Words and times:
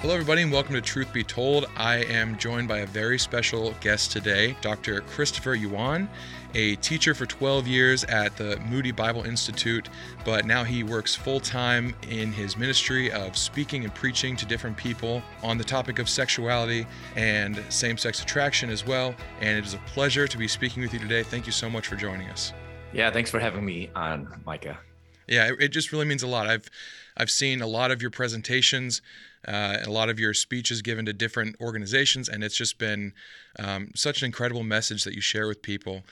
Hello, 0.00 0.12
everybody, 0.12 0.42
and 0.42 0.52
welcome 0.52 0.74
to 0.74 0.82
Truth 0.82 1.10
Be 1.14 1.24
Told. 1.24 1.64
I 1.74 2.04
am 2.04 2.36
joined 2.36 2.68
by 2.68 2.80
a 2.80 2.86
very 2.86 3.18
special 3.18 3.74
guest 3.80 4.12
today, 4.12 4.54
Dr. 4.60 5.00
Christopher 5.00 5.54
Yuan, 5.54 6.06
a 6.54 6.76
teacher 6.76 7.14
for 7.14 7.24
12 7.24 7.66
years 7.66 8.04
at 8.04 8.36
the 8.36 8.60
Moody 8.68 8.92
Bible 8.92 9.24
Institute, 9.24 9.88
but 10.22 10.44
now 10.44 10.64
he 10.64 10.82
works 10.82 11.14
full 11.14 11.40
time 11.40 11.94
in 12.10 12.30
his 12.30 12.58
ministry 12.58 13.10
of 13.10 13.38
speaking 13.38 13.84
and 13.84 13.94
preaching 13.94 14.36
to 14.36 14.44
different 14.44 14.76
people 14.76 15.22
on 15.42 15.56
the 15.56 15.64
topic 15.64 15.98
of 15.98 16.10
sexuality 16.10 16.86
and 17.16 17.58
same 17.70 17.96
sex 17.96 18.22
attraction 18.22 18.68
as 18.68 18.86
well. 18.86 19.14
And 19.40 19.56
it 19.56 19.64
is 19.64 19.72
a 19.72 19.80
pleasure 19.86 20.28
to 20.28 20.36
be 20.36 20.46
speaking 20.46 20.82
with 20.82 20.92
you 20.92 20.98
today. 20.98 21.22
Thank 21.22 21.46
you 21.46 21.52
so 21.52 21.70
much 21.70 21.86
for 21.86 21.96
joining 21.96 22.28
us. 22.28 22.52
Yeah, 22.92 23.10
thanks 23.10 23.30
for 23.30 23.40
having 23.40 23.64
me 23.64 23.90
on, 23.96 24.42
Micah. 24.44 24.78
Yeah, 25.26 25.52
it, 25.58 25.68
just 25.68 25.90
really 25.90 26.04
means 26.04 26.22
a 26.22 26.26
lot. 26.26 26.46
I've 26.46 26.68
I've 27.16 27.30
seen 27.30 27.62
a 27.62 27.66
lot 27.66 27.90
of 27.90 28.02
your 28.02 28.10
presentations, 28.10 29.00
uh, 29.46 29.78
a 29.84 29.90
lot 29.90 30.08
of 30.08 30.18
your 30.18 30.34
speeches 30.34 30.82
given 30.82 31.06
to 31.06 31.12
different 31.12 31.56
organizations, 31.60 32.28
and 32.28 32.42
it's 32.42 32.56
just 32.56 32.78
been 32.78 33.12
um, 33.58 33.90
such 33.94 34.22
an 34.22 34.26
incredible 34.26 34.64
message 34.64 35.04
that 35.04 35.14
you 35.14 35.20
share 35.20 35.46
with 35.46 35.62
people. 35.62 36.02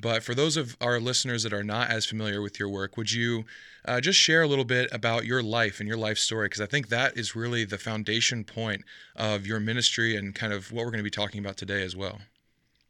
But 0.00 0.22
for 0.22 0.34
those 0.34 0.56
of 0.56 0.76
our 0.80 1.00
listeners 1.00 1.42
that 1.44 1.52
are 1.52 1.64
not 1.64 1.90
as 1.90 2.04
familiar 2.04 2.42
with 2.42 2.58
your 2.58 2.68
work, 2.68 2.96
would 2.96 3.12
you 3.12 3.44
uh, 3.84 4.00
just 4.00 4.18
share 4.18 4.42
a 4.42 4.46
little 4.46 4.64
bit 4.64 4.88
about 4.92 5.24
your 5.24 5.42
life 5.42 5.78
and 5.78 5.88
your 5.88 5.96
life 5.96 6.18
story? 6.18 6.46
Because 6.46 6.60
I 6.60 6.66
think 6.66 6.88
that 6.88 7.16
is 7.16 7.36
really 7.36 7.64
the 7.64 7.78
foundation 7.78 8.44
point 8.44 8.84
of 9.14 9.46
your 9.46 9.60
ministry 9.60 10.16
and 10.16 10.34
kind 10.34 10.52
of 10.52 10.72
what 10.72 10.84
we're 10.84 10.90
going 10.90 10.98
to 10.98 11.04
be 11.04 11.10
talking 11.10 11.40
about 11.40 11.56
today 11.56 11.82
as 11.82 11.94
well. 11.94 12.18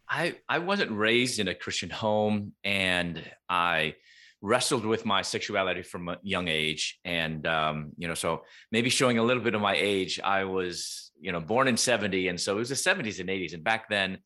I, 0.08 0.36
I 0.48 0.58
wasn't 0.58 0.92
raised 0.92 1.38
in 1.38 1.48
a 1.48 1.54
Christian 1.54 1.90
home, 1.90 2.52
and 2.62 3.22
I 3.48 3.96
wrestled 4.44 4.84
with 4.84 5.06
my 5.06 5.22
sexuality 5.22 5.80
from 5.80 6.10
a 6.10 6.18
young 6.22 6.48
age. 6.48 7.00
And 7.02 7.46
um, 7.46 7.92
you 7.96 8.06
know 8.06 8.14
so 8.14 8.42
maybe 8.70 8.90
showing 8.90 9.16
a 9.18 9.22
little 9.22 9.42
bit 9.42 9.54
of 9.54 9.60
my 9.60 9.74
age 9.74 10.20
i 10.22 10.44
was 10.44 11.10
you 11.20 11.32
know 11.32 11.40
born 11.40 11.66
in 11.66 11.76
70 11.76 12.28
and 12.28 12.38
so 12.38 12.56
it 12.56 12.58
was 12.58 12.68
the 12.68 12.74
70s 12.74 13.20
and 13.20 13.28
80s 13.28 13.54
and 13.54 13.64
back 13.64 13.88
then 13.88 14.18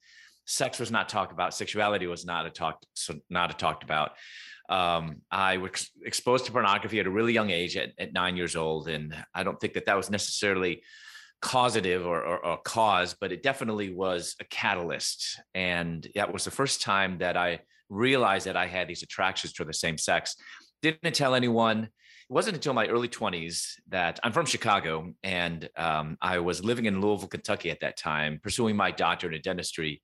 sex 0.44 0.78
was 0.78 0.90
not 0.90 1.08
talked 1.08 1.30
about. 1.30 1.54
Sexuality 1.54 2.06
was 2.06 2.24
not 2.24 2.46
a 2.46 2.50
talked 2.50 2.86
so 2.94 3.14
not 3.30 3.50
a 3.50 3.54
talked 3.54 3.84
about. 3.84 4.12
Um, 4.68 5.22
i 5.30 5.56
was 5.58 5.90
exposed 6.04 6.44
to 6.46 6.52
pornography 6.52 7.00
at 7.00 7.06
a 7.06 7.10
really 7.10 7.32
young 7.32 7.50
age 7.50 7.76
at, 7.76 7.90
at 7.98 8.12
nine 8.12 8.36
years 8.36 8.56
old. 8.56 8.88
And 8.88 9.14
i 9.34 9.44
don't 9.44 9.60
think 9.60 9.74
that 9.74 9.86
that 9.86 9.96
was 9.96 10.10
necessarily 10.10 10.82
causative 11.40 12.04
or, 12.04 12.20
or, 12.30 12.44
or 12.44 12.58
cause 12.58 13.14
but 13.20 13.30
it 13.30 13.44
definitely 13.44 13.94
was 13.94 14.34
a 14.40 14.44
catalyst. 14.44 15.40
And 15.54 16.06
that 16.16 16.32
was 16.32 16.44
the 16.44 16.50
first 16.50 16.82
time 16.82 17.18
that 17.18 17.36
i 17.36 17.60
realized 17.88 18.46
that 18.46 18.56
I 18.56 18.66
had 18.66 18.88
these 18.88 19.02
attractions 19.02 19.52
to 19.54 19.64
the 19.64 19.72
same 19.72 19.98
sex. 19.98 20.36
Didn't 20.82 21.14
tell 21.14 21.34
anyone. 21.34 21.84
It 21.84 22.32
wasn't 22.32 22.56
until 22.56 22.74
my 22.74 22.86
early 22.86 23.08
20s 23.08 23.74
that 23.88 24.20
I'm 24.22 24.32
from 24.32 24.46
Chicago 24.46 25.14
and 25.22 25.68
um, 25.76 26.18
I 26.20 26.40
was 26.40 26.62
living 26.62 26.84
in 26.84 27.00
Louisville, 27.00 27.28
Kentucky 27.28 27.70
at 27.70 27.80
that 27.80 27.96
time, 27.96 28.38
pursuing 28.42 28.76
my 28.76 28.90
doctorate 28.90 29.34
in 29.34 29.40
dentistry. 29.40 30.02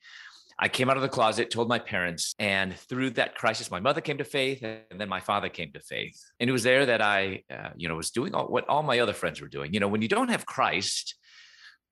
I 0.59 0.69
came 0.69 0.89
out 0.89 0.97
of 0.97 1.03
the 1.03 1.09
closet, 1.09 1.51
told 1.51 1.69
my 1.69 1.81
parents, 1.81 2.35
and 2.39 2.77
through 2.77 3.11
that 3.11 3.35
crisis, 3.35 3.71
my 3.71 3.81
mother 3.81 4.01
came 4.01 4.19
to 4.19 4.25
faith, 4.25 4.63
and 4.63 5.01
then 5.01 5.09
my 5.09 5.21
father 5.21 5.49
came 5.49 5.73
to 5.73 5.81
faith. 5.81 6.19
And 6.39 6.49
it 6.49 6.53
was 6.53 6.63
there 6.63 6.87
that 6.87 7.03
I, 7.03 7.43
uh, 7.53 7.71
you 7.77 7.89
know, 7.89 7.97
was 7.97 8.13
doing 8.13 8.35
all, 8.35 8.47
what 8.47 8.69
all 8.69 8.83
my 8.83 9.01
other 9.01 9.13
friends 9.13 9.41
were 9.41 9.49
doing. 9.49 9.75
You 9.75 9.81
know, 9.81 9.89
when 9.89 10.01
you 10.01 10.09
don't 10.09 10.31
have 10.31 10.47
Christ, 10.47 11.17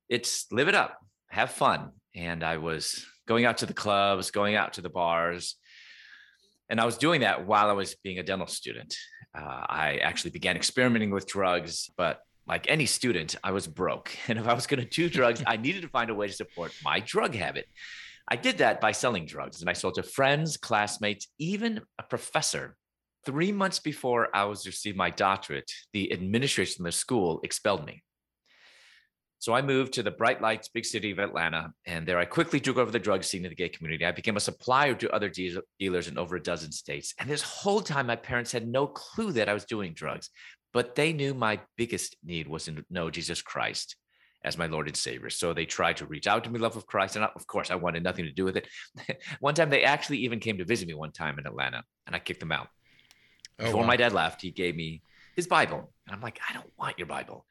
it's 0.08 0.46
live 0.52 0.68
it 0.68 0.74
up, 0.76 0.98
have 1.28 1.50
fun. 1.50 1.90
And 2.14 2.44
I 2.44 2.58
was 2.58 3.04
going 3.26 3.46
out 3.46 3.58
to 3.58 3.66
the 3.66 3.74
clubs, 3.74 4.30
going 4.30 4.54
out 4.54 4.74
to 4.74 4.80
the 4.80 4.90
bars, 4.90 5.56
and 6.72 6.80
I 6.80 6.86
was 6.86 6.96
doing 6.96 7.20
that 7.20 7.46
while 7.46 7.68
I 7.68 7.74
was 7.74 7.94
being 7.96 8.18
a 8.18 8.22
dental 8.22 8.46
student. 8.46 8.96
Uh, 9.38 9.42
I 9.68 9.98
actually 10.02 10.30
began 10.30 10.56
experimenting 10.56 11.10
with 11.10 11.26
drugs, 11.26 11.90
but 11.98 12.20
like 12.48 12.64
any 12.66 12.86
student, 12.86 13.36
I 13.44 13.52
was 13.52 13.66
broke. 13.66 14.10
And 14.28 14.38
if 14.38 14.48
I 14.48 14.54
was 14.54 14.66
going 14.66 14.82
to 14.82 14.88
do 14.88 15.10
drugs, 15.10 15.42
I 15.46 15.58
needed 15.58 15.82
to 15.82 15.88
find 15.88 16.08
a 16.08 16.14
way 16.14 16.28
to 16.28 16.32
support 16.32 16.72
my 16.82 16.98
drug 17.00 17.34
habit. 17.34 17.68
I 18.26 18.36
did 18.36 18.58
that 18.58 18.80
by 18.80 18.92
selling 18.92 19.26
drugs, 19.26 19.60
and 19.60 19.68
I 19.68 19.74
sold 19.74 19.96
to 19.96 20.02
friends, 20.02 20.56
classmates, 20.56 21.28
even 21.38 21.82
a 21.98 22.04
professor. 22.04 22.74
Three 23.26 23.52
months 23.52 23.78
before 23.78 24.34
I 24.34 24.44
was 24.44 24.62
to 24.62 24.70
receive 24.70 24.96
my 24.96 25.10
doctorate, 25.10 25.70
the 25.92 26.10
administration 26.10 26.82
of 26.82 26.86
the 26.86 26.92
school 26.92 27.40
expelled 27.44 27.84
me. 27.84 28.02
So 29.42 29.54
I 29.54 29.60
moved 29.60 29.94
to 29.94 30.04
the 30.04 30.12
bright 30.12 30.40
lights, 30.40 30.68
big 30.68 30.84
city 30.84 31.10
of 31.10 31.18
Atlanta, 31.18 31.74
and 31.84 32.06
there 32.06 32.20
I 32.20 32.24
quickly 32.24 32.60
took 32.60 32.76
over 32.76 32.92
the 32.92 33.00
drug 33.00 33.24
scene 33.24 33.44
in 33.44 33.48
the 33.48 33.56
gay 33.56 33.68
community. 33.68 34.06
I 34.06 34.12
became 34.12 34.36
a 34.36 34.40
supplier 34.40 34.94
to 34.94 35.10
other 35.10 35.28
de- 35.28 35.58
dealers 35.80 36.06
in 36.06 36.16
over 36.16 36.36
a 36.36 36.40
dozen 36.40 36.70
states. 36.70 37.12
And 37.18 37.28
this 37.28 37.42
whole 37.42 37.80
time, 37.80 38.06
my 38.06 38.14
parents 38.14 38.52
had 38.52 38.68
no 38.68 38.86
clue 38.86 39.32
that 39.32 39.48
I 39.48 39.52
was 39.52 39.64
doing 39.64 39.94
drugs, 39.94 40.30
but 40.72 40.94
they 40.94 41.12
knew 41.12 41.34
my 41.34 41.58
biggest 41.76 42.16
need 42.24 42.46
was 42.46 42.66
to 42.66 42.84
know 42.88 43.10
Jesus 43.10 43.42
Christ 43.42 43.96
as 44.44 44.56
my 44.56 44.66
Lord 44.66 44.86
and 44.86 44.96
Savior. 44.96 45.28
So 45.28 45.52
they 45.52 45.66
tried 45.66 45.96
to 45.96 46.06
reach 46.06 46.28
out 46.28 46.44
to 46.44 46.50
me, 46.50 46.60
love 46.60 46.76
of 46.76 46.86
Christ. 46.86 47.16
And 47.16 47.24
of 47.24 47.44
course, 47.48 47.72
I 47.72 47.74
wanted 47.74 48.04
nothing 48.04 48.26
to 48.26 48.32
do 48.32 48.44
with 48.44 48.56
it. 48.56 48.68
one 49.40 49.56
time, 49.56 49.70
they 49.70 49.82
actually 49.82 50.18
even 50.18 50.38
came 50.38 50.58
to 50.58 50.64
visit 50.64 50.86
me 50.86 50.94
one 50.94 51.10
time 51.10 51.40
in 51.40 51.48
Atlanta, 51.48 51.82
and 52.06 52.14
I 52.14 52.20
kicked 52.20 52.38
them 52.38 52.52
out. 52.52 52.68
Oh, 53.58 53.64
Before 53.64 53.80
wow. 53.80 53.88
my 53.88 53.96
dad 53.96 54.12
left, 54.12 54.40
he 54.40 54.52
gave 54.52 54.76
me 54.76 55.02
his 55.34 55.48
Bible. 55.48 55.92
And 56.06 56.14
I'm 56.14 56.22
like, 56.22 56.38
I 56.48 56.52
don't 56.52 56.70
want 56.78 56.96
your 56.96 57.08
Bible 57.08 57.44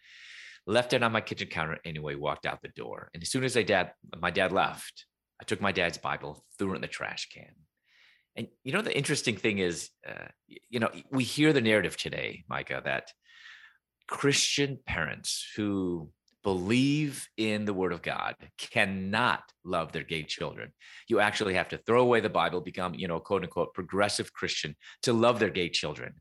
left 0.68 0.94
it 0.94 1.04
on 1.04 1.12
my 1.12 1.22
kitchen 1.22 1.48
counter 1.48 1.80
anyway, 1.86 2.16
walked 2.16 2.46
out 2.46 2.62
the 2.62 2.70
door. 2.70 3.10
And 3.14 3.24
as 3.24 3.30
soon 3.30 3.44
as 3.44 3.58
I 3.58 3.64
dad, 3.64 3.92
my 4.20 4.32
dad 4.32 4.52
left, 4.52 5.06
I 5.42 5.44
took 5.44 5.62
my 5.62 5.72
dad's 5.72 5.98
Bible, 5.98 6.44
threw 6.58 6.74
it 6.74 6.76
in 6.76 6.82
the 6.82 6.88
trash 6.88 7.30
can. 7.30 7.54
And 8.36 8.48
you 8.64 8.72
know, 8.72 8.82
the 8.82 8.96
interesting 8.96 9.36
thing 9.36 9.58
is, 9.58 9.90
uh, 10.08 10.28
you 10.70 10.80
know, 10.80 10.90
we 11.12 11.24
hear 11.24 11.52
the 11.52 11.62
narrative 11.62 11.98
today, 11.98 12.44
Micah, 12.48 12.82
that 12.86 13.12
Christian 14.08 14.80
parents 14.86 15.46
who 15.56 16.10
believe 16.44 17.28
in 17.38 17.66
the 17.66 17.74
word 17.74 17.94
of 17.94 18.02
God 18.02 18.36
cannot 18.58 19.44
love 19.64 19.92
their 19.92 20.04
gay 20.04 20.24
children. 20.24 20.72
You 21.08 21.20
actually 21.20 21.54
have 21.54 21.70
to 21.70 21.78
throw 21.78 22.02
away 22.02 22.20
the 22.20 22.30
Bible, 22.30 22.62
become, 22.62 22.96
you 22.96 23.08
know, 23.08 23.20
quote 23.20 23.44
unquote, 23.44 23.74
progressive 23.74 24.34
Christian 24.34 24.76
to 25.04 25.14
love 25.14 25.40
their 25.40 25.50
gay 25.50 25.70
children. 25.70 26.14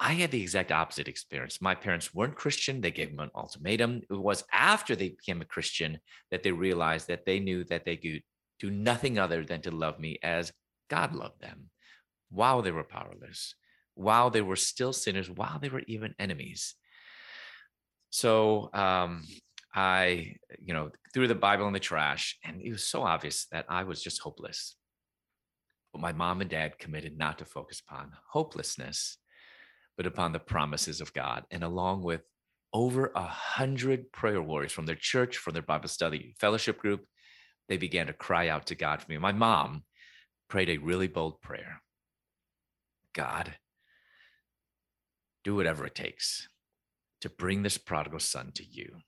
I 0.00 0.12
had 0.12 0.30
the 0.30 0.40
exact 0.40 0.70
opposite 0.70 1.08
experience. 1.08 1.60
My 1.60 1.74
parents 1.74 2.14
weren't 2.14 2.36
Christian. 2.36 2.80
They 2.80 2.92
gave 2.92 3.10
them 3.10 3.20
an 3.20 3.30
ultimatum. 3.34 4.02
It 4.08 4.14
was 4.14 4.44
after 4.52 4.94
they 4.94 5.08
became 5.08 5.40
a 5.40 5.46
Christian 5.46 5.98
that 6.30 6.44
they 6.44 6.52
realized 6.52 7.08
that 7.08 7.26
they 7.26 7.40
knew 7.40 7.64
that 7.64 7.84
they 7.84 7.96
could 7.96 8.22
do 8.60 8.70
nothing 8.70 9.18
other 9.18 9.44
than 9.44 9.60
to 9.62 9.70
love 9.70 9.98
me 9.98 10.18
as 10.22 10.52
God 10.88 11.14
loved 11.14 11.40
them 11.40 11.70
while 12.30 12.62
they 12.62 12.70
were 12.70 12.84
powerless, 12.84 13.54
while 13.94 14.30
they 14.30 14.40
were 14.40 14.56
still 14.56 14.92
sinners, 14.92 15.30
while 15.30 15.58
they 15.60 15.68
were 15.68 15.82
even 15.86 16.14
enemies. 16.18 16.74
So 18.10 18.70
um, 18.72 19.24
I, 19.74 20.34
you 20.62 20.74
know, 20.74 20.90
threw 21.12 21.26
the 21.26 21.34
Bible 21.34 21.66
in 21.66 21.72
the 21.72 21.80
trash, 21.80 22.38
and 22.44 22.60
it 22.62 22.70
was 22.70 22.84
so 22.84 23.02
obvious 23.02 23.46
that 23.52 23.66
I 23.68 23.82
was 23.82 24.02
just 24.02 24.20
hopeless. 24.20 24.76
But 25.92 26.02
my 26.02 26.12
mom 26.12 26.40
and 26.40 26.50
dad 26.50 26.78
committed 26.78 27.18
not 27.18 27.38
to 27.38 27.44
focus 27.44 27.82
upon 27.86 28.12
hopelessness 28.30 29.18
but 29.98 30.06
upon 30.06 30.32
the 30.32 30.38
promises 30.38 31.02
of 31.02 31.12
God. 31.12 31.44
And 31.50 31.62
along 31.62 32.04
with 32.04 32.22
over 32.72 33.10
a 33.14 33.22
hundred 33.22 34.12
prayer 34.12 34.40
warriors 34.40 34.72
from 34.72 34.86
their 34.86 34.94
church, 34.94 35.36
from 35.36 35.52
their 35.52 35.62
Bible 35.62 35.88
study 35.88 36.34
fellowship 36.38 36.78
group, 36.78 37.04
they 37.68 37.76
began 37.76 38.06
to 38.06 38.12
cry 38.12 38.48
out 38.48 38.66
to 38.68 38.76
God 38.76 39.02
for 39.02 39.10
me. 39.10 39.18
My 39.18 39.32
mom 39.32 39.82
prayed 40.48 40.70
a 40.70 40.78
really 40.78 41.08
bold 41.08 41.42
prayer 41.42 41.82
God, 43.14 43.56
do 45.42 45.56
whatever 45.56 45.84
it 45.84 45.96
takes 45.96 46.48
to 47.20 47.28
bring 47.28 47.62
this 47.62 47.76
prodigal 47.76 48.20
son 48.20 48.52
to 48.54 48.64
you. 48.64 48.98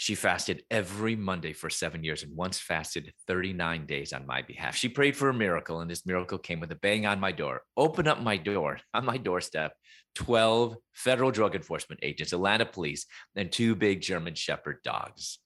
She 0.00 0.14
fasted 0.14 0.62
every 0.70 1.16
Monday 1.16 1.52
for 1.52 1.68
seven 1.68 2.04
years 2.04 2.22
and 2.22 2.36
once 2.36 2.60
fasted 2.60 3.12
39 3.26 3.84
days 3.84 4.12
on 4.12 4.28
my 4.28 4.42
behalf. 4.42 4.76
She 4.76 4.88
prayed 4.88 5.16
for 5.16 5.28
a 5.28 5.34
miracle, 5.34 5.80
and 5.80 5.90
this 5.90 6.06
miracle 6.06 6.38
came 6.38 6.60
with 6.60 6.70
a 6.70 6.76
bang 6.76 7.04
on 7.04 7.18
my 7.18 7.32
door. 7.32 7.62
Open 7.76 8.06
up 8.06 8.22
my 8.22 8.36
door 8.36 8.78
on 8.94 9.04
my 9.04 9.16
doorstep 9.16 9.72
12 10.14 10.76
federal 10.92 11.32
drug 11.32 11.56
enforcement 11.56 11.98
agents, 12.04 12.32
Atlanta 12.32 12.64
police, 12.64 13.06
and 13.34 13.50
two 13.50 13.74
big 13.74 14.00
German 14.00 14.36
Shepherd 14.36 14.76
dogs. 14.84 15.40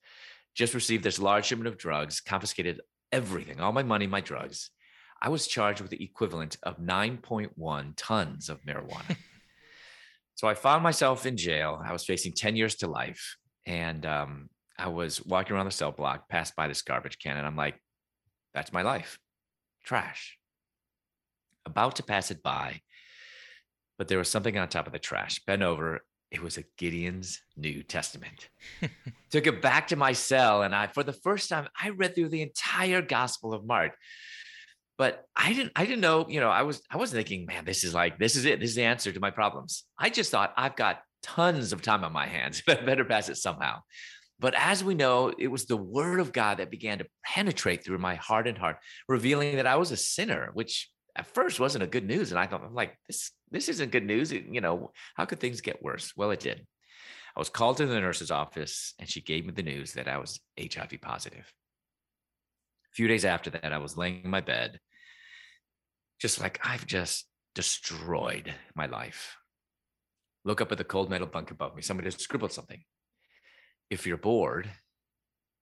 Just 0.53 0.75
received 0.75 1.03
this 1.03 1.17
large 1.17 1.45
shipment 1.45 1.67
of 1.67 1.79
drugs, 1.79 2.21
confiscated 2.21 2.79
everything, 3.11 3.59
all 3.59 3.71
my 3.71 3.81
money, 3.81 4.05
my 4.05 4.21
drugs. 4.21 4.69
I 5.19 5.29
was 5.29 5.47
charged 5.47 5.81
with 5.81 5.89
the 5.89 6.03
equivalent 6.03 6.57
of 6.61 6.77
9.1 6.77 7.93
tons 7.97 8.49
of 8.49 8.61
marijuana. 8.61 9.17
so 10.35 10.47
I 10.47 10.53
found 10.53 10.83
myself 10.83 11.25
in 11.25 11.37
jail. 11.37 11.81
I 11.83 11.91
was 11.91 12.05
facing 12.05 12.33
10 12.33 12.55
years 12.55 12.75
to 12.75 12.87
life 12.87 13.37
and 13.65 14.05
um, 14.05 14.49
I 14.77 14.89
was 14.89 15.23
walking 15.25 15.55
around 15.55 15.65
the 15.65 15.71
cell 15.71 15.91
block, 15.91 16.29
passed 16.29 16.55
by 16.55 16.67
this 16.67 16.81
garbage 16.81 17.19
can, 17.19 17.37
and 17.37 17.45
I'm 17.45 17.55
like, 17.55 17.75
that's 18.53 18.73
my 18.73 18.81
life, 18.81 19.19
trash. 19.83 20.37
About 21.65 21.95
to 21.97 22.03
pass 22.03 22.31
it 22.31 22.43
by, 22.43 22.81
but 23.97 24.07
there 24.07 24.17
was 24.17 24.29
something 24.29 24.57
on 24.57 24.67
top 24.67 24.87
of 24.87 24.93
the 24.93 24.99
trash. 24.99 25.41
Bent 25.45 25.61
over, 25.61 26.01
it 26.31 26.41
was 26.41 26.57
a 26.57 26.63
Gideon's 26.77 27.41
New 27.55 27.83
Testament. 27.83 28.49
Took 29.31 29.47
it 29.47 29.61
back 29.61 29.87
to 29.87 29.95
my 29.95 30.13
cell, 30.13 30.63
and 30.63 30.75
I, 30.75 30.87
for 30.87 31.03
the 31.03 31.13
first 31.13 31.49
time, 31.49 31.67
I 31.79 31.89
read 31.89 32.15
through 32.15 32.29
the 32.29 32.41
entire 32.41 33.01
Gospel 33.01 33.53
of 33.53 33.65
Mark. 33.65 33.93
But 34.97 35.25
I 35.35 35.53
didn't, 35.53 35.71
I 35.75 35.85
didn't 35.85 36.01
know, 36.01 36.27
you 36.29 36.39
know, 36.39 36.49
I 36.49 36.63
was, 36.63 36.81
I 36.89 36.97
was 36.97 37.11
thinking, 37.11 37.45
man, 37.45 37.65
this 37.65 37.83
is 37.83 37.93
like, 37.93 38.19
this 38.19 38.35
is 38.35 38.45
it. 38.45 38.59
This 38.59 38.71
is 38.71 38.75
the 38.75 38.83
answer 38.83 39.11
to 39.11 39.19
my 39.19 39.31
problems. 39.31 39.85
I 39.97 40.09
just 40.09 40.29
thought 40.31 40.53
I've 40.55 40.75
got 40.75 40.99
tons 41.23 41.73
of 41.73 41.81
time 41.81 42.03
on 42.03 42.13
my 42.13 42.27
hands. 42.27 42.61
But 42.67 42.85
better 42.85 43.05
pass 43.05 43.29
it 43.29 43.37
somehow. 43.37 43.81
But 44.39 44.53
as 44.57 44.83
we 44.83 44.93
know, 44.93 45.31
it 45.37 45.47
was 45.47 45.65
the 45.65 45.77
word 45.77 46.19
of 46.19 46.33
God 46.33 46.57
that 46.57 46.69
began 46.69 46.99
to 46.99 47.07
penetrate 47.23 47.83
through 47.83 47.99
my 47.99 48.15
heart 48.15 48.47
and 48.47 48.57
heart, 48.57 48.77
revealing 49.07 49.55
that 49.55 49.67
I 49.67 49.77
was 49.77 49.91
a 49.91 49.97
sinner, 49.97 50.49
which 50.53 50.89
at 51.15 51.27
first 51.27 51.59
wasn't 51.59 51.83
a 51.83 51.87
good 51.87 52.05
news. 52.05 52.31
And 52.31 52.39
I 52.39 52.45
thought, 52.47 52.63
I'm 52.63 52.73
like, 52.73 52.97
this, 53.07 53.31
this 53.51 53.69
isn't 53.69 53.91
good 53.91 54.05
news. 54.05 54.31
You 54.31 54.61
know, 54.61 54.91
how 55.15 55.25
could 55.25 55.39
things 55.39 55.61
get 55.61 55.81
worse? 55.81 56.13
Well, 56.15 56.31
it 56.31 56.39
did. 56.39 56.65
I 57.35 57.39
was 57.39 57.49
called 57.49 57.77
to 57.77 57.85
the 57.85 57.99
nurse's 57.99 58.31
office 58.31 58.93
and 58.99 59.09
she 59.09 59.21
gave 59.21 59.45
me 59.45 59.53
the 59.53 59.63
news 59.63 59.93
that 59.93 60.07
I 60.07 60.17
was 60.17 60.39
HIV 60.59 60.99
positive. 61.01 61.51
A 62.91 62.95
few 62.95 63.07
days 63.07 63.25
after 63.25 63.49
that, 63.51 63.73
I 63.73 63.79
was 63.79 63.97
laying 63.97 64.23
in 64.23 64.29
my 64.29 64.41
bed, 64.41 64.79
just 66.19 66.39
like 66.39 66.59
I've 66.63 66.85
just 66.85 67.27
destroyed 67.55 68.53
my 68.75 68.85
life. 68.85 69.35
Look 70.45 70.61
up 70.61 70.71
at 70.71 70.77
the 70.77 70.83
cold 70.83 71.09
metal 71.09 71.27
bunk 71.27 71.51
above 71.51 71.75
me. 71.75 71.81
Somebody 71.81 72.07
has 72.07 72.15
scribbled 72.15 72.51
something. 72.51 72.83
If 73.89 74.05
you're 74.05 74.17
bored, 74.17 74.69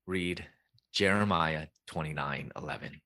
read 0.08 0.46
Jeremiah 0.94 1.68
29 1.88 2.52
11. 2.56 3.02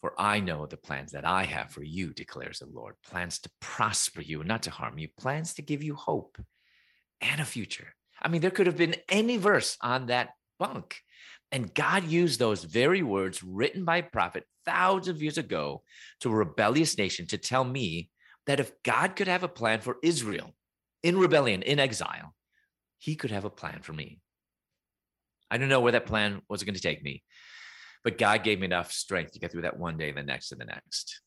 For 0.00 0.12
I 0.18 0.40
know 0.40 0.66
the 0.66 0.76
plans 0.76 1.12
that 1.12 1.24
I 1.24 1.44
have 1.44 1.70
for 1.70 1.82
you, 1.82 2.12
declares 2.12 2.58
the 2.58 2.66
Lord 2.66 2.94
plans 3.04 3.38
to 3.40 3.50
prosper 3.60 4.20
you 4.20 4.44
not 4.44 4.62
to 4.64 4.70
harm 4.70 4.98
you, 4.98 5.08
plans 5.18 5.54
to 5.54 5.62
give 5.62 5.82
you 5.82 5.94
hope 5.94 6.36
and 7.20 7.40
a 7.40 7.44
future. 7.44 7.94
I 8.20 8.28
mean, 8.28 8.40
there 8.40 8.50
could 8.50 8.66
have 8.66 8.76
been 8.76 8.96
any 9.08 9.36
verse 9.36 9.76
on 9.80 10.06
that 10.06 10.30
bunk. 10.58 11.00
And 11.52 11.74
God 11.74 12.04
used 12.04 12.38
those 12.38 12.64
very 12.64 13.02
words 13.02 13.42
written 13.42 13.84
by 13.84 13.98
a 13.98 14.02
prophet 14.02 14.44
thousands 14.64 15.08
of 15.08 15.22
years 15.22 15.38
ago 15.38 15.82
to 16.20 16.30
a 16.30 16.34
rebellious 16.34 16.98
nation 16.98 17.26
to 17.28 17.38
tell 17.38 17.64
me 17.64 18.10
that 18.46 18.60
if 18.60 18.72
God 18.82 19.16
could 19.16 19.28
have 19.28 19.42
a 19.42 19.48
plan 19.48 19.80
for 19.80 19.96
Israel 20.02 20.54
in 21.06 21.18
rebellion, 21.18 21.62
in 21.62 21.78
exile, 21.78 22.34
he 22.98 23.14
could 23.14 23.30
have 23.30 23.44
a 23.44 23.50
plan 23.50 23.80
for 23.82 23.92
me. 23.92 24.18
I 25.48 25.58
don't 25.58 25.68
know 25.68 25.80
where 25.80 25.92
that 25.92 26.06
plan 26.06 26.42
was 26.48 26.64
going 26.64 26.74
to 26.74 26.80
take 26.80 27.00
me, 27.00 27.22
but 28.02 28.18
God 28.18 28.42
gave 28.42 28.58
me 28.58 28.64
enough 28.64 28.90
strength 28.90 29.32
to 29.32 29.38
get 29.38 29.52
through 29.52 29.62
that 29.62 29.78
one 29.78 29.96
day, 29.96 30.10
the 30.10 30.24
next, 30.24 30.50
and 30.50 30.60
the 30.60 30.64
next. 30.64 31.20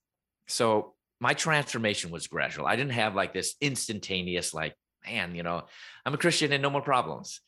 So 0.50 0.96
my 1.22 1.34
transformation 1.34 2.12
was 2.12 2.28
gradual. 2.28 2.68
I 2.68 2.76
didn't 2.76 2.92
have 2.92 3.16
like 3.16 3.34
this 3.34 3.56
instantaneous, 3.62 4.54
like, 4.54 4.76
man, 5.06 5.34
you 5.34 5.44
know, 5.44 5.64
I'm 6.06 6.14
a 6.14 6.18
Christian 6.18 6.52
and 6.52 6.62
no 6.62 6.70
more 6.70 6.81
problems. 6.81 7.40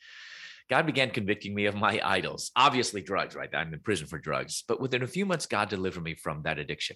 God 0.69 0.85
began 0.85 1.09
convicting 1.09 1.53
me 1.53 1.65
of 1.65 1.75
my 1.75 1.99
idols, 2.01 2.51
obviously 2.55 3.01
drugs, 3.01 3.35
right? 3.35 3.53
I'm 3.53 3.73
in 3.73 3.81
prison 3.81 4.07
for 4.07 4.19
drugs. 4.19 4.63
But 4.65 4.79
within 4.79 5.03
a 5.03 5.07
few 5.07 5.25
months, 5.25 5.47
God 5.47 5.67
delivered 5.67 6.03
me 6.03 6.15
from 6.15 6.43
that 6.43 6.59
addiction. 6.59 6.95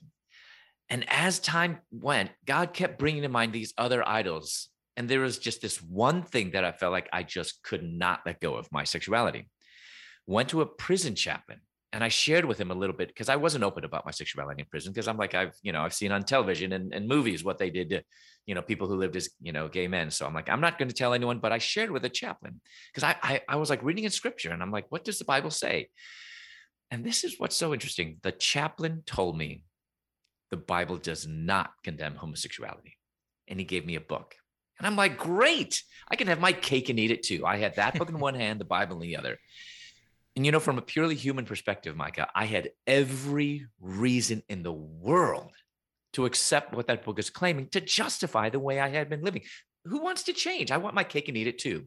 And 0.89 1.03
as 1.09 1.39
time 1.39 1.79
went, 1.91 2.29
God 2.45 2.71
kept 2.71 2.99
bringing 2.99 3.23
to 3.23 3.27
mind 3.27 3.51
these 3.51 3.73
other 3.77 4.07
idols. 4.07 4.69
And 4.97 5.09
there 5.09 5.19
was 5.19 5.37
just 5.37 5.61
this 5.61 5.81
one 5.81 6.23
thing 6.23 6.51
that 6.51 6.63
I 6.63 6.71
felt 6.71 6.93
like 6.93 7.09
I 7.11 7.23
just 7.23 7.61
could 7.63 7.83
not 7.83 8.21
let 8.25 8.39
go 8.39 8.55
of 8.55 8.71
my 8.71 8.83
sexuality. 8.83 9.49
Went 10.25 10.49
to 10.49 10.61
a 10.61 10.65
prison 10.65 11.15
chaplain 11.15 11.59
and 11.95 12.03
I 12.03 12.09
shared 12.09 12.43
with 12.43 12.59
him 12.59 12.71
a 12.71 12.75
little 12.75 12.95
bit 12.95 13.07
because 13.07 13.29
I 13.29 13.37
wasn't 13.37 13.63
open 13.63 13.85
about 13.85 14.05
my 14.05 14.11
sexuality 14.11 14.61
in 14.61 14.67
prison 14.67 14.91
because 14.91 15.07
I'm 15.07 15.15
like 15.15 15.33
I've 15.33 15.55
you 15.61 15.71
know 15.71 15.81
I've 15.81 15.93
seen 15.93 16.11
on 16.11 16.23
television 16.23 16.73
and, 16.73 16.93
and 16.93 17.07
movies 17.07 17.41
what 17.41 17.57
they 17.57 17.69
did 17.69 17.89
to 17.91 18.03
you 18.45 18.53
know 18.53 18.61
people 18.61 18.87
who 18.87 18.97
lived 18.97 19.15
as 19.15 19.29
you 19.41 19.53
know 19.53 19.69
gay 19.69 19.87
men. 19.87 20.11
So 20.11 20.25
I'm 20.25 20.33
like 20.33 20.49
I'm 20.49 20.59
not 20.59 20.77
going 20.77 20.89
to 20.89 20.93
tell 20.93 21.13
anyone, 21.13 21.39
but 21.39 21.53
I 21.53 21.57
shared 21.57 21.91
with 21.91 22.03
a 22.03 22.09
chaplain 22.09 22.59
because 22.93 23.03
I, 23.03 23.15
I 23.23 23.41
I 23.47 23.55
was 23.55 23.69
like 23.69 23.81
reading 23.81 24.03
in 24.03 24.11
scripture 24.11 24.51
and 24.51 24.61
I'm 24.61 24.71
like 24.71 24.87
what 24.89 25.05
does 25.05 25.19
the 25.19 25.25
Bible 25.25 25.51
say? 25.51 25.87
And 26.91 27.05
this 27.05 27.23
is 27.23 27.39
what's 27.39 27.55
so 27.55 27.73
interesting. 27.73 28.17
The 28.23 28.33
chaplain 28.33 29.03
told 29.05 29.37
me 29.37 29.63
the 30.51 30.57
Bible 30.57 30.97
does 30.97 31.25
not 31.25 31.71
condemn 31.81 32.15
homosexuality, 32.15 32.97
and 33.47 33.57
he 33.57 33.65
gave 33.65 33.85
me 33.85 33.95
a 33.95 34.01
book. 34.01 34.35
And 34.77 34.87
I'm 34.87 34.95
like, 34.95 35.17
great, 35.17 35.83
I 36.09 36.15
can 36.15 36.27
have 36.27 36.39
my 36.39 36.53
cake 36.53 36.89
and 36.89 36.99
eat 36.99 37.11
it 37.11 37.23
too. 37.23 37.45
I 37.45 37.57
had 37.57 37.75
that 37.75 37.97
book 37.97 38.09
in 38.09 38.19
one 38.19 38.35
hand, 38.35 38.59
the 38.59 38.65
Bible 38.65 38.95
in 38.97 39.01
the 39.01 39.17
other. 39.17 39.37
And 40.35 40.45
you 40.45 40.51
know, 40.51 40.59
from 40.59 40.77
a 40.77 40.81
purely 40.81 41.15
human 41.15 41.45
perspective, 41.45 41.95
Micah, 41.95 42.29
I 42.35 42.45
had 42.45 42.71
every 42.85 43.67
reason 43.79 44.43
in 44.49 44.63
the 44.63 44.73
world 44.73 45.53
to 46.13 46.25
accept 46.25 46.73
what 46.73 46.87
that 46.87 47.03
book 47.03 47.19
is 47.19 47.29
claiming 47.29 47.67
to 47.69 47.81
justify 47.81 48.49
the 48.49 48.59
way 48.59 48.79
I 48.79 48.89
had 48.89 49.09
been 49.09 49.23
living. 49.23 49.43
Who 49.85 50.01
wants 50.01 50.23
to 50.23 50.33
change? 50.33 50.71
I 50.71 50.77
want 50.77 50.95
my 50.95 51.03
cake 51.03 51.29
and 51.29 51.37
eat 51.37 51.47
it 51.47 51.59
too. 51.59 51.85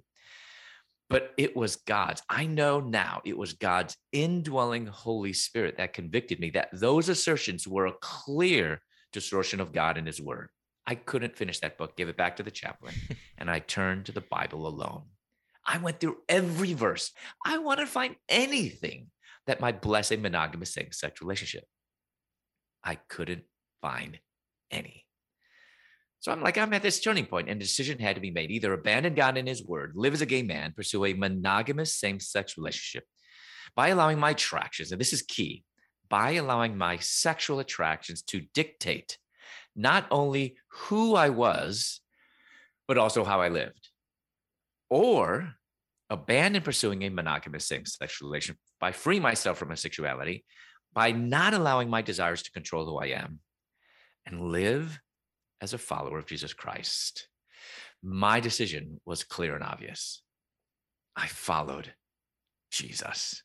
But 1.11 1.33
it 1.39 1.57
was 1.57 1.77
God's. 1.77 2.23
I 2.29 2.47
know 2.47 2.81
now 2.81 3.23
it 3.25 3.37
was 3.37 3.55
God's 3.55 3.97
indwelling 4.13 4.87
Holy 4.87 5.33
Spirit 5.33 5.79
that 5.79 5.95
convicted 5.95 6.39
me 6.41 6.51
that 6.51 6.69
those 6.73 7.09
assertions 7.09 7.67
were 7.67 7.87
a 7.87 7.95
clear 8.01 8.83
distortion 9.13 9.61
of 9.61 9.73
God 9.73 9.97
and 9.97 10.07
His 10.07 10.21
Word. 10.21 10.51
I 10.89 10.95
couldn't 10.95 11.37
finish 11.37 11.61
that 11.61 11.77
book, 11.77 11.99
gave 11.99 12.09
it 12.09 12.17
back 12.17 12.37
to 12.37 12.43
the 12.43 12.51
chaplain, 12.51 12.95
and 13.39 13.51
I 13.51 13.59
turned 13.59 14.07
to 14.07 14.13
the 14.13 14.23
Bible 14.23 14.67
alone. 14.67 15.03
I 15.63 15.77
went 15.77 16.01
through 16.01 16.17
every 16.31 16.73
verse. 16.73 17.13
I 17.45 17.59
want 17.59 17.81
to 17.81 17.87
find 17.87 18.17
anything 18.27 19.09
that 19.47 19.61
might 19.61 19.83
bless 19.83 20.11
a 20.11 20.17
monogamous 20.17 20.73
same 20.73 20.91
sex 20.93 21.21
relationship. 21.21 21.65
I 22.83 22.95
couldn't 22.95 23.43
find 23.83 24.19
any. 24.71 25.05
So 26.21 26.33
I'm 26.33 26.43
like, 26.43 26.57
I'm 26.57 26.73
at 26.73 26.83
this 26.83 27.01
turning 27.01 27.27
point, 27.27 27.51
and 27.51 27.61
a 27.61 27.65
decision 27.65 27.99
had 27.99 28.15
to 28.15 28.23
be 28.23 28.31
made 28.31 28.51
either 28.51 28.73
abandon 28.73 29.15
God 29.15 29.37
and 29.37 29.47
his 29.47 29.63
word, 29.63 29.93
live 29.95 30.15
as 30.15 30.23
a 30.23 30.27
gay 30.27 30.43
man, 30.43 30.73
pursue 30.75 31.05
a 31.05 31.13
monogamous 31.13 31.95
same 31.97 32.19
sex 32.19 32.57
relationship 32.57 33.05
by 33.77 33.89
allowing 33.89 34.19
my 34.19 34.31
attractions, 34.31 34.91
and 34.91 34.99
this 34.99 35.13
is 35.13 35.21
key, 35.21 35.65
by 36.09 36.31
allowing 36.31 36.79
my 36.79 36.97
sexual 36.97 37.59
attractions 37.59 38.23
to 38.23 38.47
dictate 38.55 39.19
not 39.79 40.07
only 40.11 40.57
who 40.71 41.15
I 41.15 41.29
was, 41.31 42.01
but 42.89 42.99
also 42.99 43.25
how 43.25 43.41
I 43.41 43.49
lived. 43.49 43.89
Or 44.91 45.55
abandon 46.11 46.63
pursuing 46.63 47.03
a 47.03 47.11
monogamous 47.11 47.67
same 47.67 47.87
sex 47.87 48.21
relation 48.21 48.57
by 48.81 48.91
freeing 48.91 49.23
myself 49.23 49.57
from 49.57 49.69
my 49.69 49.77
sexuality, 49.77 50.45
by 50.93 51.13
not 51.13 51.55
allowing 51.55 51.89
my 51.89 52.03
desires 52.03 52.43
to 52.43 52.51
control 52.51 52.87
who 52.87 52.99
I 52.99 53.07
am, 53.07 53.39
and 54.27 54.51
live 54.51 54.99
as 55.61 55.73
a 55.73 55.79
follower 55.79 56.19
of 56.19 56.27
Jesus 56.27 56.53
Christ. 56.53 57.29
My 58.03 58.41
decision 58.41 59.01
was 59.07 59.23
clear 59.23 59.55
and 59.55 59.63
obvious. 59.63 60.23
I 61.15 61.29
followed 61.29 61.95
Jesus. 62.73 63.43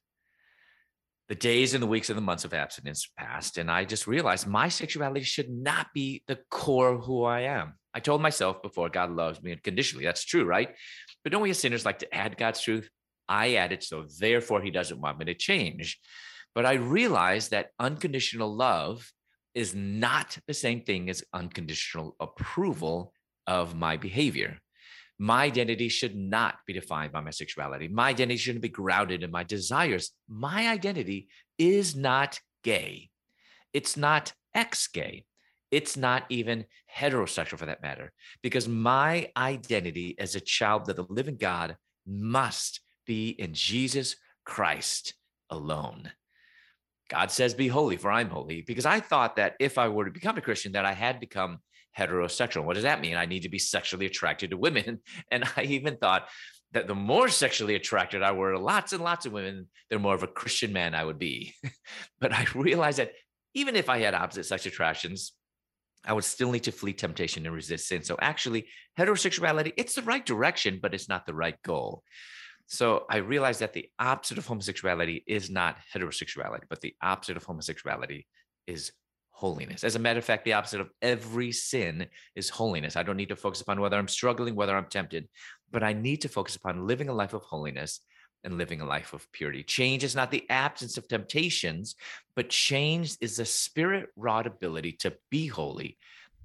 The 1.29 1.35
days 1.35 1.73
and 1.73 1.81
the 1.81 1.87
weeks 1.87 2.09
and 2.09 2.17
the 2.17 2.21
months 2.21 2.43
of 2.43 2.53
abstinence 2.53 3.09
passed, 3.17 3.57
and 3.57 3.71
I 3.71 3.85
just 3.85 4.07
realized 4.07 4.45
my 4.45 4.67
sexuality 4.67 5.23
should 5.23 5.49
not 5.49 5.87
be 5.93 6.23
the 6.27 6.39
core 6.51 6.89
of 6.89 7.05
who 7.05 7.23
I 7.23 7.41
am. 7.41 7.75
I 7.93 8.01
told 8.01 8.21
myself 8.21 8.61
before 8.61 8.89
God 8.89 9.11
loves 9.11 9.41
me 9.41 9.51
unconditionally. 9.51 10.05
That's 10.05 10.25
true, 10.25 10.43
right? 10.43 10.75
But 11.23 11.31
don't 11.31 11.41
we 11.41 11.51
as 11.51 11.59
sinners 11.59 11.85
like 11.85 11.99
to 11.99 12.13
add 12.13 12.37
God's 12.37 12.61
truth? 12.61 12.89
I 13.29 13.55
add 13.55 13.71
it, 13.71 13.83
so 13.83 14.05
therefore 14.19 14.61
he 14.61 14.71
doesn't 14.71 14.99
want 14.99 15.17
me 15.17 15.25
to 15.25 15.33
change. 15.33 15.99
But 16.55 16.65
I 16.65 16.73
realized 16.73 17.51
that 17.51 17.69
unconditional 17.79 18.53
love 18.53 19.09
is 19.55 19.73
not 19.73 20.37
the 20.47 20.53
same 20.53 20.81
thing 20.81 21.09
as 21.09 21.23
unconditional 21.33 22.15
approval 22.19 23.13
of 23.47 23.75
my 23.75 23.97
behavior. 23.97 24.59
My 25.19 25.43
identity 25.43 25.89
should 25.89 26.15
not 26.15 26.55
be 26.65 26.73
defined 26.73 27.11
by 27.11 27.21
my 27.21 27.31
sexuality. 27.31 27.87
My 27.87 28.09
identity 28.09 28.37
shouldn't 28.37 28.61
be 28.61 28.69
grounded 28.69 29.23
in 29.23 29.31
my 29.31 29.43
desires. 29.43 30.11
My 30.27 30.69
identity 30.69 31.27
is 31.57 31.95
not 31.95 32.39
gay. 32.63 33.09
It's 33.73 33.95
not 33.95 34.33
ex 34.53 34.87
gay. 34.87 35.25
It's 35.71 35.97
not 35.97 36.25
even 36.29 36.65
heterosexual 36.95 37.57
for 37.57 37.65
that 37.65 37.81
matter, 37.81 38.11
because 38.43 38.67
my 38.67 39.31
identity 39.35 40.15
as 40.19 40.35
a 40.35 40.39
child 40.39 40.87
of 40.89 40.95
the 40.95 41.05
living 41.09 41.37
God 41.37 41.77
must 42.05 42.81
be 43.07 43.29
in 43.29 43.53
Jesus 43.53 44.15
Christ 44.45 45.15
alone. 45.49 46.11
God 47.09 47.31
says, 47.31 47.53
Be 47.53 47.67
holy, 47.67 47.97
for 47.97 48.11
I'm 48.11 48.29
holy, 48.29 48.61
because 48.61 48.85
I 48.85 48.99
thought 48.99 49.35
that 49.35 49.55
if 49.59 49.77
I 49.77 49.87
were 49.87 50.05
to 50.05 50.11
become 50.11 50.37
a 50.37 50.41
Christian, 50.41 50.73
that 50.73 50.85
I 50.85 50.93
had 50.93 51.19
become 51.19 51.59
heterosexual. 51.97 52.63
What 52.63 52.73
does 52.73 52.83
that 52.83 53.01
mean? 53.01 53.15
I 53.15 53.25
need 53.25 53.43
to 53.43 53.49
be 53.49 53.59
sexually 53.59 54.05
attracted 54.05 54.51
to 54.51 54.57
women. 54.57 54.99
And 55.31 55.43
I 55.55 55.63
even 55.63 55.97
thought 55.97 56.27
that 56.71 56.87
the 56.87 56.95
more 56.95 57.29
sexually 57.29 57.75
attracted 57.75 58.23
I 58.23 58.31
were 58.31 58.53
to 58.53 58.59
lots 58.59 58.93
and 58.93 59.03
lots 59.03 59.25
of 59.25 59.31
women, 59.31 59.67
the 59.89 59.99
more 59.99 60.15
of 60.15 60.23
a 60.23 60.27
Christian 60.27 60.73
man 60.73 60.95
I 60.95 61.05
would 61.05 61.19
be. 61.19 61.53
but 62.19 62.33
I 62.33 62.47
realized 62.55 62.99
that 62.99 63.11
even 63.53 63.75
if 63.75 63.89
I 63.89 63.99
had 63.99 64.15
opposite 64.15 64.45
sex 64.45 64.65
attractions, 64.65 65.33
I 66.05 66.13
would 66.13 66.23
still 66.23 66.51
need 66.51 66.63
to 66.63 66.71
flee 66.71 66.93
temptation 66.93 67.45
and 67.45 67.55
resist 67.55 67.87
sin. 67.87 68.03
So 68.03 68.17
actually, 68.19 68.67
heterosexuality, 68.97 69.73
it's 69.77 69.95
the 69.95 70.01
right 70.01 70.25
direction, 70.25 70.79
but 70.81 70.93
it's 70.93 71.07
not 71.07 71.25
the 71.25 71.33
right 71.33 71.55
goal. 71.63 72.03
So 72.67 73.05
I 73.09 73.17
realized 73.17 73.59
that 73.59 73.73
the 73.73 73.89
opposite 73.99 74.37
of 74.37 74.47
homosexuality 74.47 75.23
is 75.27 75.49
not 75.49 75.77
heterosexuality, 75.93 76.63
but 76.69 76.81
the 76.81 76.95
opposite 77.01 77.37
of 77.37 77.43
homosexuality 77.43 78.25
is 78.67 78.91
holiness. 79.31 79.83
As 79.83 79.95
a 79.95 79.99
matter 79.99 80.19
of 80.19 80.25
fact, 80.25 80.45
the 80.45 80.53
opposite 80.53 80.81
of 80.81 80.89
every 81.01 81.51
sin 81.51 82.07
is 82.35 82.49
holiness. 82.49 82.95
I 82.95 83.03
don't 83.03 83.17
need 83.17 83.29
to 83.29 83.35
focus 83.35 83.61
upon 83.61 83.81
whether 83.81 83.97
I'm 83.97 84.07
struggling, 84.07 84.55
whether 84.55 84.75
I'm 84.75 84.85
tempted, 84.85 85.27
but 85.71 85.83
I 85.83 85.93
need 85.93 86.21
to 86.21 86.29
focus 86.29 86.55
upon 86.55 86.87
living 86.87 87.09
a 87.09 87.13
life 87.13 87.33
of 87.33 87.43
holiness 87.43 87.99
and 88.43 88.57
living 88.57 88.81
a 88.81 88.85
life 88.85 89.13
of 89.13 89.29
purity. 89.31 89.63
Change 89.63 90.03
is 90.03 90.15
not 90.15 90.31
the 90.31 90.49
absence 90.49 90.97
of 90.97 91.07
temptations, 91.07 91.95
but 92.35 92.49
change 92.49 93.17
is 93.21 93.37
the 93.37 93.45
spirit 93.45 94.09
wrought 94.15 94.47
ability 94.47 94.93
to 94.99 95.13
be 95.29 95.47
holy 95.47 95.97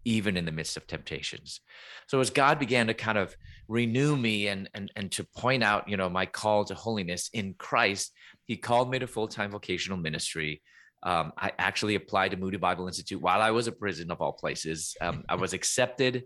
even 0.04 0.36
in 0.36 0.44
the 0.46 0.52
midst 0.52 0.76
of 0.76 0.86
temptations. 0.86 1.60
So 2.06 2.20
as 2.20 2.30
God 2.30 2.58
began 2.58 2.86
to 2.86 2.94
kind 2.94 3.18
of 3.18 3.36
renew 3.68 4.16
me 4.16 4.48
and 4.48 4.68
and 4.74 4.90
and 4.96 5.12
to 5.12 5.24
point 5.36 5.62
out, 5.62 5.88
you 5.88 5.96
know, 5.96 6.08
my 6.08 6.26
call 6.26 6.64
to 6.64 6.74
holiness 6.74 7.30
in 7.32 7.54
Christ, 7.54 8.12
He 8.46 8.56
called 8.56 8.90
me 8.90 8.98
to 8.98 9.06
full 9.06 9.28
time 9.28 9.50
vocational 9.50 9.98
ministry. 9.98 10.62
Um, 11.02 11.32
I 11.38 11.52
actually 11.58 11.94
applied 11.94 12.32
to 12.32 12.36
Moody 12.36 12.56
Bible 12.56 12.88
Institute 12.88 13.20
while 13.20 13.40
I 13.40 13.52
was 13.52 13.68
in 13.68 13.74
prison, 13.74 14.10
of 14.10 14.20
all 14.20 14.32
places. 14.32 14.96
Um, 15.00 15.22
I 15.28 15.36
was 15.36 15.52
accepted, 15.52 16.24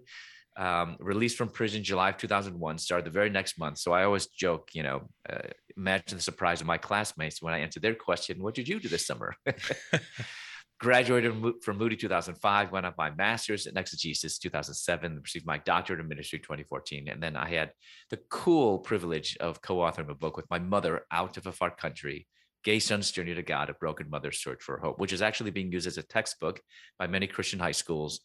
um, 0.57 0.97
released 0.99 1.37
from 1.37 1.51
prison 1.51 1.85
July 1.85 2.09
of 2.09 2.17
2001, 2.17 2.79
started 2.79 3.05
the 3.05 3.11
very 3.11 3.29
next 3.29 3.59
month. 3.59 3.77
So 3.77 3.93
I 3.93 4.05
always 4.05 4.29
joke, 4.29 4.71
you 4.73 4.83
know, 4.83 5.11
uh, 5.29 5.49
imagine 5.77 6.17
the 6.17 6.23
surprise 6.23 6.63
of 6.63 6.67
my 6.67 6.79
classmates 6.79 7.43
when 7.43 7.53
I 7.53 7.59
answered 7.59 7.83
their 7.83 7.95
question, 7.95 8.43
What 8.43 8.55
did 8.55 8.67
you 8.67 8.81
do 8.81 8.89
this 8.89 9.07
summer? 9.07 9.35
graduated 10.83 11.33
from 11.63 11.79
Moody 11.79 11.95
2005, 11.95 12.73
went 12.73 12.85
on 12.85 12.93
my 12.99 13.11
master's 13.11 13.67
in 13.67 13.79
exegesis 13.79 14.37
2007, 14.39 15.21
received 15.23 15.47
my 15.47 15.59
doctorate 15.59 16.01
in 16.01 16.09
ministry 16.09 16.41
2014. 16.41 17.07
And 17.09 17.23
then 17.23 17.37
I 17.37 17.49
had 17.49 17.71
the 18.11 18.19
cool 18.31 18.81
privilege 18.81 19.37
of 19.39 19.63
co 19.63 19.77
authoring 19.77 20.11
a 20.11 20.15
book 20.15 20.37
with 20.37 20.51
my 20.51 20.59
mother 20.59 21.07
out 21.13 21.37
of 21.37 21.47
a 21.47 21.53
far 21.53 21.71
country, 21.71 22.27
Gay 22.65 22.81
Son's 22.81 23.13
Journey 23.13 23.33
to 23.33 23.45
God, 23.45 23.71
A 23.71 23.75
Broken 23.75 24.11
Mother's 24.11 24.43
Search 24.43 24.61
for 24.61 24.79
Hope, 24.79 24.99
which 24.99 25.13
is 25.13 25.23
actually 25.23 25.53
being 25.53 25.71
used 25.71 25.87
as 25.87 25.99
a 25.99 26.03
textbook 26.03 26.61
by 26.99 27.07
many 27.07 27.29
Christian 27.29 27.61
high 27.61 27.71
schools. 27.71 28.19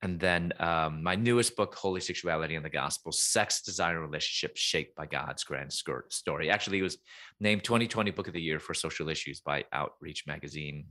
And 0.00 0.20
then 0.20 0.52
um, 0.60 1.02
my 1.02 1.16
newest 1.16 1.56
book, 1.56 1.74
Holy 1.74 2.00
Sexuality 2.00 2.54
and 2.54 2.64
the 2.64 2.70
Gospel 2.70 3.10
Sex, 3.10 3.62
Desire, 3.62 3.96
and 3.96 4.06
Relationship 4.06 4.56
Shaped 4.56 4.94
by 4.94 5.06
God's 5.06 5.42
Grand 5.42 5.72
Story. 5.72 6.50
Actually, 6.50 6.78
it 6.78 6.82
was 6.82 6.98
named 7.40 7.64
2020 7.64 8.12
Book 8.12 8.28
of 8.28 8.34
the 8.34 8.40
Year 8.40 8.60
for 8.60 8.74
Social 8.74 9.08
Issues 9.08 9.40
by 9.40 9.64
Outreach 9.72 10.24
Magazine 10.28 10.86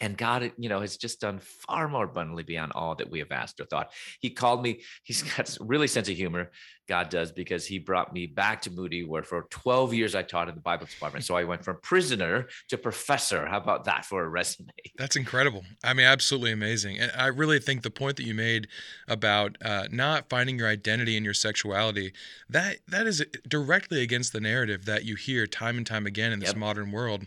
and 0.00 0.16
God, 0.16 0.52
you 0.56 0.68
know, 0.68 0.80
has 0.80 0.96
just 0.96 1.20
done 1.20 1.38
far 1.40 1.86
more 1.86 2.04
abundantly 2.04 2.42
beyond 2.42 2.72
all 2.74 2.94
that 2.94 3.10
we 3.10 3.18
have 3.18 3.30
asked 3.30 3.60
or 3.60 3.66
thought. 3.66 3.92
He 4.20 4.30
called 4.30 4.62
me, 4.62 4.80
he's 5.02 5.22
got 5.22 5.56
really 5.60 5.86
sense 5.86 6.08
of 6.08 6.16
humor, 6.16 6.50
God 6.88 7.10
does, 7.10 7.30
because 7.30 7.66
he 7.66 7.78
brought 7.78 8.12
me 8.12 8.26
back 8.26 8.62
to 8.62 8.70
Moody, 8.70 9.04
where 9.04 9.22
for 9.22 9.46
12 9.50 9.94
years 9.94 10.14
I 10.14 10.22
taught 10.22 10.48
in 10.48 10.54
the 10.54 10.60
Bible 10.60 10.86
department. 10.86 11.24
So 11.24 11.36
I 11.36 11.44
went 11.44 11.64
from 11.64 11.78
prisoner 11.82 12.48
to 12.68 12.78
professor. 12.78 13.46
How 13.46 13.58
about 13.58 13.84
that 13.84 14.04
for 14.04 14.24
a 14.24 14.28
resume? 14.28 14.70
That's 14.96 15.16
incredible. 15.16 15.64
I 15.84 15.92
mean, 15.92 16.06
absolutely 16.06 16.52
amazing. 16.52 16.98
And 16.98 17.12
I 17.14 17.26
really 17.26 17.58
think 17.60 17.82
the 17.82 17.90
point 17.90 18.16
that 18.16 18.24
you 18.24 18.34
made 18.34 18.68
about 19.06 19.56
uh, 19.62 19.86
not 19.90 20.28
finding 20.28 20.58
your 20.58 20.68
identity 20.68 21.16
in 21.16 21.24
your 21.24 21.34
sexuality, 21.34 22.12
that 22.48 22.78
that 22.88 23.06
is 23.06 23.24
directly 23.46 24.02
against 24.02 24.32
the 24.32 24.40
narrative 24.40 24.86
that 24.86 25.04
you 25.04 25.14
hear 25.14 25.46
time 25.46 25.76
and 25.76 25.86
time 25.86 26.06
again 26.06 26.32
in 26.32 26.40
this 26.40 26.50
yep. 26.50 26.56
modern 26.56 26.90
world 26.90 27.26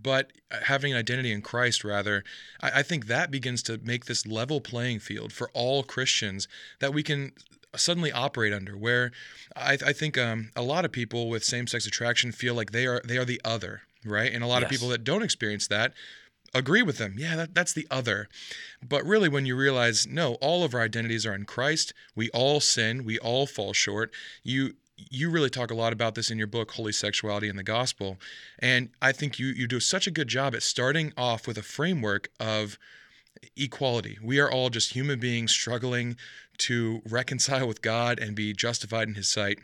but 0.00 0.32
uh, 0.50 0.58
having 0.64 0.92
an 0.92 0.98
identity 0.98 1.32
in 1.32 1.42
Christ, 1.42 1.84
rather, 1.84 2.24
I, 2.60 2.80
I 2.80 2.82
think 2.82 3.06
that 3.06 3.30
begins 3.30 3.62
to 3.64 3.78
make 3.82 4.06
this 4.06 4.26
level 4.26 4.60
playing 4.60 5.00
field 5.00 5.32
for 5.32 5.50
all 5.52 5.82
Christians 5.82 6.48
that 6.80 6.94
we 6.94 7.02
can 7.02 7.32
suddenly 7.74 8.12
operate 8.12 8.52
under 8.52 8.76
where 8.76 9.12
I, 9.56 9.78
I 9.86 9.92
think 9.92 10.18
um, 10.18 10.50
a 10.54 10.62
lot 10.62 10.84
of 10.84 10.92
people 10.92 11.30
with 11.30 11.42
same-sex 11.42 11.86
attraction 11.86 12.30
feel 12.30 12.54
like 12.54 12.72
they 12.72 12.86
are 12.86 13.00
they 13.02 13.16
are 13.16 13.24
the 13.24 13.40
other 13.44 13.82
right? 14.04 14.32
And 14.32 14.42
a 14.42 14.46
lot 14.46 14.62
yes. 14.62 14.64
of 14.64 14.70
people 14.70 14.88
that 14.88 15.04
don't 15.04 15.22
experience 15.22 15.66
that 15.68 15.92
agree 16.54 16.82
with 16.82 16.98
them. 16.98 17.14
Yeah 17.16 17.36
that, 17.36 17.54
that's 17.54 17.72
the 17.72 17.86
other. 17.90 18.28
But 18.86 19.04
really 19.04 19.28
when 19.28 19.46
you 19.46 19.56
realize 19.56 20.06
no 20.06 20.34
all 20.34 20.64
of 20.64 20.74
our 20.74 20.80
identities 20.82 21.24
are 21.24 21.34
in 21.34 21.44
christ 21.44 21.94
we 22.14 22.28
all 22.30 22.60
sin 22.60 23.04
we 23.04 23.18
all 23.18 23.46
fall 23.46 23.72
short 23.72 24.10
you 24.42 24.74
you 24.96 25.30
really 25.30 25.50
talk 25.50 25.70
a 25.70 25.74
lot 25.74 25.92
about 25.92 26.14
this 26.14 26.30
in 26.30 26.38
your 26.38 26.46
book 26.46 26.72
holy 26.72 26.92
sexuality 26.92 27.48
and 27.48 27.58
the 27.58 27.62
gospel 27.62 28.18
and 28.58 28.90
i 29.00 29.10
think 29.10 29.38
you 29.38 29.46
you 29.46 29.66
do 29.66 29.80
such 29.80 30.06
a 30.06 30.10
good 30.10 30.28
job 30.28 30.54
at 30.54 30.62
starting 30.62 31.12
off 31.16 31.46
with 31.46 31.56
a 31.56 31.62
framework 31.62 32.28
of 32.38 32.78
equality. 33.56 34.18
We 34.22 34.38
are 34.40 34.50
all 34.50 34.70
just 34.70 34.92
human 34.92 35.18
beings 35.18 35.52
struggling 35.52 36.16
to 36.58 37.02
reconcile 37.08 37.66
with 37.66 37.82
god 37.82 38.18
and 38.18 38.36
be 38.36 38.52
justified 38.52 39.08
in 39.08 39.14
his 39.14 39.28
sight 39.28 39.58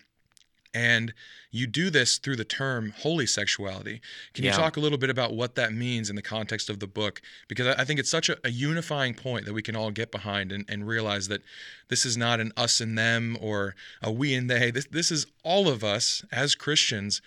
and 0.75 1.13
you 1.51 1.67
do 1.67 1.91
this 1.91 2.19
through 2.19 2.37
the 2.37 2.45
term 2.45 2.93
holy 2.99 3.27
sexuality. 3.27 4.01
Can 4.35 4.45
you 4.45 4.51
talk 4.53 4.77
a 4.77 4.81
little 4.81 4.99
bit 4.99 5.11
about 5.11 5.35
what 5.35 5.55
that 5.55 5.73
means 5.73 6.11
in 6.11 6.17
the 6.17 6.23
context 6.23 6.69
of 6.69 6.79
the 6.79 6.87
book? 6.87 7.23
Because 7.49 7.67
I 7.67 7.85
think 7.85 7.99
it's 7.99 8.11
such 8.11 8.29
a, 8.29 8.37
a 8.45 8.51
unifying 8.51 9.15
point 9.15 9.47
that 9.47 9.55
we 9.55 9.63
can 9.63 9.75
all 9.75 9.91
get 9.91 10.13
behind 10.13 10.53
and, 10.53 10.65
and, 10.69 10.87
realize 10.87 11.29
that 11.29 11.43
this 11.89 12.07
is 12.07 12.17
not 12.17 12.41
an 12.41 12.53
us 12.57 12.81
and 12.81 12.97
them 12.97 13.37
or 13.41 13.75
a 14.03 14.13
we 14.13 14.35
and 14.35 14.51
they. 14.51 14.71
This, 14.71 14.87
this 14.91 15.11
is 15.11 15.27
all 15.43 15.69
of 15.69 15.83
us 15.83 16.23
as 16.31 16.55
Christians 16.55 17.23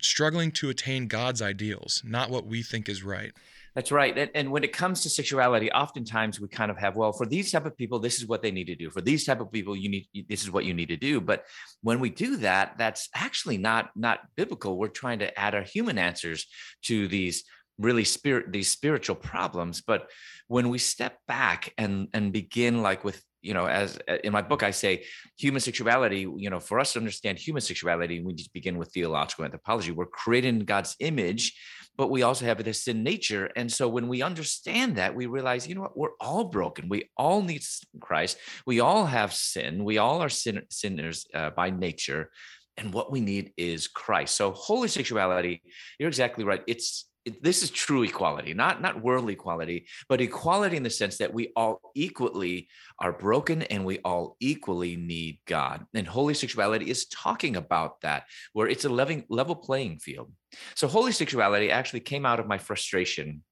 struggling 0.00 0.52
to 0.52 0.70
attain 0.70 1.06
God's 1.06 1.42
ideals, 1.42 2.02
not 2.04 2.30
what 2.30 2.46
we 2.46 2.62
think 2.62 2.88
is 2.88 3.02
right. 3.02 3.32
That's 3.74 3.92
right. 3.92 4.16
And, 4.16 4.30
and, 4.34 4.50
when 4.50 4.64
it 4.64 4.72
comes 4.72 5.02
to 5.02 5.10
sexuality, 5.10 5.70
oftentimes 5.70 6.40
we 6.40 6.48
kind 6.48 6.70
of 6.70 6.78
have, 6.78 6.96
well, 6.96 7.12
for 7.12 7.24
these 7.24 7.52
type 7.52 7.66
of 7.66 7.76
people, 7.76 8.00
this 8.00 8.18
is 8.18 8.26
what 8.26 8.42
they 8.42 8.50
need 8.50 8.66
to 8.66 8.74
do. 8.74 8.90
For 8.90 9.00
these 9.00 9.24
type 9.24 9.40
of 9.40 9.52
people, 9.52 9.76
you 9.76 9.88
need 9.88 10.08
this 10.28 10.42
is 10.42 10.50
what 10.50 10.64
you 10.64 10.74
need 10.74 10.88
to 10.88 10.96
do. 10.96 11.20
But 11.20 11.44
when 11.82 12.00
we 12.00 12.10
do 12.10 12.36
that, 12.38 12.76
that's 12.78 13.08
actually 13.14 13.58
not 13.58 13.90
not 13.94 14.20
biblical. 14.36 14.76
We're 14.76 14.88
trying 14.88 15.20
to 15.20 15.38
add 15.38 15.54
our 15.54 15.62
human 15.62 15.98
answers 15.98 16.46
to 16.82 17.06
these 17.06 17.44
really 17.78 18.04
spirit 18.04 18.52
these 18.52 18.70
spiritual 18.70 19.16
problems. 19.16 19.80
But 19.80 20.10
when 20.48 20.68
we 20.68 20.78
step 20.78 21.18
back 21.28 21.72
and 21.78 22.08
and 22.12 22.32
begin 22.32 22.82
like 22.82 23.04
with 23.04 23.22
you 23.42 23.54
know 23.54 23.66
as 23.66 23.98
in 24.22 24.32
my 24.32 24.42
book 24.42 24.62
i 24.62 24.70
say 24.70 25.02
human 25.38 25.60
sexuality 25.60 26.26
you 26.36 26.50
know 26.50 26.60
for 26.60 26.78
us 26.78 26.92
to 26.92 26.98
understand 26.98 27.38
human 27.38 27.60
sexuality 27.62 28.20
we 28.20 28.32
need 28.34 28.42
to 28.42 28.50
begin 28.52 28.76
with 28.76 28.92
theological 28.92 29.44
anthropology 29.44 29.92
we're 29.92 30.06
created 30.06 30.48
in 30.48 30.64
god's 30.64 30.94
image 31.00 31.58
but 32.00 32.08
we 32.10 32.22
also 32.22 32.46
have 32.46 32.64
this 32.64 32.84
sin 32.84 33.02
nature. 33.02 33.50
And 33.56 33.70
so 33.70 33.86
when 33.86 34.08
we 34.08 34.22
understand 34.22 34.96
that 34.96 35.14
we 35.14 35.26
realize 35.26 35.68
you 35.68 35.74
know 35.74 35.82
what? 35.82 35.98
We're 35.98 36.16
all 36.18 36.44
broken. 36.44 36.88
We 36.88 37.10
all 37.14 37.42
need 37.42 37.62
christ. 38.00 38.38
We 38.64 38.80
all 38.80 39.04
have 39.04 39.34
sin. 39.34 39.84
We 39.84 39.98
all 39.98 40.22
are 40.22 40.30
sin- 40.30 40.64
sinners 40.70 41.26
uh, 41.34 41.50
by 41.50 41.68
nature. 41.68 42.30
And 42.78 42.94
what 42.94 43.12
we 43.12 43.20
need 43.20 43.52
is 43.58 43.86
christ. 43.86 44.34
So 44.34 44.52
holy 44.52 44.88
sexuality 44.88 45.62
you're 45.98 46.08
exactly 46.08 46.42
right. 46.42 46.62
It's 46.66 47.04
this 47.40 47.62
is 47.62 47.70
true 47.70 48.02
equality, 48.02 48.54
not 48.54 48.80
not 48.80 49.02
worldly 49.02 49.34
equality, 49.34 49.86
but 50.08 50.20
equality 50.20 50.76
in 50.76 50.82
the 50.82 50.90
sense 50.90 51.18
that 51.18 51.32
we 51.32 51.52
all 51.56 51.80
equally 51.94 52.68
are 52.98 53.12
broken 53.12 53.62
and 53.62 53.84
we 53.84 53.98
all 54.00 54.36
equally 54.40 54.96
need 54.96 55.38
God. 55.46 55.84
And 55.94 56.06
holy 56.06 56.34
sexuality 56.34 56.90
is 56.90 57.06
talking 57.06 57.56
about 57.56 58.00
that, 58.02 58.24
where 58.52 58.68
it's 58.68 58.84
a 58.84 58.88
level, 58.88 59.22
level 59.28 59.56
playing 59.56 59.98
field. 59.98 60.32
So 60.74 60.88
holy 60.88 61.12
sexuality 61.12 61.70
actually 61.70 62.00
came 62.00 62.26
out 62.26 62.40
of 62.40 62.46
my 62.46 62.58
frustration 62.58 63.42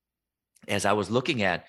as 0.67 0.85
I 0.85 0.93
was 0.93 1.11
looking 1.11 1.43
at 1.43 1.65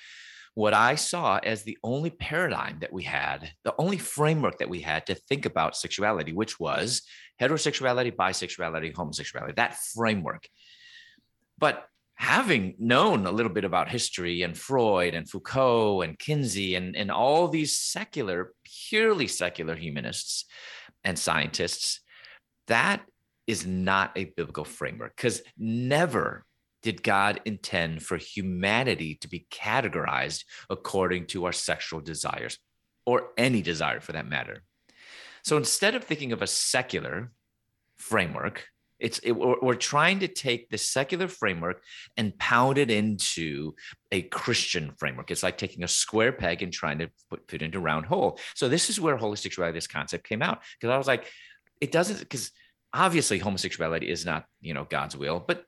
what 0.56 0.74
I 0.74 0.96
saw 0.96 1.38
as 1.38 1.64
the 1.64 1.78
only 1.84 2.10
paradigm 2.10 2.80
that 2.82 2.92
we 2.92 3.04
had, 3.04 3.52
the 3.64 3.76
only 3.78 3.98
framework 3.98 4.58
that 4.58 4.70
we 4.70 4.82
had 4.82 5.06
to 5.06 5.16
think 5.16 5.46
about 5.46 5.78
sexuality, 5.78 6.34
which 6.34 6.60
was 6.60 7.04
heterosexuality, 7.40 8.14
bisexuality, 8.14 8.94
homosexuality, 8.94 9.56
that 9.56 9.78
framework. 9.96 10.48
But 11.58 11.86
having 12.20 12.76
known 12.78 13.26
a 13.26 13.32
little 13.32 13.52
bit 13.52 13.64
about 13.64 13.88
history 13.88 14.42
and 14.42 14.58
Freud 14.58 15.16
and 15.16 15.28
Foucault 15.28 16.02
and 16.02 16.20
Kinsey 16.20 16.76
and, 16.76 16.94
and 16.94 17.10
all 17.10 17.48
these 17.48 17.78
secular, 17.78 18.52
purely 18.66 19.26
secular 19.26 19.74
humanists 19.74 20.44
and 21.06 21.18
scientists, 21.18 22.02
that 22.68 23.02
is 23.48 23.66
not 23.66 24.12
a 24.18 24.26
biblical 24.26 24.66
framework 24.66 25.16
because 25.16 25.42
never 25.58 26.46
did 26.84 27.04
God 27.04 27.40
intend 27.46 28.04
for 28.04 28.18
humanity 28.18 29.16
to 29.22 29.30
be 29.30 29.48
categorized 29.50 30.44
according 30.70 31.28
to 31.28 31.46
our 31.46 31.54
sexual 31.54 32.02
desires 32.02 32.60
or 33.06 33.30
any 33.38 33.62
desire 33.62 34.02
for 34.02 34.12
that 34.12 34.28
matter. 34.28 34.64
So 35.44 35.56
instead 35.56 35.96
of 35.96 36.04
thinking 36.04 36.34
of 36.34 36.42
a 36.42 36.48
secular 36.48 37.32
framework, 37.96 38.68
it's 39.00 39.20
it, 39.20 39.32
we're, 39.32 39.60
we're 39.62 39.76
trying 39.76 40.20
to 40.20 40.28
take 40.28 40.70
the 40.70 40.78
secular 40.78 41.28
framework 41.28 41.84
and 42.18 42.38
pound 42.38 42.78
it 42.78 42.92
into 42.92 43.76
a 44.12 44.24
Christian 44.24 44.92
framework. 44.98 45.32
It's 45.32 45.44
like 45.44 45.58
taking 45.58 45.84
a 45.84 45.88
square 45.88 46.32
peg 46.32 46.62
and 46.62 46.72
trying 46.72 47.00
to 47.00 47.10
put, 47.30 47.48
put 47.48 47.62
it 47.62 47.66
into 47.66 47.78
a 47.78 47.82
round 47.82 48.06
hole. 48.06 48.40
So 48.56 48.68
this 48.70 48.90
is 48.90 49.00
where 49.00 49.18
holy 49.18 49.38
sexuality, 49.38 49.78
this 49.78 49.88
concept 49.88 50.28
came 50.28 50.42
out 50.42 50.62
because 50.80 50.94
I 50.94 50.98
was 50.98 51.08
like, 51.08 51.28
it 51.82 51.92
doesn't 51.92 52.20
because 52.20 52.52
obviously 52.94 53.40
homosexuality 53.40 54.10
is 54.10 54.26
not 54.26 54.46
you 54.62 54.74
know 54.74 54.86
God's 54.90 55.16
will, 55.16 55.44
but 55.46 55.66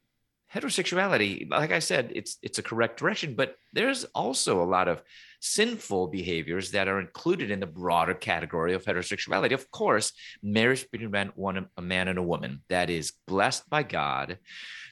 heterosexuality, 0.54 1.50
like 1.50 1.72
I 1.72 1.80
said, 1.80 2.12
it's 2.16 2.38
it's 2.42 2.60
a 2.60 2.64
correct 2.64 3.00
direction, 3.00 3.36
but 3.36 3.56
there's 3.74 4.04
also 4.06 4.62
a 4.62 4.66
lot 4.66 4.88
of 4.88 5.02
sinful 5.42 6.08
behaviors 6.08 6.72
that 6.72 6.88
are 6.88 7.00
included 7.00 7.52
in 7.52 7.60
the 7.60 7.66
broader 7.66 8.14
category 8.14 8.74
of 8.74 8.86
heterosexuality. 8.86 9.54
Of 9.54 9.70
course, 9.72 10.14
marriage 10.42 10.90
between 10.92 11.12
one, 11.36 11.68
a 11.76 11.82
man 11.82 12.08
and 12.08 12.20
a 12.20 12.24
woman 12.24 12.62
that 12.70 12.90
is 12.90 13.14
blessed 13.28 13.70
by 13.70 13.84
God, 13.84 14.38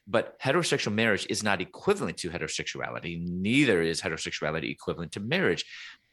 but 0.08 0.39
heterosexual 0.41 0.94
marriage 0.94 1.27
is 1.29 1.44
not 1.44 1.62
equivalent 1.62 2.18
to 2.18 2.32
heterosexuality. 2.32 3.24
Neither 3.24 3.82
is 3.82 4.01
heterosexuality 4.01 4.72
equivalent 4.72 5.13
to 5.13 5.20
marriage. 5.20 5.65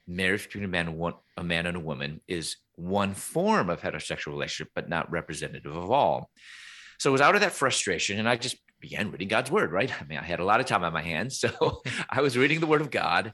Marriage 0.07 0.45
between 0.45 0.65
a 0.65 0.69
man 0.69 0.97
one, 0.97 1.15
a 1.37 1.43
man 1.43 1.67
and 1.67 1.77
a 1.77 1.81
woman 1.81 2.21
is 2.29 2.57
one 2.77 3.15
form 3.15 3.71
of 3.71 3.81
heterosexual 3.81 4.29
relationship, 4.29 4.71
but 4.75 4.89
not 4.89 5.11
representative 5.11 5.75
of 5.75 5.91
all. 5.91 6.31
So 6.99 7.11
it 7.11 7.13
was 7.13 7.21
out 7.21 7.35
of 7.35 7.41
that 7.41 7.53
frustration, 7.53 8.19
and 8.19 8.29
I 8.29 8.37
just 8.37 8.57
began 8.81 9.11
reading 9.11 9.29
God's 9.29 9.51
word, 9.51 9.73
right? 9.73 9.91
I 10.01 10.05
mean, 10.05 10.19
I 10.19 10.23
had 10.23 10.41
a 10.41 10.45
lot 10.45 10.61
of 10.61 10.67
time 10.67 10.85
on 10.85 10.93
my 10.93 11.03
hands. 11.03 11.43
So 11.59 11.83
I 12.11 12.21
was 12.21 12.37
reading 12.37 12.61
the 12.61 12.67
word 12.67 12.81
of 12.81 12.91
God 12.91 13.33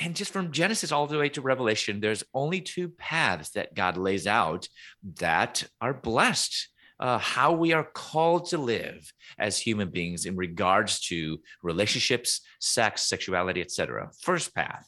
and 0.00 0.16
just 0.16 0.32
from 0.32 0.50
Genesis 0.50 0.92
all 0.92 1.06
the 1.06 1.18
way 1.18 1.28
to 1.28 1.42
Revelation, 1.42 2.00
there's 2.00 2.24
only 2.32 2.62
two 2.62 2.88
paths 2.88 3.50
that 3.50 3.74
God 3.74 3.98
lays 3.98 4.26
out 4.26 4.66
that 5.18 5.64
are 5.80 5.94
blessed. 5.94 6.68
Uh, 6.98 7.18
how 7.18 7.52
we 7.52 7.72
are 7.72 7.88
called 7.94 8.46
to 8.46 8.58
live 8.58 9.10
as 9.38 9.58
human 9.58 9.88
beings 9.88 10.26
in 10.26 10.36
regards 10.36 11.00
to 11.00 11.38
relationships, 11.62 12.42
sex, 12.60 13.02
sexuality, 13.02 13.60
etc. 13.62 14.10
First 14.20 14.54
path: 14.54 14.86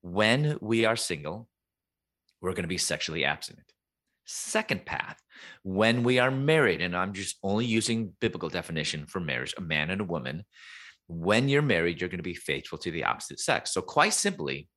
when 0.00 0.56
we 0.62 0.86
are 0.86 0.96
single, 0.96 1.46
we're 2.40 2.52
going 2.52 2.62
to 2.62 2.68
be 2.68 2.78
sexually 2.78 3.26
abstinent. 3.26 3.70
Second 4.24 4.86
path: 4.86 5.20
when 5.62 6.04
we 6.04 6.18
are 6.18 6.30
married, 6.30 6.80
and 6.80 6.96
I'm 6.96 7.12
just 7.12 7.36
only 7.42 7.66
using 7.66 8.14
biblical 8.18 8.48
definition 8.48 9.04
for 9.06 9.20
marriage, 9.20 9.54
a 9.58 9.62
man 9.62 9.90
and 9.90 10.00
a 10.00 10.04
woman 10.04 10.44
when 11.10 11.48
you're 11.48 11.62
married, 11.62 12.00
you're 12.00 12.08
going 12.08 12.18
to 12.18 12.22
be 12.22 12.34
faithful 12.34 12.78
to 12.78 12.90
the 12.90 13.04
opposite 13.04 13.40
sex. 13.40 13.72
So, 13.72 13.82
quite 13.82 14.14
simply, 14.14 14.68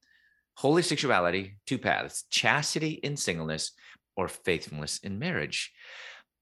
holy 0.56 0.82
sexuality, 0.82 1.58
two 1.68 1.78
paths 1.78 2.26
chastity 2.30 2.92
in 2.92 3.18
singleness 3.18 3.72
or 4.16 4.28
faithfulness 4.28 5.00
in 5.00 5.20
marriage. 5.20 5.72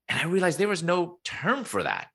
And 0.09 0.19
I 0.19 0.25
realized 0.25 0.59
there 0.59 0.67
was 0.67 0.83
no 0.83 1.19
term 1.23 1.63
for 1.63 1.83
that. 1.83 2.09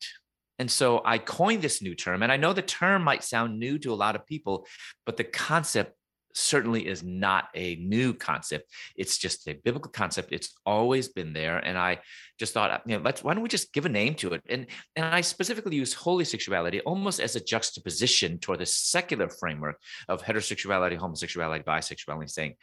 And 0.59 0.71
so 0.71 1.03
I 1.05 1.19
coined 1.19 1.63
this 1.63 1.83
new 1.83 1.95
term. 1.95 2.23
And 2.23 2.33
I 2.33 2.37
know 2.37 2.53
the 2.53 2.63
term 2.63 3.03
might 3.03 3.25
sound 3.25 3.59
new 3.59 3.79
to 3.81 3.93
a 3.93 3.95
lot 3.95 4.17
of 4.17 4.27
people, 4.27 4.67
but 5.05 5.17
the 5.17 5.25
concept 5.25 5.93
certainly 6.35 6.87
is 6.87 7.03
not 7.03 7.49
a 7.55 7.77
new 7.77 8.13
concept. 8.13 8.71
It's 8.95 9.19
just 9.19 9.49
a 9.49 9.55
biblical 9.55 9.91
concept. 9.91 10.33
It's 10.33 10.55
always 10.67 11.09
been 11.09 11.33
there. 11.33 11.59
And 11.59 11.79
I 11.79 12.01
just 12.39 12.53
thought, 12.53 12.83
you 12.87 12.97
know, 12.97 13.03
let's 13.03 13.25
why 13.25 13.35
don't 13.35 13.43
we 13.43 13.49
just 13.49 13.73
give 13.73 13.87
a 13.87 13.89
name 13.89 14.15
to 14.17 14.35
it? 14.35 14.43
And 14.49 14.67
and 14.95 15.07
I 15.07 15.21
specifically 15.21 15.77
use 15.77 15.93
holy 15.93 16.25
sexuality 16.25 16.81
almost 16.81 17.21
as 17.21 17.37
a 17.37 17.41
juxtaposition 17.41 18.39
toward 18.39 18.61
the 18.61 18.67
secular 18.67 19.29
framework 19.29 19.81
of 20.09 20.23
heterosexuality, 20.23 20.99
homosexuality, 20.99 21.65
bisexuality, 21.65 22.31
saying 22.31 22.55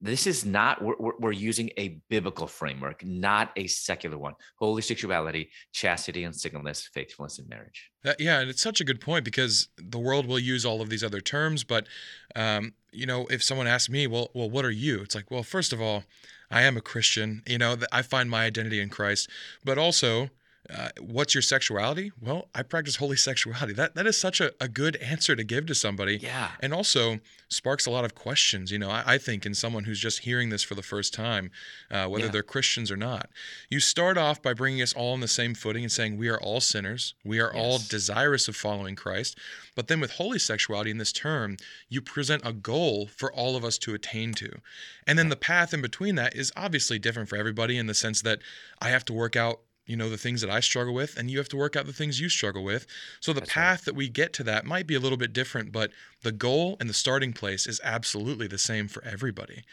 this 0.00 0.26
is 0.26 0.44
not 0.44 0.82
we're, 0.82 0.94
we're 1.18 1.32
using 1.32 1.70
a 1.78 1.98
biblical 2.10 2.46
framework, 2.46 3.04
not 3.04 3.52
a 3.56 3.66
secular 3.66 4.18
one. 4.18 4.34
Holy 4.58 4.82
sexuality, 4.82 5.50
chastity 5.72 6.24
and 6.24 6.34
singleness, 6.34 6.88
faithfulness 6.92 7.38
in 7.38 7.48
marriage. 7.48 7.90
That, 8.02 8.20
yeah, 8.20 8.40
and 8.40 8.50
it's 8.50 8.62
such 8.62 8.80
a 8.80 8.84
good 8.84 9.00
point 9.00 9.24
because 9.24 9.68
the 9.76 9.98
world 9.98 10.26
will 10.26 10.38
use 10.38 10.66
all 10.66 10.82
of 10.82 10.90
these 10.90 11.04
other 11.04 11.20
terms, 11.20 11.64
but 11.64 11.86
um, 12.34 12.74
you 12.90 13.06
know, 13.06 13.26
if 13.30 13.42
someone 13.42 13.66
asks 13.66 13.88
me, 13.88 14.06
well, 14.06 14.30
well, 14.34 14.50
what 14.50 14.64
are 14.64 14.70
you? 14.70 15.00
It's 15.00 15.14
like, 15.14 15.30
well, 15.30 15.42
first 15.42 15.72
of 15.72 15.80
all, 15.80 16.04
I 16.52 16.62
am 16.62 16.76
a 16.76 16.82
Christian. 16.82 17.42
You 17.46 17.58
know, 17.58 17.76
I 17.90 18.02
find 18.02 18.30
my 18.30 18.44
identity 18.44 18.80
in 18.80 18.90
Christ, 18.90 19.28
but 19.64 19.78
also 19.78 20.30
uh, 20.70 20.88
what's 21.00 21.34
your 21.34 21.42
sexuality? 21.42 22.12
Well, 22.20 22.48
I 22.54 22.62
practice 22.62 22.96
holy 22.96 23.16
sexuality. 23.28 23.72
That 23.72 23.94
that 23.94 24.06
is 24.06 24.18
such 24.18 24.40
a, 24.40 24.52
a 24.60 24.68
good 24.68 24.96
answer 24.96 25.34
to 25.34 25.44
give 25.44 25.66
to 25.66 25.74
somebody. 25.74 26.18
Yeah. 26.18 26.50
And 26.60 26.72
also 26.72 27.18
sparks 27.48 27.84
a 27.84 27.90
lot 27.90 28.04
of 28.04 28.14
questions. 28.14 28.70
You 28.70 28.78
know, 28.78 28.90
I, 28.90 29.02
I 29.06 29.18
think 29.18 29.44
in 29.44 29.54
someone 29.54 29.84
who's 29.84 30.00
just 30.00 30.20
hearing 30.20 30.50
this 30.50 30.62
for 30.62 30.74
the 30.74 30.82
first 30.82 31.12
time, 31.12 31.50
uh, 31.90 32.06
whether 32.06 32.26
yeah. 32.26 32.30
they're 32.30 32.42
Christians 32.42 32.90
or 32.90 32.96
not, 32.96 33.28
you 33.68 33.80
start 33.80 34.16
off 34.16 34.40
by 34.40 34.54
bringing 34.54 34.80
us 34.82 34.92
all 34.92 35.12
on 35.12 35.20
the 35.20 35.28
same 35.28 35.54
footing 35.54 35.82
and 35.82 35.92
saying 35.92 36.16
we 36.16 36.28
are 36.28 36.40
all 36.40 36.60
sinners. 36.60 37.14
We 37.24 37.40
are 37.40 37.50
yes. 37.52 37.62
all 37.62 37.78
desirous 37.78 38.48
of 38.48 38.56
following 38.56 38.96
Christ. 38.96 39.36
But 39.74 39.88
then 39.88 40.00
with 40.00 40.12
holy 40.12 40.38
sexuality 40.38 40.90
in 40.90 40.98
this 40.98 41.12
term, 41.12 41.56
you 41.88 42.00
present 42.00 42.42
a 42.44 42.52
goal 42.52 43.08
for 43.08 43.32
all 43.32 43.56
of 43.56 43.64
us 43.64 43.78
to 43.78 43.94
attain 43.94 44.32
to. 44.34 44.60
And 45.06 45.18
then 45.18 45.28
the 45.28 45.36
path 45.36 45.74
in 45.74 45.82
between 45.82 46.14
that 46.16 46.36
is 46.36 46.52
obviously 46.56 46.98
different 46.98 47.28
for 47.28 47.36
everybody 47.36 47.78
in 47.78 47.86
the 47.86 47.94
sense 47.94 48.22
that 48.22 48.40
I 48.80 48.90
have 48.90 49.04
to 49.06 49.12
work 49.12 49.34
out 49.34 49.60
you 49.86 49.96
know 49.96 50.08
the 50.08 50.16
things 50.16 50.40
that 50.40 50.50
I 50.50 50.60
struggle 50.60 50.94
with 50.94 51.16
and 51.16 51.30
you 51.30 51.38
have 51.38 51.48
to 51.48 51.56
work 51.56 51.76
out 51.76 51.86
the 51.86 51.92
things 51.92 52.20
you 52.20 52.28
struggle 52.28 52.62
with. 52.62 52.86
So 53.20 53.32
the 53.32 53.40
That's 53.40 53.52
path 53.52 53.80
right. 53.80 53.84
that 53.86 53.94
we 53.94 54.08
get 54.08 54.32
to 54.34 54.44
that 54.44 54.64
might 54.64 54.86
be 54.86 54.94
a 54.94 55.00
little 55.00 55.18
bit 55.18 55.32
different, 55.32 55.72
but 55.72 55.90
the 56.22 56.32
goal 56.32 56.76
and 56.80 56.88
the 56.88 56.94
starting 56.94 57.32
place 57.32 57.66
is 57.66 57.80
absolutely 57.82 58.46
the 58.46 58.58
same 58.58 58.88
for 58.88 59.04
everybody. 59.04 59.64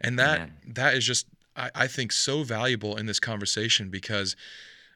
And 0.00 0.18
that 0.18 0.38
Man. 0.38 0.52
that 0.74 0.94
is 0.94 1.04
just 1.04 1.26
I, 1.56 1.70
I 1.74 1.86
think 1.86 2.12
so 2.12 2.42
valuable 2.42 2.96
in 2.96 3.06
this 3.06 3.20
conversation 3.20 3.88
because 3.88 4.36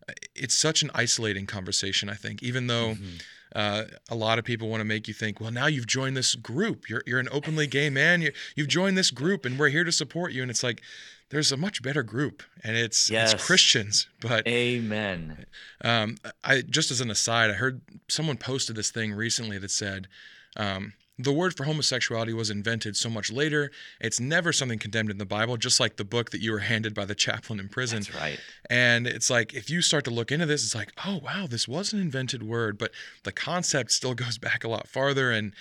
uh, 0.09 0.13
it's 0.35 0.55
such 0.55 0.83
an 0.83 0.91
isolating 0.95 1.47
conversation, 1.47 2.09
I 2.09 2.15
think, 2.15 2.43
even 2.43 2.67
though 2.67 2.95
mm-hmm. 2.95 3.17
Uh, 3.53 3.85
a 4.09 4.15
lot 4.15 4.39
of 4.39 4.45
people 4.45 4.69
want 4.69 4.81
to 4.81 4.85
make 4.85 5.09
you 5.09 5.15
think, 5.15 5.41
well, 5.41 5.51
now 5.51 5.67
you've 5.67 5.87
joined 5.87 6.17
this 6.17 6.37
group. 6.37 6.89
You're, 6.89 7.03
you're 7.05 7.19
an 7.19 7.29
openly 7.33 7.67
gay 7.67 7.91
man. 7.91 8.23
You, 8.23 8.31
you've 8.55 8.69
joined 8.69 8.97
this 8.97 9.11
group, 9.11 9.45
and 9.45 9.59
we're 9.59 9.71
here 9.71 9.83
to 9.83 9.91
support 9.91 10.33
you. 10.33 10.43
And 10.43 10.51
it's 10.53 10.63
like, 10.63 10.83
there's 11.31 11.53
a 11.53 11.57
much 11.57 11.83
better 11.83 12.03
group, 12.03 12.43
and 12.63 12.77
it's 12.77 13.11
yes. 13.11 13.33
it's 13.33 13.47
Christians. 13.47 14.09
But 14.21 14.47
Amen. 14.47 15.47
Um, 15.83 16.17
I 16.45 16.63
just 16.63 16.91
as 16.91 17.01
an 17.01 17.11
aside, 17.11 17.51
I 17.51 17.55
heard 17.55 17.81
someone 18.09 18.37
posted 18.37 18.77
this 18.77 18.91
thing 18.91 19.13
recently 19.13 19.59
that 19.59 19.71
said. 19.71 20.09
Um, 20.57 20.95
the 21.25 21.33
word 21.33 21.55
for 21.55 21.65
homosexuality 21.65 22.33
was 22.33 22.49
invented 22.49 22.97
so 22.97 23.11
much 23.11 23.31
later. 23.31 23.71
It's 24.01 24.19
never 24.19 24.53
something 24.53 24.79
condemned 24.79 25.11
in 25.11 25.19
the 25.19 25.27
Bible, 25.27 25.59
just 25.59 25.79
like 25.79 25.97
the 25.97 26.05
book 26.05 26.31
that 26.31 26.41
you 26.41 26.53
were 26.53 26.61
handed 26.61 26.95
by 26.95 27.05
the 27.05 27.15
chaplain 27.15 27.61
in 27.61 27.69
prison. 27.69 27.99
That's 27.99 28.15
right. 28.15 28.41
And 28.69 29.07
it's 29.07 29.29
like, 29.29 29.53
if 29.53 29.69
you 29.69 29.83
start 29.83 30.05
to 30.05 30.11
look 30.11 30.33
into 30.33 30.47
this, 30.47 30.65
it's 30.65 30.75
like, 30.75 30.93
oh, 31.05 31.21
wow, 31.23 31.47
this 31.47 31.69
was 31.69 31.93
an 31.93 32.01
invented 32.01 32.43
word, 32.43 32.79
but 32.79 32.93
the 33.25 33.33
concept 33.33 33.93
still 33.93 34.15
goes 34.15 34.39
back 34.39 34.65
a 34.65 34.69
lot 34.69 34.89
farther. 34.89 35.31
And 35.31 35.53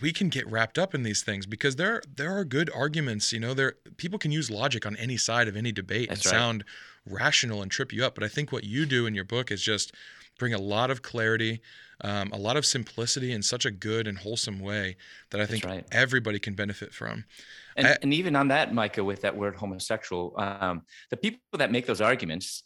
we 0.00 0.12
can 0.12 0.28
get 0.28 0.48
wrapped 0.50 0.78
up 0.78 0.94
in 0.94 1.02
these 1.02 1.22
things 1.22 1.44
because 1.46 1.76
there 1.76 2.02
there 2.16 2.36
are 2.36 2.44
good 2.44 2.70
arguments. 2.74 3.32
You 3.32 3.40
know, 3.40 3.54
there 3.54 3.74
people 3.96 4.18
can 4.18 4.30
use 4.30 4.50
logic 4.50 4.86
on 4.86 4.96
any 4.96 5.16
side 5.16 5.48
of 5.48 5.56
any 5.56 5.72
debate 5.72 6.08
That's 6.08 6.24
and 6.24 6.32
right. 6.32 6.38
sound 6.38 6.64
rational 7.04 7.62
and 7.62 7.70
trip 7.70 7.92
you 7.92 8.04
up. 8.04 8.14
But 8.14 8.24
I 8.24 8.28
think 8.28 8.52
what 8.52 8.64
you 8.64 8.86
do 8.86 9.06
in 9.06 9.14
your 9.14 9.24
book 9.24 9.50
is 9.50 9.62
just 9.62 9.92
bring 10.38 10.54
a 10.54 10.58
lot 10.58 10.90
of 10.90 11.02
clarity, 11.02 11.60
um, 12.02 12.30
a 12.32 12.38
lot 12.38 12.56
of 12.56 12.66
simplicity 12.66 13.32
in 13.32 13.42
such 13.42 13.64
a 13.64 13.70
good 13.70 14.06
and 14.06 14.18
wholesome 14.18 14.60
way 14.60 14.96
that 15.30 15.40
I 15.40 15.46
think 15.46 15.64
right. 15.64 15.84
everybody 15.90 16.38
can 16.38 16.54
benefit 16.54 16.92
from. 16.92 17.24
And, 17.76 17.86
I, 17.86 17.96
and, 18.02 18.12
even 18.14 18.36
on 18.36 18.48
that, 18.48 18.72
Micah, 18.72 19.04
with 19.04 19.22
that 19.22 19.36
word 19.36 19.56
homosexual, 19.56 20.34
um, 20.36 20.82
the 21.10 21.16
people 21.16 21.40
that 21.54 21.70
make 21.70 21.86
those 21.86 22.00
arguments, 22.00 22.62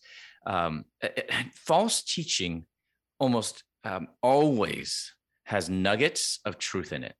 um, 0.47 0.85
false 1.55 2.03
teaching 2.03 2.65
almost 3.19 3.65
um, 3.85 4.09
always 4.23 5.15
has 5.51 5.69
nuggets 5.69 6.39
of 6.45 6.59
truth 6.59 6.93
in 6.93 7.03
it. 7.03 7.15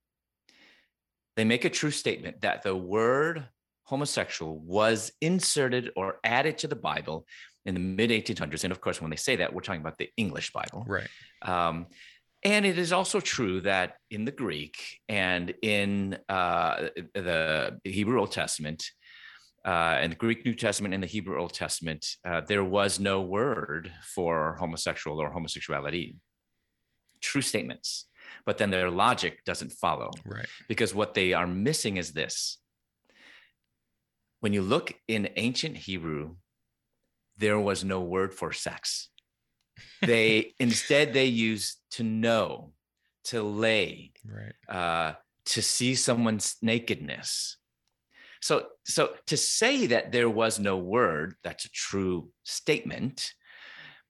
They 1.35 1.43
make 1.43 1.65
a 1.65 1.69
true 1.69 1.91
statement 1.91 2.41
that 2.41 2.63
the 2.63 2.75
word 2.75 3.45
homosexual 3.83 4.57
was 4.59 5.11
inserted 5.19 5.91
or 5.97 6.19
added 6.23 6.57
to 6.59 6.67
the 6.67 6.75
Bible 6.75 7.27
in 7.65 7.73
the 7.73 7.81
mid 7.81 8.09
1800s. 8.09 8.63
And 8.63 8.71
of 8.71 8.79
course, 8.79 9.01
when 9.01 9.09
they 9.09 9.17
say 9.17 9.35
that, 9.35 9.53
we're 9.53 9.61
talking 9.61 9.81
about 9.81 9.97
the 9.97 10.09
English 10.15 10.53
Bible. 10.53 10.85
Right. 10.87 11.09
Um, 11.41 11.87
and 12.43 12.65
it 12.65 12.77
is 12.77 12.93
also 12.93 13.19
true 13.19 13.59
that 13.61 13.97
in 14.09 14.23
the 14.23 14.31
Greek 14.31 14.77
and 15.09 15.53
in 15.61 16.17
uh, 16.29 16.87
the 17.13 17.79
Hebrew 17.83 18.19
Old 18.19 18.31
Testament, 18.31 18.89
uh, 19.65 19.97
and 19.99 20.13
the 20.13 20.15
Greek 20.15 20.45
New 20.45 20.55
Testament 20.55 20.93
and 20.93 21.03
the 21.03 21.07
Hebrew 21.07 21.37
Old 21.37 21.53
Testament, 21.53 22.07
uh, 22.25 22.41
there 22.41 22.63
was 22.63 22.99
no 22.99 23.21
word 23.21 23.91
for 24.15 24.55
homosexual 24.57 25.21
or 25.21 25.29
homosexuality. 25.31 26.15
True 27.19 27.43
statements 27.43 28.07
but 28.45 28.57
then 28.57 28.71
their 28.71 28.89
logic 28.89 29.43
doesn't 29.45 29.71
follow. 29.71 30.11
Right. 30.25 30.47
Because 30.67 30.93
what 30.93 31.13
they 31.13 31.33
are 31.33 31.47
missing 31.47 31.97
is 31.97 32.11
this. 32.11 32.57
When 34.39 34.53
you 34.53 34.61
look 34.61 34.93
in 35.07 35.29
ancient 35.35 35.77
Hebrew, 35.77 36.35
there 37.37 37.59
was 37.59 37.83
no 37.83 38.01
word 38.01 38.33
for 38.33 38.51
sex. 38.51 39.09
They 40.01 40.53
instead 40.59 41.13
they 41.13 41.25
used 41.25 41.77
to 41.91 42.03
know, 42.03 42.73
to 43.25 43.43
lay, 43.43 44.11
right. 44.25 44.75
uh, 44.75 45.13
to 45.45 45.61
see 45.61 45.95
someone's 45.95 46.55
nakedness. 46.61 47.57
So, 48.41 48.65
so 48.85 49.11
to 49.27 49.37
say 49.37 49.87
that 49.87 50.11
there 50.11 50.29
was 50.29 50.59
no 50.59 50.77
word, 50.77 51.35
that's 51.43 51.65
a 51.65 51.69
true 51.69 52.29
statement. 52.43 53.33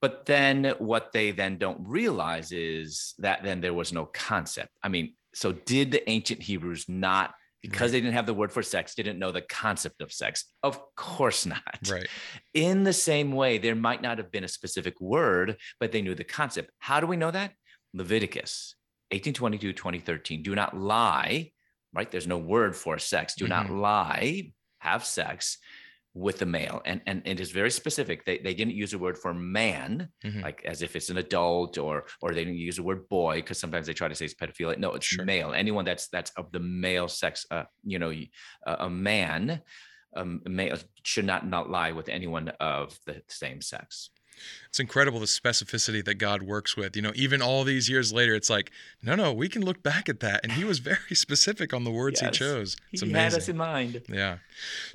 But 0.02 0.26
then 0.26 0.74
what 0.80 1.12
they 1.12 1.32
then 1.32 1.58
don't 1.58 1.88
realize 1.88 2.52
is 2.52 3.14
that 3.20 3.44
then 3.44 3.62
there 3.62 3.74
was 3.74 3.94
no 3.94 4.06
concept. 4.06 4.70
I 4.82 4.90
mean, 4.90 5.14
so 5.34 5.52
did 5.52 5.92
the 5.92 6.10
ancient 6.10 6.42
Hebrews 6.42 6.86
not 6.90 7.34
because 7.62 7.92
they 7.92 8.02
didn't 8.02 8.16
have 8.16 8.26
the 8.26 8.34
word 8.34 8.52
for 8.52 8.64
sex, 8.64 8.96
didn't 8.96 9.20
know 9.20 9.32
the 9.32 9.42
concept 9.42 10.02
of 10.02 10.12
sex? 10.12 10.46
Of 10.64 10.80
course 10.96 11.46
not. 11.46 11.62
Right. 11.90 12.08
In 12.56 12.84
the 12.84 12.94
same 12.94 13.32
way, 13.32 13.60
there 13.60 13.76
might 13.76 14.02
not 14.02 14.18
have 14.18 14.32
been 14.32 14.44
a 14.44 14.48
specific 14.48 15.00
word, 15.00 15.58
but 15.80 15.92
they 15.92 16.02
knew 16.02 16.16
the 16.16 16.24
concept. 16.24 16.72
How 16.80 17.00
do 17.00 17.06
we 17.06 17.18
know 17.18 17.30
that? 17.30 17.52
Leviticus 17.94 18.76
1822, 19.12 19.74
2013. 19.74 20.42
Do 20.42 20.56
not 20.56 20.76
lie, 20.76 21.52
right? 21.94 22.10
There's 22.10 22.26
no 22.26 22.40
word 22.40 22.76
for 22.76 22.98
sex. 22.98 23.36
Do 23.36 23.46
mm-hmm. 23.46 23.52
not 23.52 23.70
lie, 23.70 24.54
have 24.80 25.06
sex 25.06 25.60
with 26.14 26.40
the 26.40 26.46
male 26.46 26.82
and 26.86 27.02
and 27.08 27.22
it 27.26 27.40
is 27.40 27.52
very 27.52 27.72
specific 27.72 28.26
they, 28.26 28.38
they 28.40 28.54
didn't 28.54 28.74
use 28.74 28.94
a 28.94 28.98
word 28.98 29.18
for 29.18 29.34
man 29.34 30.10
mm-hmm. 30.26 30.42
like 30.42 30.62
as 30.66 30.82
if 30.82 30.96
it's 30.96 31.10
an 31.10 31.18
adult 31.18 31.78
or 31.78 32.06
or 32.22 32.34
they 32.34 32.44
didn't 32.44 32.60
use 32.60 32.76
the 32.76 32.84
word 32.84 33.08
boy 33.08 33.38
because 33.38 33.58
sometimes 33.58 33.88
they 33.88 33.94
try 33.94 34.10
to 34.10 34.16
say 34.16 34.26
it's 34.26 34.34
pedophilia 34.34 34.78
no 34.78 34.92
it's 34.92 35.06
sure. 35.06 35.24
male 35.24 35.54
anyone 35.54 35.86
that's 35.86 36.10
that's 36.10 36.32
of 36.32 36.52
the 36.52 36.60
male 36.60 37.08
sex 37.08 37.46
uh 37.52 37.64
you 37.86 37.98
know 37.98 38.12
a, 38.66 38.74
a 38.80 38.90
man 38.90 39.62
um, 40.18 40.42
male 40.46 40.78
should 41.04 41.24
not 41.24 41.48
not 41.48 41.70
lie 41.70 41.94
with 41.94 42.10
anyone 42.10 42.50
of 42.60 43.00
the 43.06 43.22
same 43.30 43.62
sex 43.62 44.10
It's 44.70 44.80
incredible 44.80 45.20
the 45.20 45.26
specificity 45.26 46.04
that 46.06 46.16
God 46.16 46.44
works 46.44 46.78
with. 46.78 46.96
You 46.96 47.02
know, 47.02 47.12
even 47.14 47.42
all 47.42 47.64
these 47.64 47.90
years 47.90 48.14
later, 48.14 48.34
it's 48.36 48.50
like, 48.50 48.72
no, 49.04 49.16
no, 49.16 49.34
we 49.34 49.50
can 49.50 49.64
look 49.66 49.84
back 49.84 50.08
at 50.08 50.22
that. 50.22 50.42
And 50.44 50.54
he 50.54 50.64
was 50.64 50.80
very 50.80 50.98
specific 51.14 51.74
on 51.74 51.84
the 51.84 51.92
words 51.92 52.22
Yes. 52.22 52.38
he 52.38 52.40
chose. 52.40 52.78
It's 52.94 53.02
he 53.02 53.10
amazing. 53.10 53.24
had 53.32 53.34
us 53.34 53.50
in 53.50 53.58
mind. 53.58 54.02
Yeah. 54.08 54.38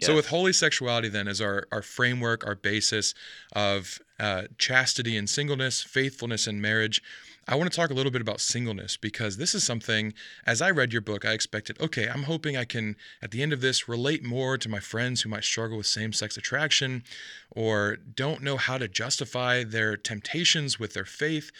So 0.01 0.15
with 0.15 0.29
holy 0.29 0.53
sexuality 0.53 1.09
then 1.09 1.29
as 1.29 1.41
our 1.41 1.67
our 1.73 1.83
framework, 1.83 2.47
our 2.47 2.55
basis 2.55 3.13
of 3.53 3.99
uh, 4.19 4.45
chastity 4.59 5.17
and 5.17 5.29
singleness, 5.29 5.83
faithfulness 5.83 6.47
and 6.47 6.63
marriage. 6.63 7.03
I 7.49 7.55
want 7.55 7.71
to 7.71 7.77
talk 7.77 7.91
a 7.91 7.95
little 7.95 8.11
bit 8.11 8.21
about 8.21 8.41
singleness 8.41 8.97
because 8.97 9.37
this 9.37 9.55
is 9.55 9.63
something. 9.63 10.13
As 10.47 10.61
I 10.61 10.71
read 10.71 10.93
your 10.93 11.03
book, 11.03 11.25
I 11.25 11.33
expected, 11.33 11.81
okay, 11.81 12.09
I'm 12.09 12.25
hoping 12.25 12.57
I 12.57 12.65
can 12.65 12.97
at 13.23 13.31
the 13.31 13.41
end 13.41 13.53
of 13.53 13.61
this 13.61 13.89
relate 13.89 14.25
more 14.25 14.59
to 14.59 14.69
my 14.69 14.81
friends 14.81 15.23
who 15.23 15.29
might 15.29 15.45
struggle 15.45 15.77
with 15.77 15.87
same-sex 15.87 16.37
attraction, 16.37 17.05
or 17.51 17.97
don't 17.97 18.43
know 18.43 18.57
how 18.57 18.79
to 18.79 18.89
justify 18.89 19.63
their 19.63 19.97
temptations 19.97 20.81
with 20.81 20.95
their 20.95 21.05
faith. 21.05 21.53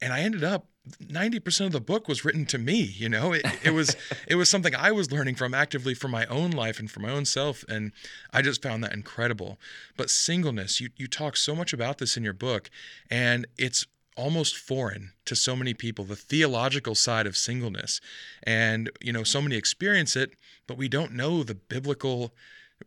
And 0.00 0.12
I 0.12 0.20
ended 0.20 0.44
up 0.44 0.66
90% 1.02 1.66
of 1.66 1.72
the 1.72 1.80
book 1.80 2.06
was 2.06 2.24
written 2.24 2.46
to 2.46 2.58
me 2.58 2.80
you 2.80 3.08
know 3.08 3.32
it, 3.32 3.44
it 3.64 3.70
was 3.72 3.96
it 4.28 4.36
was 4.36 4.48
something 4.48 4.72
i 4.76 4.92
was 4.92 5.10
learning 5.10 5.34
from 5.34 5.52
actively 5.52 5.94
for 5.94 6.06
my 6.06 6.24
own 6.26 6.52
life 6.52 6.78
and 6.78 6.88
for 6.88 7.00
my 7.00 7.10
own 7.10 7.24
self 7.24 7.64
and 7.68 7.90
i 8.32 8.40
just 8.40 8.62
found 8.62 8.84
that 8.84 8.92
incredible 8.92 9.58
but 9.96 10.10
singleness 10.10 10.80
you 10.80 10.90
you 10.96 11.08
talk 11.08 11.36
so 11.36 11.56
much 11.56 11.72
about 11.72 11.98
this 11.98 12.16
in 12.16 12.22
your 12.22 12.32
book 12.32 12.70
and 13.10 13.48
it's 13.58 13.84
almost 14.16 14.56
foreign 14.56 15.12
to 15.24 15.36
so 15.36 15.54
many 15.54 15.74
people 15.74 16.04
the 16.04 16.16
theological 16.16 16.94
side 16.94 17.26
of 17.26 17.36
singleness. 17.36 18.00
And 18.42 18.90
you 19.00 19.12
know 19.12 19.22
so 19.24 19.40
many 19.42 19.56
experience 19.56 20.16
it 20.16 20.32
but 20.66 20.76
we 20.76 20.88
don't 20.88 21.12
know 21.12 21.42
the 21.42 21.54
biblical 21.54 22.34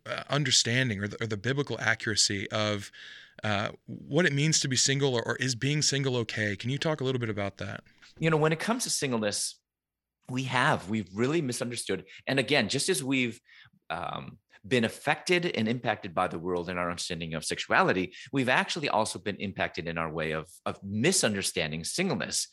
uh, 0.05 0.23
understanding 0.29 1.01
or 1.01 1.07
the, 1.07 1.23
or 1.23 1.27
the 1.27 1.37
biblical 1.37 1.77
accuracy 1.79 2.49
of 2.51 2.91
uh, 3.43 3.69
what 3.85 4.25
it 4.25 4.33
means 4.33 4.59
to 4.59 4.67
be 4.67 4.75
single 4.75 5.15
or, 5.15 5.23
or 5.23 5.35
is 5.37 5.55
being 5.55 5.81
single 5.81 6.17
okay. 6.17 6.55
Can 6.55 6.69
you 6.69 6.77
talk 6.77 7.01
a 7.01 7.03
little 7.03 7.19
bit 7.19 7.29
about 7.29 7.57
that? 7.57 7.83
You 8.19 8.29
know, 8.29 8.37
when 8.37 8.51
it 8.51 8.59
comes 8.59 8.83
to 8.83 8.89
singleness, 8.89 9.55
we 10.29 10.43
have 10.43 10.89
we've 10.89 11.09
really 11.13 11.41
misunderstood. 11.41 12.05
And 12.27 12.37
again, 12.37 12.69
just 12.69 12.89
as 12.89 13.03
we've 13.03 13.39
um, 13.89 14.37
been 14.67 14.83
affected 14.83 15.45
and 15.45 15.67
impacted 15.67 16.13
by 16.13 16.27
the 16.27 16.39
world 16.39 16.69
and 16.69 16.77
our 16.77 16.89
understanding 16.89 17.33
of 17.33 17.45
sexuality, 17.45 18.13
we've 18.31 18.49
actually 18.49 18.89
also 18.89 19.19
been 19.19 19.37
impacted 19.37 19.87
in 19.87 19.97
our 19.97 20.11
way 20.11 20.31
of 20.31 20.47
of 20.65 20.79
misunderstanding 20.83 21.83
singleness. 21.83 22.47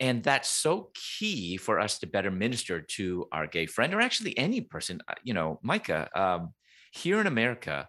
And 0.00 0.22
that's 0.24 0.48
so 0.48 0.90
key 1.18 1.56
for 1.56 1.78
us 1.78 1.98
to 2.00 2.06
better 2.06 2.30
minister 2.30 2.80
to 2.80 3.28
our 3.30 3.46
gay 3.46 3.66
friend 3.66 3.94
or 3.94 4.00
actually 4.00 4.36
any 4.36 4.60
person. 4.60 5.00
Uh, 5.08 5.14
You 5.22 5.34
know, 5.34 5.60
Micah, 5.62 6.08
um, 6.14 6.54
here 6.92 7.20
in 7.20 7.26
America, 7.26 7.88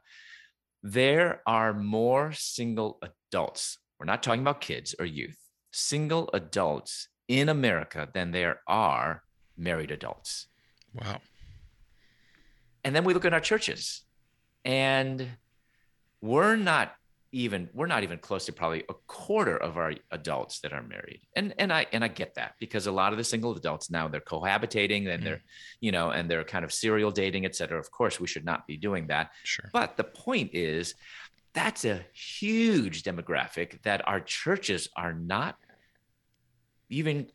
there 0.84 1.42
are 1.48 1.74
more 1.74 2.32
single 2.34 3.00
adults. 3.02 3.80
We're 4.00 4.06
not 4.06 4.22
talking 4.22 4.42
about 4.42 4.62
kids 4.62 4.94
or 5.00 5.06
youth, 5.06 5.38
single 5.72 6.30
adults 6.34 7.10
in 7.28 7.50
America 7.50 8.08
than 8.14 8.32
there 8.32 8.62
are 8.68 9.24
married 9.58 9.92
adults. 9.92 10.48
wow 10.94 11.20
And 12.86 12.96
then 12.96 13.04
we 13.04 13.14
look 13.14 13.26
at 13.26 13.34
our 13.34 13.42
churches 13.42 14.04
and 14.64 15.28
we're 16.22 16.56
not 16.56 16.94
even 17.32 17.68
we're 17.74 17.88
not 17.88 18.04
even 18.04 18.18
close 18.20 18.46
to 18.46 18.54
probably 18.54 18.86
a 18.88 18.94
quarter 19.08 19.58
of 19.58 19.76
our 19.76 19.94
adults 20.12 20.62
that 20.62 20.72
are 20.72 20.84
married. 20.84 21.20
And 21.36 21.54
and 21.58 21.74
I 21.74 21.88
and 21.92 22.04
I 22.04 22.08
get 22.08 22.36
that 22.36 22.54
because 22.60 22.88
a 22.88 22.92
lot 22.92 23.12
of 23.12 23.18
the 23.18 23.26
single 23.26 23.54
adults 23.54 23.90
now 23.90 24.08
they're 24.08 24.22
cohabitating 24.22 25.10
and 25.10 25.26
they're, 25.26 25.38
mm. 25.38 25.82
you 25.82 25.92
know, 25.92 26.12
and 26.12 26.32
they're 26.32 26.46
kind 26.46 26.64
of 26.64 26.72
serial 26.72 27.12
dating, 27.12 27.44
et 27.44 27.56
cetera. 27.56 27.78
Of 27.78 27.92
course, 27.92 28.20
we 28.22 28.28
should 28.28 28.46
not 28.46 28.66
be 28.68 28.78
doing 28.78 29.08
that. 29.08 29.32
sure 29.44 29.70
But 29.74 29.98
the 29.98 30.06
point 30.06 30.52
is, 30.54 30.94
that's 31.54 31.84
a 31.86 32.06
huge 32.14 33.04
demographic 33.04 33.82
that 33.82 34.08
our 34.08 34.22
churches 34.22 34.88
are 34.96 35.14
not 35.14 35.58
even 36.90 37.28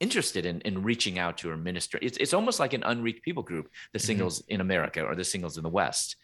interested 0.00 0.46
in, 0.46 0.60
in 0.62 0.82
reaching 0.82 1.18
out 1.18 1.38
to 1.38 1.50
or 1.50 1.56
minister. 1.56 1.98
It's, 2.02 2.16
it's 2.18 2.34
almost 2.34 2.58
like 2.58 2.72
an 2.72 2.82
unreached 2.84 3.22
people 3.22 3.42
group, 3.42 3.68
the 3.92 3.98
Mhm. 3.98 4.02
singles 4.02 4.42
in 4.48 4.60
America 4.60 5.02
or 5.04 5.14
the 5.14 5.24
singles 5.24 5.56
in 5.56 5.62
the 5.62 5.68
West. 5.68 6.16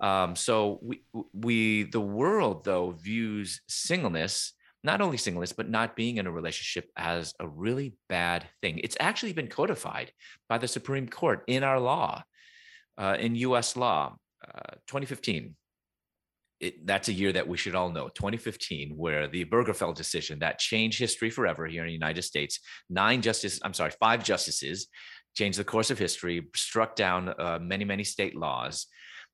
Um, 0.00 0.34
so 0.36 0.80
we, 0.82 1.02
we, 1.32 1.84
the 1.84 2.00
world 2.00 2.64
though 2.64 2.90
views 2.90 3.60
singleness, 3.68 4.52
not 4.82 5.00
only 5.00 5.16
singleness, 5.16 5.52
but 5.52 5.70
not 5.70 5.96
being 5.96 6.18
in 6.18 6.26
a 6.26 6.32
relationship 6.32 6.90
as 6.96 7.32
a 7.40 7.46
really 7.48 7.94
bad 8.08 8.44
thing. 8.60 8.80
It's 8.82 8.96
actually 9.00 9.32
been 9.32 9.48
codified 9.48 10.12
by 10.48 10.58
the 10.58 10.68
Supreme 10.68 11.08
Court 11.08 11.44
in 11.46 11.62
our 11.62 11.78
law, 11.80 12.22
uh, 12.98 13.16
in 13.18 13.36
U.S. 13.36 13.76
law, 13.76 14.16
uh, 14.44 14.74
2015. 14.88 15.54
It, 16.64 16.86
that's 16.86 17.08
a 17.08 17.12
year 17.12 17.30
that 17.32 17.46
we 17.46 17.58
should 17.58 17.74
all 17.74 17.90
know 17.90 18.08
2015 18.08 18.96
where 18.96 19.28
the 19.28 19.44
Obergefell 19.44 19.94
decision 19.94 20.38
that 20.38 20.58
changed 20.58 20.98
history 20.98 21.28
forever 21.28 21.66
here 21.66 21.82
in 21.82 21.88
the 21.88 21.92
United 21.92 22.22
States 22.22 22.60
nine 22.88 23.20
justices 23.20 23.60
I'm 23.62 23.74
sorry 23.74 23.92
five 24.00 24.24
justices 24.24 24.88
changed 25.36 25.58
the 25.58 25.64
course 25.64 25.90
of 25.90 25.98
history 25.98 26.48
struck 26.56 26.96
down 26.96 27.34
uh, 27.38 27.58
many 27.60 27.84
many 27.84 28.02
state 28.02 28.34
laws 28.34 28.86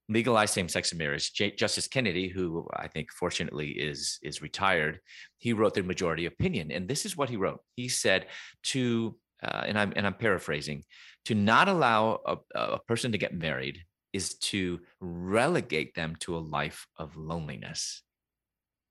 legalized 0.09 0.55
same-sex 0.55 0.93
marriage. 0.93 1.33
J- 1.33 1.55
Justice 1.55 1.87
Kennedy 1.87 2.29
who 2.29 2.67
I 2.75 2.89
think 2.89 3.13
fortunately 3.13 3.69
is 3.69 4.19
is 4.23 4.43
retired 4.43 4.99
he 5.39 5.53
wrote 5.53 5.75
the 5.75 5.85
majority 5.85 6.27
opinion 6.27 6.73
and 6.73 6.89
this 6.89 7.07
is 7.07 7.17
what 7.17 7.31
he 7.31 7.37
wrote. 7.37 7.61
He 7.77 7.89
said 7.89 8.27
to 8.73 9.17
uh, 9.43 9.63
and 9.67 9.79
I'm 9.79 9.93
and 9.95 10.05
I'm 10.05 10.15
paraphrasing 10.15 10.83
to 11.27 11.35
not 11.37 11.69
allow 11.69 12.19
a, 12.27 12.37
a 12.59 12.79
person 12.89 13.13
to 13.13 13.19
get 13.19 13.35
married 13.35 13.79
is 14.13 14.35
to 14.39 14.81
relegate 15.01 15.95
them 15.95 16.17
to 16.21 16.37
a 16.37 16.39
life 16.39 16.87
of 16.97 17.17
loneliness. 17.17 18.03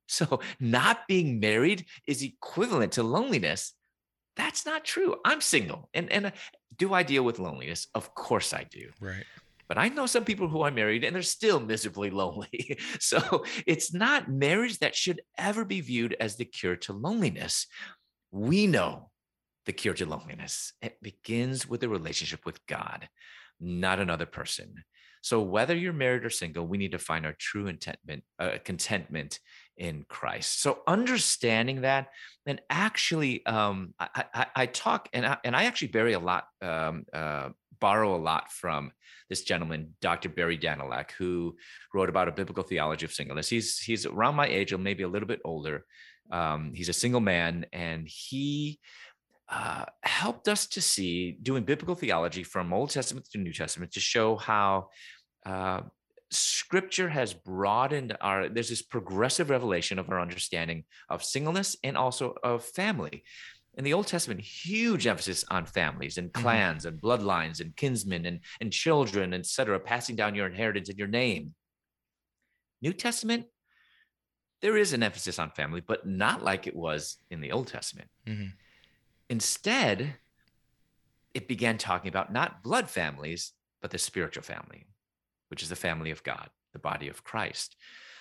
So, 0.08 0.39
not 0.60 1.08
being 1.08 1.39
married 1.39 1.86
is 2.08 2.23
equivalent 2.23 2.93
to 2.93 3.03
loneliness. 3.03 3.73
That's 4.36 4.65
not 4.65 4.84
true. 4.84 5.15
I'm 5.23 5.39
single. 5.39 5.89
And, 5.93 6.12
and 6.12 6.27
uh, 6.27 6.32
do 6.77 6.93
I 6.93 7.03
deal 7.03 7.23
with 7.23 7.38
loneliness? 7.38 7.88
Of 7.93 8.15
course 8.15 8.53
I 8.53 8.63
do. 8.63 8.89
right 8.99 9.23
But 9.67 9.77
I 9.77 9.89
know 9.89 10.08
some 10.08 10.25
people 10.25 10.47
who 10.47 10.62
are 10.62 10.71
married 10.71 11.03
and 11.03 11.15
they're 11.15 11.21
still 11.21 11.60
miserably 11.60 12.10
lonely. 12.21 12.79
So, 12.99 13.43
it's 13.67 13.93
not 13.93 14.32
marriage 14.32 14.79
that 14.79 14.95
should 14.95 15.21
ever 15.38 15.63
be 15.63 15.82
viewed 15.82 16.15
as 16.19 16.38
the 16.38 16.45
cure 16.45 16.75
to 16.77 16.93
loneliness. 16.93 17.67
We 18.32 18.65
know 18.65 19.12
the 19.67 19.73
cure 19.73 19.93
to 19.93 20.08
loneliness. 20.08 20.73
It 20.82 20.97
begins 21.03 21.69
with 21.69 21.84
a 21.84 21.89
relationship 21.89 22.47
with 22.47 22.65
God, 22.65 23.08
not 23.60 23.99
another 23.99 24.25
person. 24.25 24.84
So 25.21 25.41
whether 25.41 25.75
you're 25.75 25.93
married 25.93 26.25
or 26.25 26.29
single, 26.29 26.65
we 26.65 26.77
need 26.77 26.91
to 26.91 26.99
find 26.99 27.25
our 27.25 27.34
true 27.34 27.65
contentment, 27.65 28.23
uh, 28.39 28.58
contentment 28.63 29.39
in 29.77 30.05
Christ. 30.08 30.62
So 30.62 30.79
understanding 30.88 31.82
that, 31.82 32.08
and 32.45 32.62
actually, 32.69 33.45
um, 33.45 33.93
I, 33.99 34.25
I, 34.34 34.45
I 34.55 34.65
talk 34.65 35.10
and 35.13 35.25
I, 35.25 35.38
and 35.43 35.55
I 35.55 35.65
actually 35.65 35.89
bury 35.89 36.13
a 36.13 36.19
lot, 36.19 36.45
um, 36.62 37.05
uh, 37.13 37.49
borrow 37.79 38.15
a 38.15 38.17
lot 38.17 38.51
from 38.51 38.91
this 39.29 39.43
gentleman, 39.43 39.95
Dr. 40.01 40.29
Barry 40.29 40.58
Danylak, 40.58 41.12
who 41.12 41.55
wrote 41.93 42.10
about 42.10 42.27
a 42.27 42.34
biblical 42.34 42.63
theology 42.63 43.05
of 43.05 43.13
singleness. 43.13 43.49
He's 43.49 43.79
he's 43.79 44.05
around 44.05 44.36
my 44.36 44.47
age, 44.47 44.73
or 44.73 44.77
maybe 44.77 45.03
a 45.03 45.08
little 45.08 45.27
bit 45.27 45.39
older. 45.45 45.86
Um, 46.32 46.73
he's 46.73 46.89
a 46.89 46.93
single 46.93 47.21
man, 47.21 47.65
and 47.71 48.08
he 48.08 48.79
uh, 49.49 49.85
helped 50.03 50.47
us 50.47 50.67
to 50.67 50.81
see 50.81 51.38
doing 51.41 51.63
biblical 51.63 51.95
theology 51.95 52.43
from 52.43 52.71
Old 52.71 52.91
Testament 52.91 53.27
to 53.31 53.38
New 53.38 53.53
Testament 53.53 53.91
to 53.93 53.99
show 53.99 54.35
how 54.35 54.89
uh, 55.45 55.81
Scripture 56.31 57.09
has 57.09 57.33
broadened 57.33 58.15
our. 58.21 58.49
There's 58.49 58.69
this 58.69 58.83
progressive 58.83 59.49
revelation 59.49 59.97
of 59.97 60.09
our 60.09 60.19
understanding 60.21 60.83
of 61.09 61.23
singleness 61.23 61.75
and 61.83 61.97
also 61.97 62.35
of 62.43 62.63
family. 62.63 63.23
In 63.77 63.83
the 63.83 63.93
Old 63.93 64.07
Testament, 64.07 64.41
huge 64.41 65.07
emphasis 65.07 65.45
on 65.49 65.65
families 65.65 66.17
and 66.17 66.31
Mhm. 66.31 66.41
clans 66.41 66.85
and 66.85 67.01
bloodlines 67.01 67.62
and 67.62 67.75
kinsmen 67.75 68.25
and, 68.25 68.41
and 68.62 68.71
children, 68.71 69.33
et 69.33 69.45
cetera, 69.45 69.79
passing 69.79 70.15
down 70.15 70.35
your 70.35 70.47
inheritance 70.47 70.89
and 70.89 70.99
your 70.99 71.07
name. 71.07 71.55
New 72.81 72.93
Testament, 72.93 73.47
there 74.62 74.77
is 74.77 74.93
an 74.93 75.01
emphasis 75.01 75.39
on 75.39 75.49
family, 75.51 75.81
but 75.81 76.05
not 76.05 76.43
like 76.43 76.67
it 76.67 76.75
was 76.75 77.17
in 77.31 77.41
the 77.41 77.51
Old 77.51 77.67
Testament. 77.67 78.09
Mhm. 78.27 78.51
Instead, 79.30 80.15
it 81.34 81.48
began 81.48 81.78
talking 81.78 82.10
about 82.10 82.34
not 82.34 82.63
blood 82.63 82.89
families, 82.89 83.54
but 83.82 83.92
the 83.92 83.98
spiritual 83.98 84.44
family, 84.44 84.88
which 85.50 85.62
is 85.63 85.70
the 85.70 85.76
family 85.76 86.12
of 86.12 86.24
God, 86.24 86.50
the 86.74 86.80
body 86.80 87.08
of 87.08 87.24
Christ. 87.24 87.76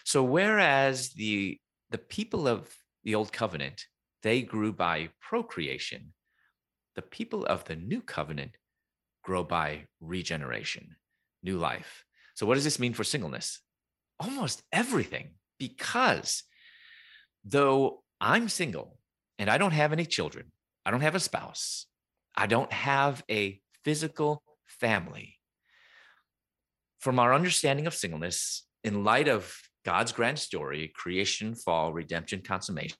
So 0.04 0.22
whereas 0.22 1.10
the 1.10 1.58
the 1.90 1.98
people 1.98 2.46
of 2.46 2.74
the 3.04 3.14
old 3.14 3.32
covenant, 3.32 3.86
they 4.22 4.42
grew 4.42 4.72
by 4.72 5.08
procreation, 5.20 6.12
the 6.94 7.02
people 7.02 7.46
of 7.46 7.64
the 7.64 7.76
new 7.76 8.02
covenant 8.02 8.56
grow 9.22 9.42
by 9.42 9.86
regeneration, 10.00 10.96
new 11.42 11.56
life. 11.56 12.04
So 12.34 12.44
what 12.46 12.54
does 12.54 12.64
this 12.64 12.78
mean 12.78 12.92
for 12.92 13.04
singleness? 13.04 13.60
Almost 14.20 14.62
everything, 14.72 15.30
because 15.58 16.42
though 17.44 18.02
I'm 18.20 18.48
single 18.48 18.98
and 19.38 19.48
I 19.48 19.58
don't 19.58 19.72
have 19.72 19.92
any 19.92 20.04
children, 20.04 20.52
I 20.88 20.90
don't 20.90 21.02
have 21.02 21.14
a 21.14 21.20
spouse. 21.20 21.84
I 22.34 22.46
don't 22.46 22.72
have 22.72 23.22
a 23.30 23.60
physical 23.84 24.42
family. 24.64 25.34
From 26.98 27.18
our 27.18 27.34
understanding 27.34 27.86
of 27.86 27.92
singleness, 27.92 28.66
in 28.82 29.04
light 29.04 29.28
of 29.28 29.54
God's 29.84 30.12
grand 30.12 30.38
story, 30.38 30.90
creation, 30.94 31.54
fall, 31.54 31.92
redemption, 31.92 32.40
consummation, 32.40 32.96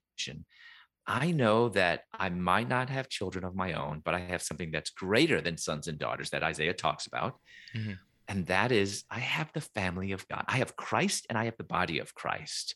I 1.06 1.30
know 1.30 1.70
that 1.70 2.02
I 2.12 2.28
might 2.28 2.68
not 2.68 2.90
have 2.90 3.08
children 3.08 3.42
of 3.42 3.56
my 3.56 3.72
own, 3.72 4.02
but 4.04 4.14
I 4.14 4.18
have 4.18 4.42
something 4.42 4.70
that's 4.70 4.90
greater 4.90 5.40
than 5.40 5.56
sons 5.56 5.88
and 5.88 5.98
daughters 5.98 6.28
that 6.28 6.42
Isaiah 6.42 6.74
talks 6.74 7.06
about. 7.06 7.38
Mm-hmm. 7.74 7.92
And 8.28 8.46
that 8.48 8.70
is, 8.70 9.04
I 9.10 9.20
have 9.20 9.50
the 9.54 9.62
family 9.62 10.12
of 10.12 10.28
God. 10.28 10.44
I 10.46 10.58
have 10.58 10.76
Christ 10.76 11.24
and 11.30 11.38
I 11.38 11.46
have 11.46 11.56
the 11.56 11.64
body 11.64 12.00
of 12.00 12.14
Christ. 12.14 12.74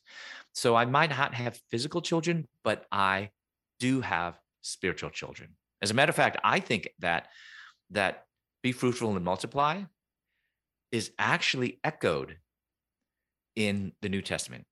So 0.55 0.75
I 0.75 0.87
might 0.87 1.11
not 1.11 1.35
have 1.35 1.61
physical 1.71 2.01
children, 2.01 2.49
but 2.65 2.87
I 2.91 3.29
do 3.79 4.01
have 4.01 4.39
spiritual 4.63 5.11
children. 5.11 5.51
As 5.81 5.91
a 5.91 5.95
matter 5.95 6.11
of 6.11 6.17
fact, 6.17 6.39
I 6.43 6.61
think 6.61 6.89
that 7.01 7.29
that 7.91 8.27
be 8.63 8.73
fruitful 8.73 9.15
and 9.15 9.25
multiply 9.25 9.83
is 10.91 11.11
actually 11.19 11.81
echoed 11.83 12.39
in 13.57 13.93
the 14.01 14.09
New 14.09 14.23
Testament 14.23 14.65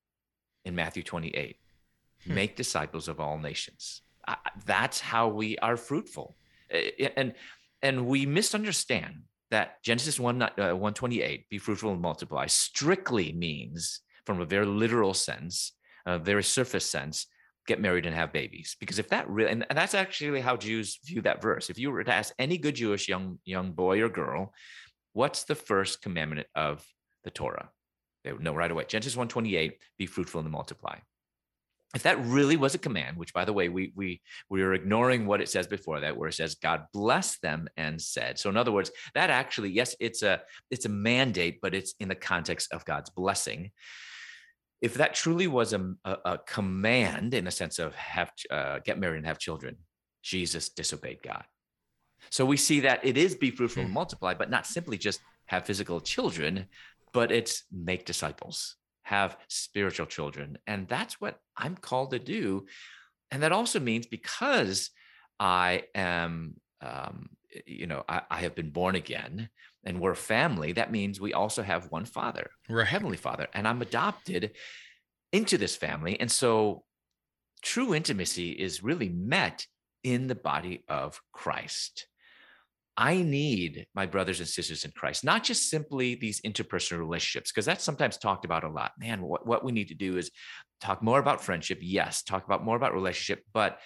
in 0.64 0.74
Matthew 0.74 1.02
28. 1.02 1.56
Hmm. 2.24 2.34
Make 2.34 2.56
disciples 2.56 3.08
of 3.08 3.20
all 3.20 3.38
nations. 3.38 4.02
That's 4.64 5.00
how 5.00 5.28
we 5.28 5.58
are 5.58 5.76
fruitful. 5.76 6.36
And 7.16 7.34
and 7.82 8.06
we 8.06 8.26
misunderstand 8.26 9.22
that 9.50 9.82
Genesis 9.82 10.20
1 10.20 10.42
uh, 10.42 10.48
128, 10.56 11.48
be 11.48 11.58
fruitful 11.58 11.92
and 11.92 12.00
multiply, 12.00 12.46
strictly 12.46 13.32
means 13.32 14.00
from 14.24 14.40
a 14.40 14.44
very 14.44 14.66
literal 14.66 15.14
sense, 15.14 15.72
a 16.06 16.18
very 16.18 16.44
surface 16.44 16.88
sense, 16.88 17.26
get 17.66 17.80
married 17.80 18.06
and 18.06 18.14
have 18.14 18.32
babies. 18.32 18.76
Because 18.80 18.98
if 18.98 19.08
that 19.10 19.28
really 19.28 19.50
and, 19.50 19.66
and 19.68 19.78
that's 19.78 19.94
actually 19.94 20.40
how 20.40 20.56
Jews 20.56 20.98
view 21.04 21.22
that 21.22 21.42
verse. 21.42 21.70
If 21.70 21.78
you 21.78 21.90
were 21.90 22.04
to 22.04 22.14
ask 22.14 22.34
any 22.38 22.58
good 22.58 22.74
Jewish 22.74 23.08
young 23.08 23.38
young 23.44 23.72
boy 23.72 24.00
or 24.02 24.08
girl, 24.08 24.52
what's 25.12 25.44
the 25.44 25.54
first 25.54 26.02
commandment 26.02 26.46
of 26.54 26.84
the 27.24 27.30
Torah? 27.30 27.70
They 28.24 28.32
would 28.32 28.42
know 28.42 28.54
right 28.54 28.70
away. 28.70 28.84
Genesis 28.86 29.16
128, 29.16 29.78
be 29.98 30.06
fruitful 30.06 30.40
and 30.40 30.50
multiply. 30.50 30.98
If 31.94 32.04
that 32.04 32.24
really 32.24 32.56
was 32.56 32.74
a 32.76 32.78
command, 32.78 33.16
which 33.16 33.34
by 33.34 33.44
the 33.44 33.52
way, 33.52 33.68
we 33.68 33.92
we 33.96 34.20
we 34.48 34.62
are 34.62 34.74
ignoring 34.74 35.26
what 35.26 35.40
it 35.40 35.48
says 35.48 35.66
before 35.66 36.00
that, 36.00 36.16
where 36.16 36.28
it 36.28 36.34
says 36.34 36.54
God 36.54 36.84
blessed 36.92 37.42
them 37.42 37.68
and 37.76 38.00
said. 38.00 38.38
So 38.38 38.48
in 38.48 38.56
other 38.56 38.70
words, 38.70 38.92
that 39.14 39.30
actually, 39.30 39.70
yes, 39.70 39.96
it's 39.98 40.22
a 40.22 40.40
it's 40.70 40.84
a 40.84 40.90
mandate, 40.90 41.60
but 41.60 41.74
it's 41.74 41.94
in 41.98 42.08
the 42.08 42.14
context 42.14 42.72
of 42.72 42.84
God's 42.84 43.10
blessing. 43.10 43.72
If 44.80 44.94
that 44.94 45.14
truly 45.14 45.46
was 45.46 45.72
a, 45.72 45.94
a, 46.04 46.16
a 46.24 46.38
command 46.38 47.34
in 47.34 47.44
the 47.44 47.50
sense 47.50 47.78
of 47.78 47.94
have 47.94 48.32
uh, 48.50 48.78
get 48.84 48.98
married 48.98 49.18
and 49.18 49.26
have 49.26 49.38
children, 49.38 49.76
Jesus 50.22 50.68
disobeyed 50.70 51.22
God. 51.22 51.44
So 52.30 52.44
we 52.44 52.56
see 52.56 52.80
that 52.80 53.04
it 53.04 53.16
is 53.16 53.34
be 53.34 53.50
fruitful 53.50 53.82
and 53.82 53.90
hmm. 53.90 53.94
multiply, 53.94 54.34
but 54.34 54.50
not 54.50 54.66
simply 54.66 54.98
just 54.98 55.20
have 55.46 55.66
physical 55.66 56.00
children, 56.00 56.66
but 57.12 57.32
it's 57.32 57.64
make 57.72 58.04
disciples, 58.04 58.76
have 59.02 59.36
spiritual 59.48 60.06
children. 60.06 60.58
And 60.66 60.86
that's 60.86 61.20
what 61.20 61.38
I'm 61.56 61.76
called 61.76 62.12
to 62.12 62.18
do. 62.18 62.66
And 63.30 63.42
that 63.42 63.52
also 63.52 63.80
means 63.80 64.06
because 64.06 64.90
I 65.38 65.84
am, 65.94 66.54
um, 66.82 67.30
you 67.66 67.86
know, 67.86 68.04
I, 68.08 68.22
I, 68.30 68.38
have 68.40 68.54
been 68.54 68.70
born 68.70 68.94
again 68.94 69.48
and 69.84 70.00
we're 70.00 70.12
a 70.12 70.16
family, 70.16 70.72
that 70.72 70.92
means 70.92 71.20
we 71.20 71.34
also 71.34 71.62
have 71.62 71.90
one 71.90 72.04
father, 72.04 72.50
we're 72.68 72.80
a 72.80 72.86
heavenly 72.86 73.16
father, 73.16 73.48
and 73.54 73.66
I'm 73.66 73.82
adopted 73.82 74.52
into 75.32 75.58
this 75.58 75.76
family. 75.76 76.18
And 76.20 76.30
so 76.30 76.84
true 77.62 77.94
intimacy 77.94 78.50
is 78.50 78.82
really 78.82 79.08
met 79.08 79.66
in 80.02 80.26
the 80.26 80.34
body 80.34 80.84
of 80.88 81.20
Christ. 81.32 82.06
I 82.96 83.22
need 83.22 83.86
my 83.94 84.06
brothers 84.06 84.40
and 84.40 84.48
sisters 84.48 84.84
in 84.84 84.90
Christ, 84.90 85.24
not 85.24 85.42
just 85.42 85.70
simply 85.70 86.16
these 86.16 86.40
interpersonal 86.42 86.98
relationships, 86.98 87.50
because 87.50 87.64
that's 87.64 87.84
sometimes 87.84 88.18
talked 88.18 88.44
about 88.44 88.64
a 88.64 88.68
lot. 88.68 88.92
Man, 88.98 89.22
what, 89.22 89.46
what 89.46 89.64
we 89.64 89.72
need 89.72 89.88
to 89.88 89.94
do 89.94 90.18
is 90.18 90.30
talk 90.80 91.02
more 91.02 91.18
about 91.18 91.42
friendship. 91.42 91.78
Yes, 91.80 92.22
talk 92.22 92.44
about 92.44 92.64
more 92.64 92.76
about 92.76 92.92
relationship. 92.92 93.44
But 93.54 93.78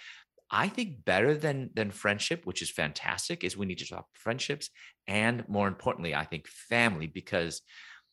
I 0.55 0.69
think 0.69 1.03
better 1.03 1.35
than 1.35 1.69
than 1.73 1.91
friendship, 1.91 2.45
which 2.45 2.61
is 2.61 2.71
fantastic, 2.71 3.43
is 3.43 3.57
we 3.57 3.65
need 3.65 3.79
to 3.79 3.87
talk 3.87 4.07
friendships 4.13 4.69
and 5.05 5.47
more 5.49 5.67
importantly, 5.67 6.15
I 6.15 6.23
think 6.23 6.47
family, 6.47 7.07
because 7.07 7.61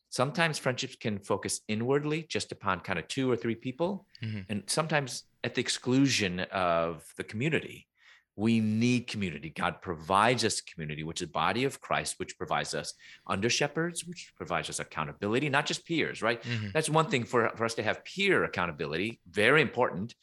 sometimes 0.09 0.59
friendships 0.59 0.97
can 0.97 1.19
focus 1.19 1.61
inwardly 1.67 2.25
just 2.29 2.51
upon 2.51 2.81
kind 2.81 2.99
of 2.99 3.07
two 3.07 3.31
or 3.31 3.37
three 3.37 3.55
people, 3.55 4.05
mm-hmm. 4.21 4.41
and 4.49 4.63
sometimes 4.67 5.23
at 5.43 5.55
the 5.55 5.61
exclusion 5.61 6.41
of 6.51 7.03
the 7.17 7.23
community 7.23 7.87
we 8.35 8.59
need 8.59 9.07
community. 9.07 9.49
God 9.49 9.81
provides 9.81 10.43
us 10.43 10.61
community, 10.61 11.03
which 11.03 11.21
is 11.21 11.27
the 11.27 11.31
body 11.31 11.65
of 11.65 11.79
Christ, 11.79 12.15
which 12.17 12.37
provides 12.37 12.73
us 12.73 12.93
under 13.27 13.49
shepherds, 13.49 14.05
which 14.05 14.33
provides 14.35 14.69
us 14.69 14.79
accountability, 14.79 15.49
not 15.49 15.65
just 15.65 15.85
peers, 15.85 16.21
right? 16.21 16.41
Mm-hmm. 16.41 16.69
That's 16.73 16.89
one 16.89 17.07
thing 17.07 17.25
for, 17.25 17.51
for 17.55 17.65
us 17.65 17.75
to 17.75 17.83
have 17.83 18.03
peer 18.03 18.43
accountability, 18.43 19.19
very 19.29 19.61
important. 19.61 20.15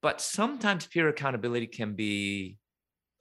But 0.00 0.20
sometimes 0.20 0.86
peer 0.86 1.08
accountability 1.08 1.66
can 1.66 1.94
be, 1.94 2.58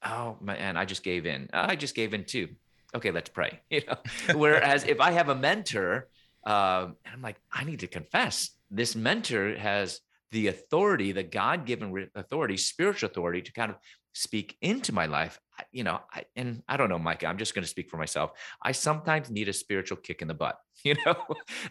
oh 0.06 0.38
man, 0.42 0.78
I 0.78 0.86
just 0.86 1.04
gave 1.04 1.26
in. 1.26 1.50
I 1.54 1.76
just 1.76 1.96
gave 1.96 2.14
in 2.14 2.26
too. 2.26 2.50
Okay, 2.96 3.12
let's 3.12 3.30
pray. 3.30 3.60
You 3.70 3.82
know, 3.88 3.98
whereas 4.36 4.84
if 4.84 5.00
I 5.02 5.12
have 5.12 5.30
a 5.30 5.36
mentor, 5.36 6.08
uh, 6.46 6.88
I'm 7.06 7.22
like, 7.22 7.38
I 7.52 7.64
need 7.64 7.80
to 7.80 7.88
confess. 7.88 8.52
This 8.70 8.96
mentor 8.96 9.56
has 9.58 10.00
the 10.32 10.48
authority, 10.48 11.12
the 11.12 11.24
God 11.24 11.66
given 11.66 12.10
authority, 12.16 12.58
spiritual 12.58 13.10
authority 13.10 13.42
to 13.42 13.52
kind 13.54 13.72
of 13.72 13.78
speak 14.18 14.58
into 14.62 14.92
my 14.92 15.06
life 15.06 15.40
you 15.72 15.84
know 15.84 16.00
I, 16.12 16.24
and 16.36 16.64
i 16.68 16.76
don't 16.76 16.90
know 16.90 16.98
micah 16.98 17.28
i'm 17.28 17.38
just 17.38 17.54
going 17.54 17.64
to 17.64 17.70
speak 17.70 17.88
for 17.88 17.98
myself 17.98 18.32
i 18.64 18.72
sometimes 18.72 19.30
need 19.30 19.48
a 19.48 19.54
spiritual 19.54 19.98
kick 19.98 20.24
in 20.24 20.28
the 20.28 20.34
butt 20.34 20.58
you 20.84 20.96
know 21.06 21.16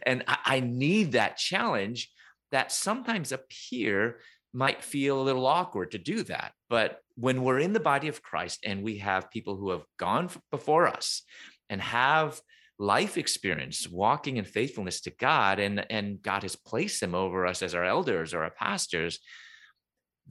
and 0.05 0.23
I, 0.29 0.39
I 0.45 0.61
need 0.61 1.13
that 1.13 1.39
challenge 1.39 2.11
that 2.53 2.71
sometimes 2.71 3.33
a 3.33 3.39
peer 3.39 4.19
might 4.57 4.83
feel 4.83 5.21
a 5.21 5.29
little 5.29 5.47
awkward 5.47 5.91
to 5.91 5.99
do 5.99 6.23
that 6.23 6.53
but 6.69 6.99
when 7.17 7.43
we're 7.43 7.59
in 7.59 7.73
the 7.73 7.81
body 7.81 8.09
of 8.09 8.23
christ 8.23 8.59
and 8.65 8.83
we 8.83 8.99
have 8.99 9.31
people 9.31 9.57
who 9.57 9.71
have 9.71 9.85
gone 9.99 10.29
before 10.51 10.87
us 10.87 11.23
and 11.69 11.81
have 11.81 12.41
life 12.79 13.17
experience 13.19 13.89
walking 13.89 14.37
in 14.37 14.45
faithfulness 14.45 15.01
to 15.01 15.11
god 15.11 15.59
and 15.59 15.85
and 15.91 16.23
god 16.23 16.43
has 16.43 16.57
placed 16.57 17.01
them 17.01 17.15
over 17.15 17.47
us 17.47 17.63
as 17.63 17.75
our 17.75 17.85
elders 17.85 18.33
or 18.35 18.43
our 18.43 18.51
pastors 18.51 19.21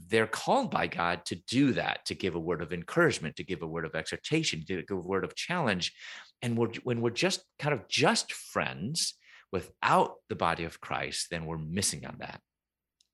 they're 0.10 0.28
called 0.28 0.72
by 0.72 0.88
God 0.88 1.26
to 1.26 1.36
do 1.36 1.72
that, 1.74 2.06
to 2.08 2.16
give 2.16 2.36
a 2.36 2.40
word 2.40 2.62
of 2.62 2.74
encouragement, 2.74 3.38
to 3.38 3.44
give 3.44 3.62
a 3.62 3.68
word 3.68 3.86
of 3.86 3.96
exhortation, 3.96 4.66
to 4.66 4.84
give 4.84 4.98
a 4.98 5.02
word 5.02 5.24
of 5.24 5.36
challenge. 5.36 5.94
And 6.42 6.58
we're, 6.58 6.72
when 6.84 7.02
we're 7.02 7.12
just 7.12 7.44
kind 7.60 7.74
of 7.74 7.88
just 7.88 8.34
friends 8.34 9.16
without 9.52 10.16
the 10.28 10.36
body 10.36 10.66
of 10.66 10.82
Christ, 10.82 11.28
then 11.32 11.46
we're 11.46 11.58
missing 11.58 12.06
on 12.06 12.18
that. 12.20 12.42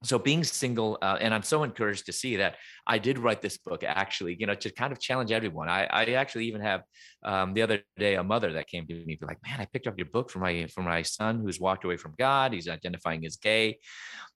So 0.03 0.17
being 0.17 0.43
single, 0.43 0.97
uh, 1.01 1.17
and 1.21 1.33
I'm 1.33 1.43
so 1.43 1.63
encouraged 1.63 2.07
to 2.07 2.11
see 2.11 2.37
that 2.37 2.55
I 2.87 2.97
did 2.97 3.19
write 3.19 3.41
this 3.41 3.57
book 3.57 3.83
actually, 3.83 4.35
you 4.39 4.47
know, 4.47 4.55
to 4.55 4.71
kind 4.71 4.91
of 4.91 4.99
challenge 4.99 5.31
everyone. 5.31 5.69
I, 5.69 5.83
I 5.85 6.05
actually 6.13 6.45
even 6.45 6.61
have 6.61 6.81
um, 7.23 7.53
the 7.53 7.61
other 7.61 7.81
day 7.97 8.15
a 8.15 8.23
mother 8.23 8.53
that 8.53 8.67
came 8.67 8.87
to 8.87 8.93
me 8.93 9.15
be 9.15 9.25
like, 9.25 9.37
man, 9.45 9.59
I 9.59 9.65
picked 9.65 9.85
up 9.85 9.97
your 9.97 10.07
book 10.07 10.31
for 10.31 10.39
my 10.39 10.65
for 10.73 10.81
my 10.81 11.03
son 11.03 11.39
who's 11.39 11.59
walked 11.59 11.85
away 11.85 11.97
from 11.97 12.15
God. 12.17 12.53
He's 12.53 12.67
identifying 12.67 13.25
as 13.25 13.37
gay, 13.37 13.77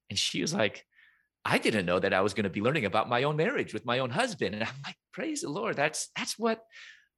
and 0.10 0.20
she 0.20 0.42
was 0.42 0.54
like, 0.54 0.86
I 1.44 1.58
didn't 1.58 1.86
know 1.86 2.00
that 2.00 2.14
I 2.14 2.22
was 2.22 2.34
going 2.34 2.46
to 2.46 2.50
be 2.50 2.62
learning 2.62 2.86
about 2.86 3.08
my 3.10 3.24
own 3.24 3.36
marriage 3.36 3.74
with 3.74 3.86
my 3.86 4.00
own 4.00 4.10
husband. 4.10 4.56
And 4.56 4.64
I'm 4.64 4.74
like, 4.84 4.98
praise 5.14 5.42
the 5.42 5.50
Lord. 5.50 5.76
That's 5.76 6.10
that's 6.16 6.38
what 6.38 6.62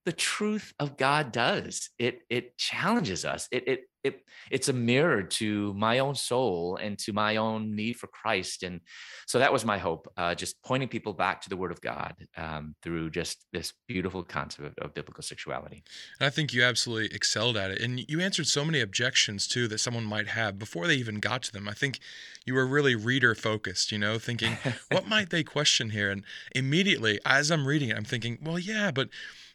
the 0.07 0.13
truth 0.13 0.73
of 0.79 0.95
God 0.95 1.33
does. 1.33 1.89
It 1.99 2.21
it 2.29 2.57
challenges 2.57 3.25
us. 3.25 3.49
It 3.51 3.67
it 3.67 3.81
it 4.05 4.23
it's 4.49 4.69
a 4.69 4.73
mirror 4.73 5.21
to 5.21 5.73
my 5.73 5.99
own 5.99 6.15
soul 6.15 6.77
and 6.81 6.97
to 6.99 7.11
my 7.11 7.35
own 7.35 7.75
need 7.75 7.97
for 7.97 8.07
Christ. 8.07 8.63
And 8.63 8.79
so 9.25 9.37
that 9.39 9.51
was 9.51 9.65
my 9.65 9.77
hope, 9.77 10.07
uh, 10.15 10.33
just 10.33 10.63
pointing 10.63 10.87
people 10.87 11.11
back 11.11 11.41
to 11.41 11.49
the 11.49 11.57
Word 11.57 11.73
of 11.73 11.81
God 11.81 12.15
um, 12.37 12.73
through 12.81 13.09
just 13.09 13.45
this 13.51 13.73
beautiful 13.85 14.23
concept 14.23 14.65
of, 14.65 14.73
of 14.77 14.93
biblical 14.93 15.23
sexuality. 15.23 15.83
And 16.21 16.27
I 16.27 16.29
think 16.29 16.53
you 16.53 16.63
absolutely 16.63 17.13
excelled 17.13 17.57
at 17.57 17.71
it, 17.71 17.81
and 17.81 18.09
you 18.09 18.21
answered 18.21 18.47
so 18.47 18.63
many 18.63 18.79
objections 18.79 19.45
too 19.45 19.67
that 19.67 19.79
someone 19.79 20.05
might 20.05 20.29
have 20.29 20.57
before 20.57 20.87
they 20.87 20.95
even 20.95 21.19
got 21.19 21.43
to 21.43 21.51
them. 21.51 21.67
I 21.67 21.73
think 21.73 21.99
you 22.45 22.53
were 22.53 22.65
really 22.65 22.95
reader 22.95 23.35
focused, 23.35 23.91
you 23.91 23.97
know, 23.97 24.19
thinking 24.19 24.57
what 24.89 25.05
might 25.05 25.31
they 25.31 25.43
question 25.43 25.89
here, 25.89 26.09
and 26.09 26.23
immediately 26.55 27.19
as 27.25 27.51
I'm 27.51 27.67
reading 27.67 27.89
it, 27.89 27.97
I'm 27.97 28.05
thinking, 28.05 28.37
well, 28.41 28.57
yeah, 28.57 28.91
but 28.91 29.09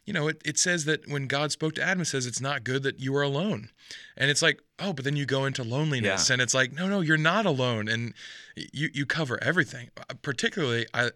you 0.05 0.13
know, 0.13 0.27
it, 0.27 0.41
it 0.43 0.57
says 0.57 0.85
that 0.85 1.07
when 1.07 1.27
God 1.27 1.51
spoke 1.51 1.75
to 1.75 1.81
Adam, 1.81 2.01
it 2.01 2.05
says 2.05 2.25
it's 2.25 2.41
not 2.41 2.63
good 2.63 2.83
that 2.83 2.99
you 2.99 3.15
are 3.15 3.21
alone. 3.21 3.69
And 4.17 4.29
it's 4.29 4.41
like, 4.41 4.61
oh, 4.79 4.93
but 4.93 5.05
then 5.05 5.15
you 5.15 5.25
go 5.25 5.45
into 5.45 5.63
loneliness 5.63 6.29
yeah. 6.29 6.33
and 6.33 6.41
it's 6.41 6.53
like, 6.53 6.73
no, 6.73 6.87
no, 6.87 6.99
you're 6.99 7.17
not 7.17 7.45
alone. 7.45 7.87
And 7.87 8.13
you, 8.55 8.89
you 8.93 9.05
cover 9.05 9.41
everything. 9.41 9.89
Uh, 9.97 10.15
particularly, 10.21 10.85
I, 10.93 11.11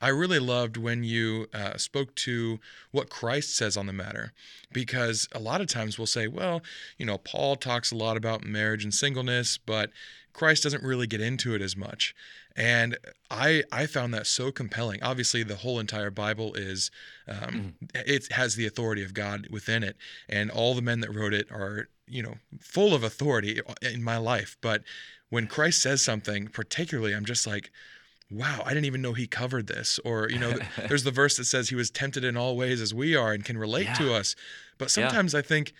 I 0.00 0.08
really 0.08 0.38
loved 0.38 0.76
when 0.76 1.04
you 1.04 1.46
uh, 1.52 1.76
spoke 1.76 2.14
to 2.16 2.58
what 2.90 3.10
Christ 3.10 3.56
says 3.56 3.76
on 3.76 3.86
the 3.86 3.92
matter, 3.92 4.32
because 4.72 5.28
a 5.32 5.38
lot 5.38 5.60
of 5.60 5.66
times 5.66 5.98
we'll 5.98 6.06
say, 6.06 6.26
well, 6.26 6.62
you 6.96 7.06
know, 7.06 7.18
Paul 7.18 7.56
talks 7.56 7.92
a 7.92 7.96
lot 7.96 8.16
about 8.16 8.44
marriage 8.44 8.84
and 8.84 8.94
singleness, 8.94 9.58
but 9.58 9.90
Christ 10.32 10.62
doesn't 10.62 10.82
really 10.82 11.06
get 11.06 11.20
into 11.20 11.54
it 11.54 11.60
as 11.60 11.76
much. 11.76 12.14
And 12.56 12.98
I 13.30 13.62
I 13.70 13.86
found 13.86 14.12
that 14.14 14.26
so 14.26 14.50
compelling. 14.50 15.02
Obviously, 15.02 15.42
the 15.42 15.56
whole 15.56 15.78
entire 15.78 16.10
Bible 16.10 16.54
is 16.54 16.90
um, 17.28 17.74
mm. 17.84 17.88
it 17.94 18.32
has 18.32 18.56
the 18.56 18.66
authority 18.66 19.04
of 19.04 19.14
God 19.14 19.46
within 19.50 19.82
it, 19.82 19.96
and 20.28 20.50
all 20.50 20.74
the 20.74 20.82
men 20.82 21.00
that 21.00 21.14
wrote 21.14 21.32
it 21.32 21.50
are 21.52 21.88
you 22.08 22.22
know 22.22 22.34
full 22.60 22.94
of 22.94 23.04
authority 23.04 23.60
in 23.82 24.02
my 24.02 24.16
life. 24.16 24.56
But 24.60 24.82
when 25.30 25.46
Christ 25.46 25.80
says 25.80 26.02
something, 26.02 26.48
particularly, 26.48 27.14
I'm 27.14 27.24
just 27.24 27.46
like, 27.46 27.70
wow, 28.30 28.62
I 28.64 28.70
didn't 28.70 28.86
even 28.86 29.02
know 29.02 29.12
he 29.12 29.26
covered 29.26 29.66
this. 29.66 29.98
Or, 30.04 30.28
you 30.30 30.38
know, 30.38 30.54
there's 30.88 31.04
the 31.04 31.10
verse 31.10 31.36
that 31.36 31.44
says 31.44 31.68
he 31.68 31.74
was 31.74 31.90
tempted 31.90 32.24
in 32.24 32.36
all 32.36 32.56
ways 32.56 32.80
as 32.80 32.94
we 32.94 33.16
are 33.16 33.32
and 33.32 33.44
can 33.44 33.58
relate 33.58 33.86
yeah. 33.86 33.94
to 33.94 34.14
us. 34.14 34.36
But 34.78 34.90
sometimes 34.90 35.32
yeah. 35.34 35.40
I 35.40 35.42
think, 35.42 35.72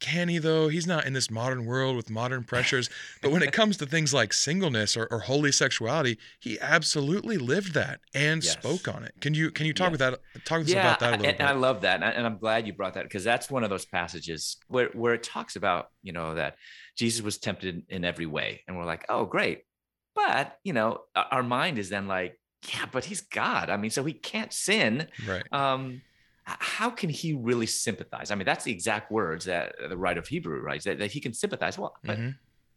can 0.00 0.28
he 0.28 0.38
though? 0.38 0.68
He's 0.68 0.86
not 0.86 1.06
in 1.06 1.12
this 1.12 1.30
modern 1.30 1.66
world 1.66 1.94
with 1.94 2.08
modern 2.08 2.42
pressures. 2.42 2.88
but 3.22 3.30
when 3.30 3.42
it 3.42 3.52
comes 3.52 3.76
to 3.76 3.86
things 3.86 4.14
like 4.14 4.32
singleness 4.32 4.96
or, 4.96 5.06
or 5.10 5.20
holy 5.20 5.52
sexuality, 5.52 6.18
he 6.40 6.58
absolutely 6.58 7.36
lived 7.36 7.74
that 7.74 8.00
and 8.14 8.42
yes. 8.42 8.54
spoke 8.54 8.88
on 8.88 9.04
it. 9.04 9.12
Can 9.20 9.34
you 9.34 9.50
can 9.50 9.66
you 9.66 9.74
talk 9.74 9.88
yeah. 9.88 9.90
with 9.90 10.00
that 10.00 10.20
talk 10.46 10.62
yeah, 10.64 10.80
about 10.80 11.00
that 11.00 11.08
a 11.08 11.10
little 11.10 11.26
and, 11.26 11.38
bit? 11.38 11.44
I 11.44 11.52
love 11.52 11.82
that, 11.82 12.02
and 12.02 12.26
I'm 12.26 12.38
glad 12.38 12.66
you 12.66 12.72
brought 12.72 12.94
that 12.94 13.04
because 13.04 13.24
that's 13.24 13.50
one 13.50 13.62
of 13.62 13.68
those 13.68 13.84
passages 13.84 14.56
where 14.68 14.88
where 14.94 15.12
it 15.12 15.22
talks 15.22 15.56
about 15.56 15.90
you 16.02 16.12
know 16.12 16.34
that 16.34 16.56
Jesus 16.96 17.22
was 17.22 17.36
tempted 17.36 17.82
in 17.90 18.04
every 18.04 18.26
way, 18.26 18.62
and 18.66 18.78
we're 18.78 18.86
like, 18.86 19.04
oh 19.10 19.26
great, 19.26 19.64
but 20.14 20.58
you 20.64 20.72
know 20.72 21.02
our 21.14 21.42
mind 21.42 21.78
is 21.78 21.88
then 21.88 22.06
like, 22.06 22.38
yeah, 22.68 22.86
but 22.90 23.04
he's 23.04 23.22
God. 23.22 23.70
I 23.70 23.76
mean, 23.76 23.90
so 23.90 24.04
he 24.04 24.12
can't 24.12 24.52
sin. 24.52 25.08
Right. 25.26 25.44
Um, 25.52 26.02
how 26.44 26.90
can 26.90 27.10
he 27.10 27.32
really 27.34 27.66
sympathize? 27.66 28.30
I 28.30 28.34
mean, 28.34 28.46
that's 28.46 28.64
the 28.64 28.72
exact 28.72 29.12
words 29.12 29.44
that 29.44 29.74
the 29.88 29.96
writer 29.96 30.20
of 30.20 30.26
Hebrew 30.26 30.60
writes 30.60 30.84
that, 30.84 30.98
that 30.98 31.12
he 31.12 31.20
can 31.20 31.32
sympathize. 31.32 31.78
Well, 31.78 31.96
but 32.02 32.18
mm-hmm. 32.18 32.30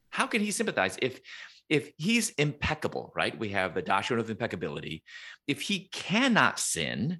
how 0.09 0.27
can 0.27 0.41
he 0.41 0.51
sympathize 0.51 0.97
if 1.01 1.19
if 1.69 1.91
he's 1.97 2.29
impeccable, 2.31 3.11
right? 3.15 3.37
We 3.37 3.49
have 3.49 3.73
the 3.73 3.81
doctrine 3.81 4.19
of 4.19 4.29
impeccability. 4.29 5.03
If 5.47 5.61
he 5.61 5.89
cannot 5.91 6.59
sin, 6.59 7.19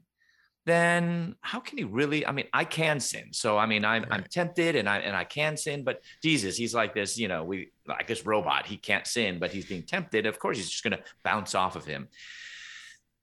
then 0.66 1.36
how 1.42 1.60
can 1.60 1.78
he 1.78 1.84
really? 1.84 2.26
I 2.26 2.32
mean, 2.32 2.48
I 2.54 2.64
can 2.64 3.00
sin. 3.00 3.30
So 3.32 3.58
I 3.58 3.66
mean, 3.66 3.84
I'm 3.84 4.04
right. 4.04 4.12
I'm 4.12 4.24
tempted 4.24 4.76
and 4.76 4.88
I 4.88 5.00
and 5.00 5.16
I 5.16 5.24
can 5.24 5.58
sin, 5.58 5.84
but 5.84 6.02
Jesus, 6.22 6.56
he's 6.56 6.74
like 6.74 6.94
this, 6.94 7.18
you 7.18 7.28
know, 7.28 7.44
we 7.44 7.72
like 7.88 8.08
this 8.08 8.26
robot. 8.26 8.66
He 8.66 8.78
can't 8.78 9.06
sin, 9.06 9.40
but 9.40 9.52
he's 9.52 9.66
being 9.66 9.84
tempted. 9.84 10.26
Of 10.26 10.40
course, 10.40 10.58
he's 10.58 10.70
just 10.70 10.84
gonna 10.84 11.02
bounce 11.24 11.54
off 11.56 11.76
of 11.76 11.86
him. 11.86 12.08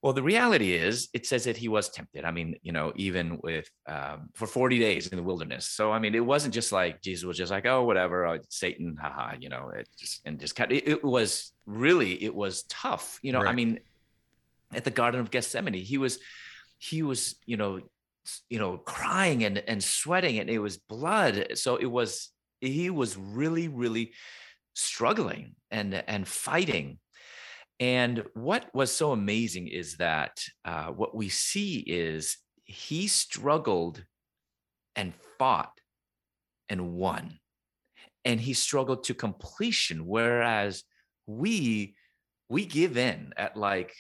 Well, 0.03 0.14
the 0.14 0.22
reality 0.22 0.72
is, 0.72 1.11
it 1.12 1.26
says 1.26 1.44
that 1.44 1.59
he 1.59 1.68
was 1.68 1.90
tempted. 1.90 2.24
I 2.24 2.31
mean, 2.31 2.57
you 2.62 2.72
know, 2.72 2.90
even 2.96 3.38
with 3.42 3.70
um, 3.87 4.31
for 4.33 4.46
40 4.46 4.79
days 4.79 5.09
in 5.09 5.16
the 5.16 5.22
wilderness. 5.22 5.68
So, 5.68 5.92
I 5.92 5.98
mean, 5.98 6.14
it 6.14 6.24
wasn't 6.24 6.55
just 6.55 6.72
like 6.72 7.03
Jesus 7.03 7.24
was 7.24 7.37
just 7.37 7.50
like, 7.50 7.66
oh, 7.66 7.85
whatever, 7.85 8.24
oh, 8.26 8.38
Satan, 8.48 8.96
haha, 8.98 9.35
you 9.38 9.50
know, 9.50 9.70
it 9.76 9.88
just 9.98 10.22
and 10.24 10.40
just 10.40 10.57
kind 10.57 10.72
of, 10.72 10.79
it, 10.79 10.88
it 10.88 11.05
was 11.05 11.53
really, 11.66 12.22
it 12.24 12.35
was 12.35 12.62
tough. 12.62 13.18
You 13.20 13.33
know, 13.33 13.42
right. 13.42 13.50
I 13.50 13.55
mean, 13.55 13.81
at 14.72 14.85
the 14.85 14.90
Garden 14.90 15.20
of 15.20 15.31
Gethsemane, 15.31 15.74
he 15.74 15.98
was, 15.98 16.18
he 16.81 17.05
was, 17.05 17.37
you 17.47 17.57
know, 17.57 17.81
you 18.49 18.59
know, 18.59 18.79
crying 18.79 19.45
and 19.45 19.59
and 19.69 19.83
sweating, 19.83 20.40
and 20.40 20.51
it 20.51 20.59
was 20.59 20.77
blood. 20.77 21.53
So 21.55 21.77
it 21.77 21.87
was, 21.87 22.31
he 22.61 22.90
was 22.90 23.16
really, 23.16 23.69
really 23.69 24.12
struggling 24.75 25.55
and 25.71 25.95
and 26.09 26.27
fighting 26.27 26.99
and 27.81 28.25
what 28.35 28.66
was 28.75 28.93
so 28.93 29.12
amazing 29.12 29.69
is 29.69 29.97
that 29.97 30.45
uh, 30.66 30.88
what 30.88 31.14
we 31.14 31.31
see 31.31 31.79
is 31.79 32.37
he 32.64 33.09
struggled 33.09 34.05
and 34.95 35.14
fought 35.38 35.73
and 36.69 36.93
won. 36.93 37.38
And 38.27 38.38
he 38.38 38.53
struggled 38.53 39.05
to 39.05 39.14
completion, 39.14 40.07
whereas 40.07 40.85
we 41.27 41.95
we 42.51 42.66
give 42.66 42.99
in 42.99 43.33
at 43.38 43.57
like 43.57 43.95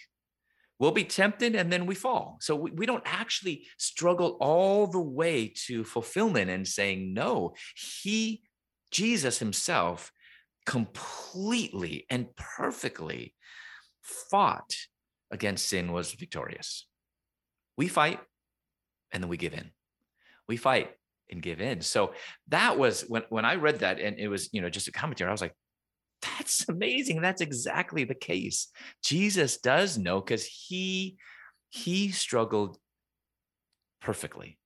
we'll 0.80 0.90
be 0.90 1.04
tempted 1.04 1.54
and 1.54 1.70
then 1.70 1.86
we 1.86 1.94
fall. 1.94 2.38
So 2.40 2.56
we, 2.56 2.70
we 2.72 2.86
don't 2.86 3.04
actually 3.04 3.66
struggle 3.76 4.38
all 4.40 4.86
the 4.86 5.00
way 5.00 5.52
to 5.66 5.84
fulfillment 5.84 6.50
and 6.50 6.66
saying 6.66 7.14
no. 7.14 7.54
He, 7.76 8.42
Jesus 8.90 9.38
himself, 9.38 10.10
completely 10.66 12.06
and 12.10 12.34
perfectly 12.34 13.34
fought 14.02 14.74
against 15.30 15.68
sin 15.68 15.92
was 15.92 16.12
victorious. 16.12 16.86
We 17.76 17.86
fight 17.86 18.18
and 19.12 19.22
then 19.22 19.28
we 19.28 19.36
give 19.36 19.52
in. 19.52 19.70
We 20.48 20.56
fight 20.56 20.90
and 21.30 21.42
give 21.42 21.60
in. 21.60 21.82
So 21.82 22.14
that 22.48 22.78
was 22.78 23.02
when 23.02 23.22
when 23.28 23.44
I 23.44 23.54
read 23.54 23.80
that 23.80 24.00
and 24.00 24.18
it 24.18 24.28
was, 24.28 24.48
you 24.52 24.60
know, 24.60 24.68
just 24.68 24.88
a 24.88 24.92
commentary, 24.92 25.28
I 25.28 25.32
was 25.32 25.40
like, 25.40 25.54
that's 26.22 26.68
amazing. 26.68 27.20
That's 27.20 27.40
exactly 27.40 28.04
the 28.04 28.14
case. 28.14 28.68
Jesus 29.02 29.58
does 29.58 29.98
know 29.98 30.20
because 30.20 30.44
he 30.44 31.16
he 31.70 32.10
struggled 32.10 32.78
perfectly 34.00 34.58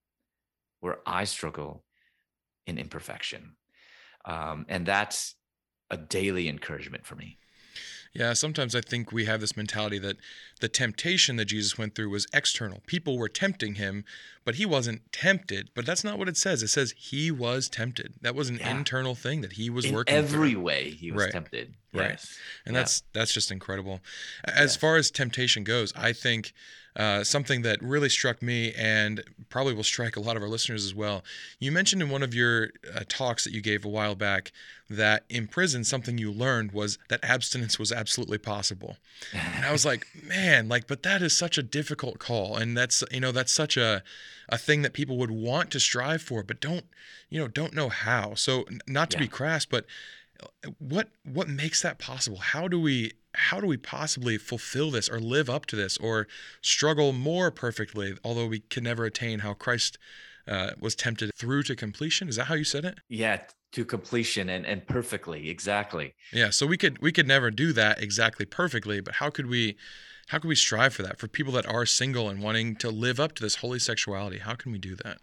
where 0.80 0.98
I 1.06 1.24
struggle 1.24 1.84
in 2.66 2.78
imperfection. 2.78 3.56
Um, 4.24 4.64
and 4.68 4.86
that's 4.86 5.34
a 5.90 5.96
daily 5.96 6.48
encouragement 6.48 7.04
for 7.04 7.14
me. 7.14 7.38
Yeah, 8.14 8.32
sometimes 8.32 8.74
I 8.76 8.80
think 8.80 9.10
we 9.10 9.24
have 9.24 9.40
this 9.40 9.56
mentality 9.56 9.98
that 9.98 10.16
the 10.60 10.68
temptation 10.68 11.34
that 11.36 11.46
Jesus 11.46 11.76
went 11.76 11.94
through 11.94 12.10
was 12.10 12.28
external. 12.32 12.80
People 12.86 13.18
were 13.18 13.28
tempting 13.28 13.74
him, 13.74 14.04
but 14.44 14.56
he 14.56 14.66
wasn't 14.66 15.00
tempted. 15.12 15.70
But 15.74 15.86
that's 15.86 16.04
not 16.04 16.18
what 16.18 16.28
it 16.28 16.36
says. 16.36 16.62
It 16.62 16.68
says 16.68 16.94
he 16.96 17.30
was 17.30 17.68
tempted. 17.68 18.14
That 18.20 18.34
was 18.34 18.48
an 18.48 18.58
yeah. 18.58 18.76
internal 18.76 19.14
thing 19.14 19.40
that 19.40 19.52
he 19.52 19.70
was 19.70 19.84
working 19.84 19.92
In 19.92 19.96
working 19.96 20.14
every 20.14 20.52
through. 20.52 20.60
way 20.62 20.90
he 20.90 21.10
was 21.10 21.24
right. 21.24 21.32
tempted. 21.32 21.74
Right. 21.92 22.10
Yes. 22.10 22.38
And 22.66 22.74
yeah. 22.74 22.80
that's 22.80 23.02
that's 23.12 23.32
just 23.32 23.50
incredible. 23.50 24.00
As 24.44 24.72
yes. 24.72 24.76
far 24.76 24.96
as 24.96 25.10
temptation 25.10 25.64
goes, 25.64 25.92
I 25.96 26.12
think 26.12 26.52
uh, 26.96 27.24
something 27.24 27.62
that 27.62 27.82
really 27.82 28.08
struck 28.08 28.40
me 28.40 28.72
and 28.74 29.24
probably 29.48 29.74
will 29.74 29.82
strike 29.82 30.16
a 30.16 30.20
lot 30.20 30.36
of 30.36 30.42
our 30.42 30.48
listeners 30.48 30.84
as 30.84 30.94
well. 30.94 31.24
You 31.58 31.72
mentioned 31.72 32.02
in 32.02 32.08
one 32.08 32.22
of 32.22 32.34
your 32.34 32.70
uh, 32.94 33.00
talks 33.08 33.42
that 33.44 33.52
you 33.52 33.60
gave 33.60 33.84
a 33.84 33.88
while 33.88 34.14
back 34.14 34.52
that 34.88 35.24
in 35.28 35.48
prison, 35.48 35.82
something 35.82 36.18
you 36.18 36.30
learned 36.30 36.70
was 36.70 36.98
that 37.08 37.18
abstinence 37.24 37.78
was 37.78 37.90
absolutely 37.90 38.38
possible. 38.38 38.96
And 39.32 39.64
I 39.64 39.72
was 39.72 39.84
like, 39.84 40.06
man, 40.22 40.68
like, 40.68 40.86
but 40.86 41.02
that 41.02 41.20
is 41.20 41.36
such 41.36 41.58
a 41.58 41.62
difficult 41.64 42.20
call. 42.20 42.56
And 42.56 42.76
that's, 42.76 43.02
you 43.10 43.20
know, 43.20 43.32
that's 43.32 43.52
such 43.52 43.76
a, 43.76 44.04
a 44.48 44.58
thing 44.58 44.82
that 44.82 44.92
people 44.92 45.16
would 45.18 45.30
want 45.30 45.70
to 45.72 45.80
strive 45.80 46.22
for, 46.22 46.42
but 46.42 46.60
don't, 46.60 46.84
you 47.30 47.40
know, 47.40 47.48
don't 47.48 47.74
know 47.74 47.88
how. 47.88 48.34
So, 48.34 48.64
not 48.86 49.10
to 49.10 49.16
yeah. 49.16 49.24
be 49.24 49.28
crass, 49.28 49.64
but 49.64 49.86
what 50.78 51.08
what 51.24 51.48
makes 51.48 51.82
that 51.82 51.98
possible 51.98 52.38
how 52.38 52.68
do 52.68 52.80
we 52.80 53.12
how 53.34 53.60
do 53.60 53.66
we 53.66 53.76
possibly 53.76 54.38
fulfill 54.38 54.90
this 54.90 55.08
or 55.08 55.20
live 55.20 55.48
up 55.48 55.66
to 55.66 55.76
this 55.76 55.96
or 55.98 56.26
struggle 56.60 57.12
more 57.12 57.50
perfectly 57.50 58.14
although 58.24 58.46
we 58.46 58.60
can 58.60 58.84
never 58.84 59.04
attain 59.04 59.40
how 59.40 59.54
christ 59.54 59.98
uh, 60.46 60.72
was 60.78 60.94
tempted 60.94 61.30
through 61.34 61.62
to 61.62 61.74
completion 61.74 62.28
is 62.28 62.36
that 62.36 62.44
how 62.44 62.54
you 62.54 62.64
said 62.64 62.84
it 62.84 62.98
yeah 63.08 63.40
to 63.72 63.84
completion 63.84 64.48
and, 64.50 64.66
and 64.66 64.86
perfectly 64.86 65.48
exactly 65.48 66.14
yeah 66.32 66.50
so 66.50 66.66
we 66.66 66.76
could 66.76 66.98
we 67.00 67.12
could 67.12 67.26
never 67.26 67.50
do 67.50 67.72
that 67.72 68.02
exactly 68.02 68.44
perfectly 68.44 69.00
but 69.00 69.14
how 69.14 69.30
could 69.30 69.46
we 69.46 69.76
how 70.28 70.38
can 70.38 70.48
we 70.48 70.54
strive 70.54 70.94
for 70.94 71.02
that 71.02 71.18
for 71.18 71.28
people 71.28 71.52
that 71.52 71.66
are 71.66 71.86
single 71.86 72.28
and 72.28 72.42
wanting 72.42 72.76
to 72.76 72.90
live 72.90 73.20
up 73.20 73.34
to 73.34 73.42
this 73.42 73.56
holy 73.56 73.78
sexuality 73.78 74.38
how 74.38 74.54
can 74.54 74.72
we 74.72 74.78
do 74.78 74.94
that 74.96 75.18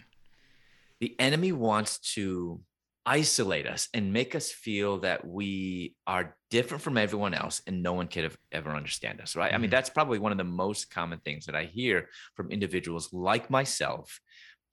the 0.99 1.15
enemy 1.19 1.51
wants 1.51 1.97
to 1.97 2.61
isolate 3.05 3.65
us 3.65 3.89
and 3.93 4.13
make 4.13 4.35
us 4.35 4.51
feel 4.51 4.99
that 4.99 5.25
we 5.25 5.95
are 6.05 6.35
different 6.51 6.83
from 6.83 6.97
everyone 6.97 7.33
else 7.33 7.61
and 7.65 7.81
no 7.81 7.93
one 7.93 8.07
could 8.07 8.23
have 8.23 8.37
ever 8.51 8.71
understand 8.71 9.19
us 9.19 9.35
right 9.35 9.47
mm-hmm. 9.47 9.55
i 9.55 9.57
mean 9.57 9.69
mm-hmm. 9.69 9.75
that's 9.75 9.89
probably 9.89 10.19
one 10.19 10.31
of 10.31 10.37
the 10.37 10.43
most 10.43 10.91
common 10.91 11.19
things 11.19 11.45
that 11.45 11.55
i 11.55 11.63
hear 11.63 12.09
from 12.35 12.51
individuals 12.51 13.11
like 13.11 13.49
myself 13.49 14.19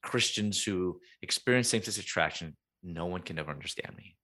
christians 0.02 0.62
who 0.62 1.00
experience 1.22 1.68
same-sex 1.68 1.96
attraction 1.96 2.54
no 2.82 3.06
one 3.06 3.22
can 3.22 3.38
ever 3.38 3.50
understand 3.50 3.96
me 3.96 4.14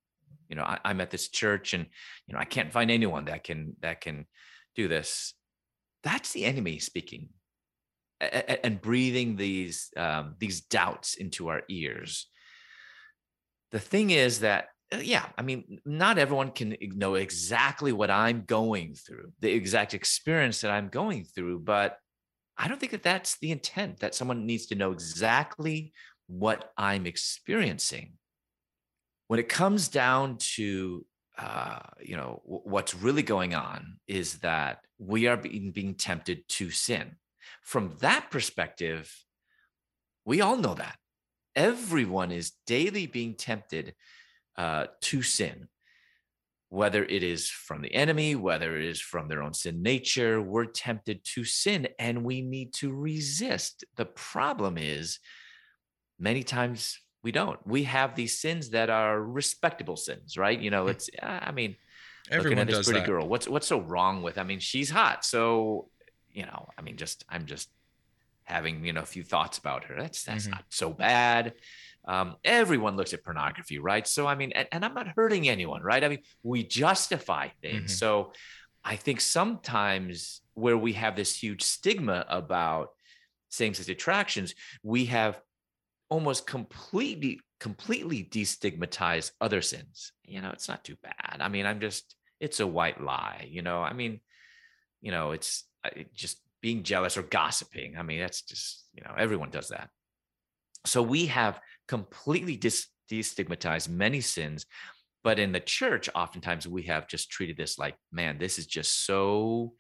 you 0.51 0.57
know 0.57 0.62
I, 0.62 0.79
i'm 0.85 1.01
at 1.01 1.11
this 1.11 1.29
church 1.29 1.73
and 1.73 1.87
you 2.27 2.35
know 2.35 2.40
i 2.40 2.45
can't 2.45 2.73
find 2.73 2.90
anyone 2.90 3.25
that 3.25 3.43
can 3.43 3.75
that 3.81 4.03
can 4.03 4.27
do 4.77 4.87
this 4.87 5.33
that's 6.05 6.33
the 6.33 6.45
enemy 6.45 6.79
speaking 6.79 7.31
and 8.21 8.81
breathing 8.81 9.37
these 9.37 9.90
um, 9.97 10.37
these 10.38 10.61
doubts 10.61 11.14
into 11.14 11.49
our 11.49 11.62
ears. 11.69 12.29
The 13.73 13.81
thing 13.81 14.11
is 14.11 14.40
that 14.40 14.69
uh, 14.93 14.99
yeah 14.99 15.27
i 15.38 15.43
mean 15.43 15.81
not 15.87 16.19
everyone 16.19 16.51
can 16.51 16.77
know 16.81 17.14
exactly 17.14 17.90
what 17.90 18.11
i'm 18.11 18.45
going 18.47 18.95
through 18.95 19.33
the 19.40 19.51
exact 19.51 19.95
experience 19.95 20.61
that 20.61 20.71
i'm 20.71 20.88
going 20.88 21.25
through 21.25 21.59
but 21.59 21.97
i 22.59 22.69
don't 22.69 22.79
think 22.79 22.93
that 22.93 23.03
that's 23.03 23.38
the 23.38 23.51
intent 23.51 24.01
that 24.01 24.14
someone 24.14 24.45
needs 24.45 24.67
to 24.67 24.75
know 24.75 24.93
exactly 24.93 25.90
what 26.27 26.73
i'm 26.77 27.07
experiencing. 27.07 28.12
When 29.29 29.40
it 29.40 29.48
comes 29.48 29.88
down 29.88 30.37
to 30.55 31.05
uh, 31.39 31.81
you 32.01 32.17
know 32.17 32.43
w- 32.45 32.63
what's 32.65 32.95
really 32.95 33.23
going 33.23 33.55
on 33.55 33.97
is 34.07 34.39
that 34.39 34.79
we 34.99 35.27
are 35.27 35.37
being, 35.37 35.73
being 35.73 35.95
tempted 35.95 36.47
to 36.49 36.71
sin 36.71 37.17
from 37.63 37.97
that 38.01 38.31
perspective 38.31 39.13
we 40.25 40.41
all 40.41 40.57
know 40.57 40.75
that 40.75 40.97
everyone 41.55 42.33
is 42.33 42.53
daily 42.67 43.07
being 43.07 43.35
tempted 43.35 43.95
uh, 44.57 44.87
to 45.03 45.23
sin, 45.23 45.69
whether 46.69 47.05
it 47.05 47.23
is 47.23 47.49
from 47.49 47.83
the 47.83 47.95
enemy, 47.95 48.35
whether 48.35 48.77
it 48.77 48.85
is 48.85 49.01
from 49.01 49.29
their 49.29 49.43
own 49.43 49.55
sin 49.55 49.83
nature. 49.83 50.41
We're 50.41 50.67
tempted 50.67 51.25
to 51.35 51.45
sin 51.45 51.89
and 51.99 52.25
we 52.25 52.41
need 52.43 52.73
to 52.75 52.93
resist. 52.93 53.85
The 53.97 54.07
problem 54.07 54.79
is, 54.79 55.19
many 56.19 56.43
times 56.43 56.99
we 57.25 57.33
don't. 57.33 57.58
We 57.66 57.85
have 57.85 58.14
these 58.14 58.38
sins 58.38 58.70
that 58.70 58.90
are 58.90 59.20
respectable 59.20 59.96
sins, 59.96 60.37
right? 60.37 60.60
You 60.60 60.70
know, 60.70 60.85
hmm. 60.85 60.90
it's, 60.90 61.10
I 61.20 61.50
mean, 61.50 61.75
Everyone 62.31 62.44
looking 62.44 62.58
at 62.60 62.66
this 62.68 62.77
does 62.77 62.87
pretty 62.87 63.00
that. 63.00 63.06
girl. 63.06 63.29
What's 63.29 63.48
what's 63.48 63.66
so 63.66 63.81
wrong 63.81 64.22
with? 64.22 64.38
I 64.38 64.44
mean, 64.44 64.58
she's 64.60 64.88
hot. 64.90 65.25
So, 65.25 65.88
you 66.33 66.46
know, 66.46 66.68
I 66.79 66.83
mean, 66.83 66.96
just 66.96 67.25
I'm 67.29 67.44
just 67.44 67.68
having 68.44 68.85
you 68.85 68.92
know 68.92 69.02
a 69.02 69.06
few 69.06 69.22
thoughts 69.22 69.58
about 69.58 69.85
her. 69.85 69.96
That's 69.98 70.22
that's 70.22 70.46
Mhm. 70.46 70.52
not 70.52 70.64
so 70.68 70.90
bad. 70.90 71.54
Um, 72.06 72.37
everyone 72.44 72.96
looks 72.96 73.12
at 73.14 73.25
pornography, 73.25 73.79
right? 73.79 74.06
So 74.06 74.27
I 74.27 74.35
mean, 74.37 74.52
and, 74.52 74.68
and 74.72 74.85
I'm 74.85 74.94
not 74.94 75.08
hurting 75.16 75.48
anyone, 75.48 75.83
right? 75.83 76.02
I 76.04 76.08
mean, 76.08 76.22
we 76.42 76.62
justify 76.62 77.48
things. 77.62 77.92
Mhm. 77.92 77.98
So 77.98 78.33
I 78.85 78.96
think 78.96 79.20
sometimes 79.22 80.42
where 80.54 80.77
we 80.79 80.92
have 80.94 81.16
this 81.16 81.35
huge 81.35 81.62
stigma 81.62 82.25
about 82.29 82.90
same-sex 83.48 83.88
attractions, 83.88 84.54
we 84.83 85.06
have 85.06 85.40
almost 86.09 86.46
completely 86.46 87.40
completely 87.61 88.23
destigmatize 88.25 89.33
other 89.40 89.63
sins. 89.63 90.13
You 90.25 90.42
know, 90.42 90.50
it's 90.50 90.69
not 90.69 90.85
too 90.85 90.96
bad. 91.02 91.38
I 91.40 91.48
mean, 91.48 91.67
I'm 91.67 91.81
just 91.81 92.15
it's 92.40 92.61
a 92.61 92.67
white 92.67 93.00
lie. 93.00 93.46
You 93.48 93.63
know, 93.63 93.83
I 93.83 93.92
mean, 93.92 94.21
you 95.00 95.13
know, 95.13 95.33
it's 95.33 95.65
uh, 95.85 95.90
just 96.15 96.40
being 96.61 96.83
jealous 96.83 97.17
or 97.17 97.23
gossiping. 97.23 97.96
I 97.96 98.02
mean, 98.02 98.21
that's 98.21 98.42
just 98.42 98.85
you 98.94 99.02
know, 99.02 99.15
everyone 99.17 99.50
does 99.50 99.69
that. 99.69 99.88
So 100.87 101.02
we 101.02 101.27
have 101.27 101.61
completely 101.88 102.57
dis- 102.57 102.88
destigmatized 103.11 103.88
many 103.88 104.21
sins, 104.21 104.67
but 105.23 105.38
in 105.38 105.52
the 105.52 105.61
church, 105.61 106.11
oftentimes 106.15 106.69
we 106.69 106.83
have 106.83 107.09
just 107.09 107.31
treated 107.31 107.57
this 107.57 107.79
like, 107.79 107.96
man, 108.13 108.38
this 108.38 108.59
is 108.59 108.67
just 108.67 109.07
so, 109.07 109.73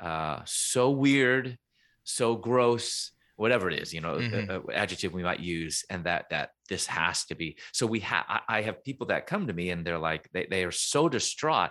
uh, 0.00 0.40
so 0.44 0.90
weird, 0.90 1.58
so 2.04 2.36
gross, 2.36 3.10
whatever 3.36 3.70
it 3.70 3.78
is, 3.82 3.92
you 3.94 4.00
know, 4.00 4.16
Mhm. 4.16 4.48
uh, 4.50 4.52
uh, 4.60 4.72
adjective 4.72 5.12
we 5.12 5.22
might 5.22 5.40
use, 5.40 5.84
and 5.90 6.04
that 6.04 6.28
that 6.30 6.50
this 6.68 6.86
has 6.86 7.24
to 7.26 7.34
be. 7.34 7.56
So 7.72 7.86
we 7.86 8.00
have, 8.00 8.24
I 8.48 8.62
have 8.62 8.82
people 8.82 9.06
that 9.08 9.26
come 9.26 9.46
to 9.46 9.52
me 9.52 9.70
and 9.70 9.86
they're 9.86 9.98
like, 9.98 10.28
they 10.32 10.46
they 10.50 10.64
are 10.64 10.72
so 10.72 11.08
distraught. 11.08 11.70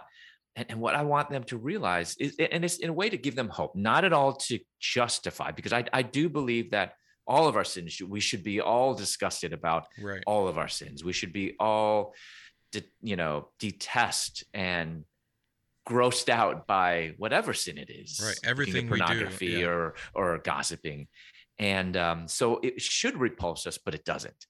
And, 0.57 0.67
and 0.69 0.79
what 0.79 0.95
I 0.95 1.03
want 1.03 1.29
them 1.29 1.43
to 1.45 1.57
realize 1.57 2.15
is, 2.17 2.35
and 2.39 2.63
it's 2.63 2.77
in 2.77 2.89
a 2.89 2.93
way 2.93 3.09
to 3.09 3.17
give 3.17 3.35
them 3.35 3.49
hope, 3.49 3.75
not 3.75 4.05
at 4.05 4.13
all 4.13 4.33
to 4.47 4.59
justify, 4.79 5.51
because 5.51 5.73
I, 5.73 5.83
I 5.91 6.01
do 6.01 6.29
believe 6.29 6.71
that 6.71 6.93
all 7.27 7.47
of 7.47 7.55
our 7.57 7.65
sins, 7.65 7.99
we 8.01 8.21
should 8.21 8.43
be 8.43 8.61
all 8.61 8.93
disgusted 8.93 9.51
about 9.51 9.87
Right. 9.99 10.23
all 10.25 10.47
of 10.47 10.57
our 10.57 10.69
sins. 10.69 11.03
We 11.03 11.11
should 11.11 11.33
be 11.33 11.55
all, 11.59 12.13
de- 12.71 12.83
you 13.01 13.15
know, 13.17 13.49
detest 13.59 14.45
and 14.53 15.03
grossed 15.89 16.29
out 16.29 16.65
by 16.67 17.13
whatever 17.17 17.53
sin 17.53 17.77
it 17.77 17.89
is. 17.89 18.21
Right. 18.23 18.39
Everything 18.43 18.89
we 18.89 18.97
do, 18.99 19.03
pornography 19.05 19.45
yeah. 19.47 19.67
or 19.67 19.95
or 20.13 20.37
gossiping, 20.39 21.07
and 21.59 21.95
um, 21.97 22.27
so 22.27 22.59
it 22.63 22.81
should 22.81 23.17
repulse 23.17 23.65
us, 23.67 23.77
but 23.77 23.95
it 23.95 24.05
doesn't. 24.05 24.45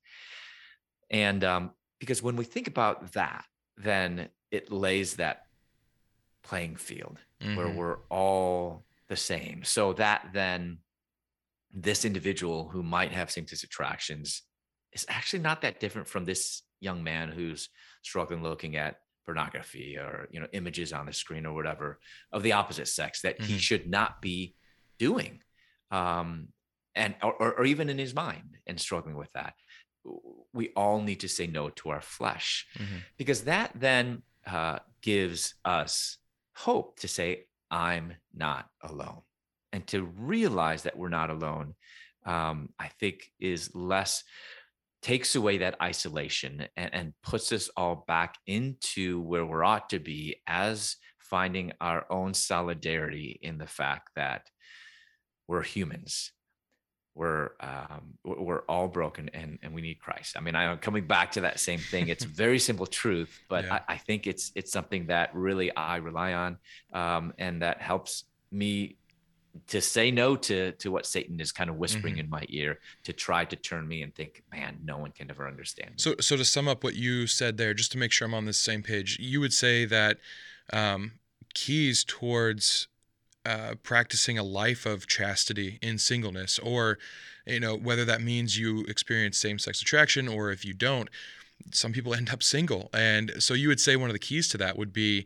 And 1.10 1.44
um, 1.44 1.72
because 2.00 2.24
when 2.24 2.36
we 2.36 2.44
think 2.46 2.68
about 2.68 3.14
that, 3.14 3.46
then 3.78 4.30
it 4.52 4.72
lays 4.72 5.16
that 5.18 5.44
playing 6.44 6.76
field 6.76 7.20
where 7.40 7.68
Mhm. 7.68 7.76
we're 7.76 7.98
all 8.10 8.86
the 9.08 9.16
same. 9.16 9.64
So 9.64 9.94
that 9.94 10.30
then 10.34 10.80
this 11.72 12.06
individual 12.06 12.70
who 12.70 12.82
might 12.82 13.12
have 13.12 13.30
same-sex 13.30 13.64
attractions 13.64 14.44
is 14.94 15.06
actually 15.10 15.44
not 15.44 15.62
that 15.62 15.80
different 15.80 16.08
from 16.08 16.26
this 16.26 16.64
young 16.80 17.04
man 17.04 17.30
who's 17.30 17.70
struggling 18.02 18.42
looking 18.42 18.76
at 18.78 19.00
pornography 19.26 19.98
or 19.98 20.28
you 20.32 20.40
know 20.40 20.48
images 20.54 20.94
on 20.94 21.06
the 21.08 21.14
screen 21.14 21.46
or 21.46 21.54
whatever 21.54 22.00
of 22.32 22.44
the 22.44 22.52
opposite 22.54 22.88
sex 22.88 23.22
that 23.22 23.42
he 23.42 23.56
Mhm. 23.56 23.60
should 23.60 23.90
not 23.90 24.22
be 24.22 24.56
doing 25.00 25.42
um 25.92 26.54
and 26.96 27.16
or, 27.22 27.34
or 27.60 27.66
even 27.66 27.90
in 27.90 27.98
his 27.98 28.14
mind 28.16 28.58
and 28.68 28.80
struggling 28.80 29.16
with 29.16 29.32
that 29.34 29.54
we 30.54 30.70
all 30.76 31.02
need 31.02 31.20
to 31.22 31.28
say 31.28 31.48
no 31.48 31.70
to 31.70 31.90
our 31.90 32.02
flesh 32.02 32.68
Mhm. 32.78 33.02
because 33.18 33.44
that 33.46 33.72
then 33.76 34.22
uh, 34.46 34.80
gives 35.02 35.56
us 35.66 36.18
hope 36.56 37.00
to 37.00 37.08
say 37.08 37.46
i'm 37.72 38.14
not 38.34 38.70
alone 38.82 39.22
and 39.74 39.86
to 39.88 40.04
realize 40.04 40.84
that 40.84 40.98
we're 40.98 41.10
not 41.10 41.30
alone 41.30 41.74
um, 42.26 42.70
i 42.80 42.88
think 43.00 43.32
is 43.40 43.74
less 43.76 44.24
takes 45.02 45.36
away 45.36 45.58
that 45.60 45.76
isolation 45.82 46.68
and, 46.78 46.94
and 46.94 47.14
puts 47.24 47.52
us 47.52 47.70
all 47.78 48.04
back 48.08 48.36
into 48.48 49.22
where 49.22 49.46
we 49.46 49.54
ought 49.62 49.90
to 49.90 50.00
be 50.00 50.36
as 50.48 50.96
finding 51.20 51.72
our 51.82 52.06
own 52.12 52.34
solidarity 52.34 53.40
in 53.42 53.58
the 53.58 53.68
fact 53.68 54.10
that 54.16 54.44
we're 55.48 55.64
humans 55.64 56.32
we're 57.16 57.52
um, 57.62 58.14
we're 58.24 58.64
all 58.68 58.88
broken 58.88 59.30
and 59.34 59.58
and 59.64 59.74
we 59.74 59.82
need 59.82 60.00
Christ. 60.00 60.36
I 60.38 60.42
mean, 60.42 60.54
I'm 60.56 60.78
coming 60.78 61.08
back 61.08 61.32
to 61.34 61.42
that 61.42 61.60
same 61.60 61.80
thing. 61.80 62.10
It's 62.10 62.26
a 62.26 62.28
very 62.28 62.60
simple 62.60 62.86
truth, 62.86 63.40
but 63.50 63.66
Yeah. 63.66 63.80
I, 63.88 63.94
I 63.94 63.98
think 63.98 64.28
it's 64.28 64.52
it's 64.54 64.72
something 64.72 65.08
that 65.08 65.34
really 65.34 65.74
I 65.76 65.96
rely 65.98 66.34
on, 66.34 66.58
um, 66.94 67.34
and 67.38 67.62
that 67.62 67.82
helps 67.82 68.26
me 68.52 68.98
to 69.68 69.80
say 69.80 70.12
no 70.12 70.36
to 70.36 70.74
to 70.74 70.92
what 70.92 71.06
Satan 71.06 71.40
is 71.40 71.54
kind 71.54 71.70
of 71.70 71.78
whispering 71.78 72.16
Mhm. 72.16 72.20
in 72.20 72.30
my 72.30 72.44
ear 72.50 72.80
to 73.06 73.14
try 73.14 73.46
to 73.46 73.56
turn 73.56 73.88
me 73.88 74.02
and 74.02 74.14
think, 74.14 74.44
man, 74.52 74.78
no 74.84 74.98
one 74.98 75.12
can 75.14 75.32
ever 75.32 75.48
understand. 75.48 75.92
me." 75.92 75.96
So, 75.98 76.16
so 76.20 76.36
to 76.36 76.44
sum 76.44 76.68
up 76.68 76.84
what 76.84 76.96
you 76.96 77.26
said 77.28 77.56
there, 77.56 77.74
just 77.74 77.94
to 77.94 77.98
make 77.98 78.12
sure 78.12 78.28
I'm 78.28 78.34
on 78.34 78.44
the 78.44 78.52
same 78.54 78.84
page, 78.84 79.18
you 79.20 79.40
would 79.40 79.54
say 79.54 79.86
that 79.86 80.18
um, 80.74 81.14
keys 81.54 82.04
towards 82.04 82.90
uh, 83.46 83.76
practicing 83.84 84.38
a 84.38 84.44
life 84.44 84.86
of 84.86 85.08
chastity 85.08 85.80
in 85.82 85.98
singleness, 85.98 86.60
or 86.60 86.98
you 87.46 87.60
know 87.60 87.76
whether 87.76 88.06
that 88.06 88.22
means 88.22 88.58
you 88.58 88.82
experience 88.86 89.38
same-sex 89.38 89.82
attraction 89.82 90.28
or 90.28 90.52
if 90.52 90.66
you 90.66 90.74
don't, 90.74 91.10
some 91.72 91.92
people 91.94 92.14
end 92.20 92.30
up 92.32 92.42
single, 92.44 92.90
and 92.94 93.32
so 93.40 93.54
you 93.54 93.68
would 93.68 93.80
say 93.80 93.96
one 93.96 94.10
of 94.10 94.14
the 94.14 94.20
keys 94.20 94.48
to 94.50 94.58
that 94.58 94.78
would 94.78 94.92
be 94.94 95.26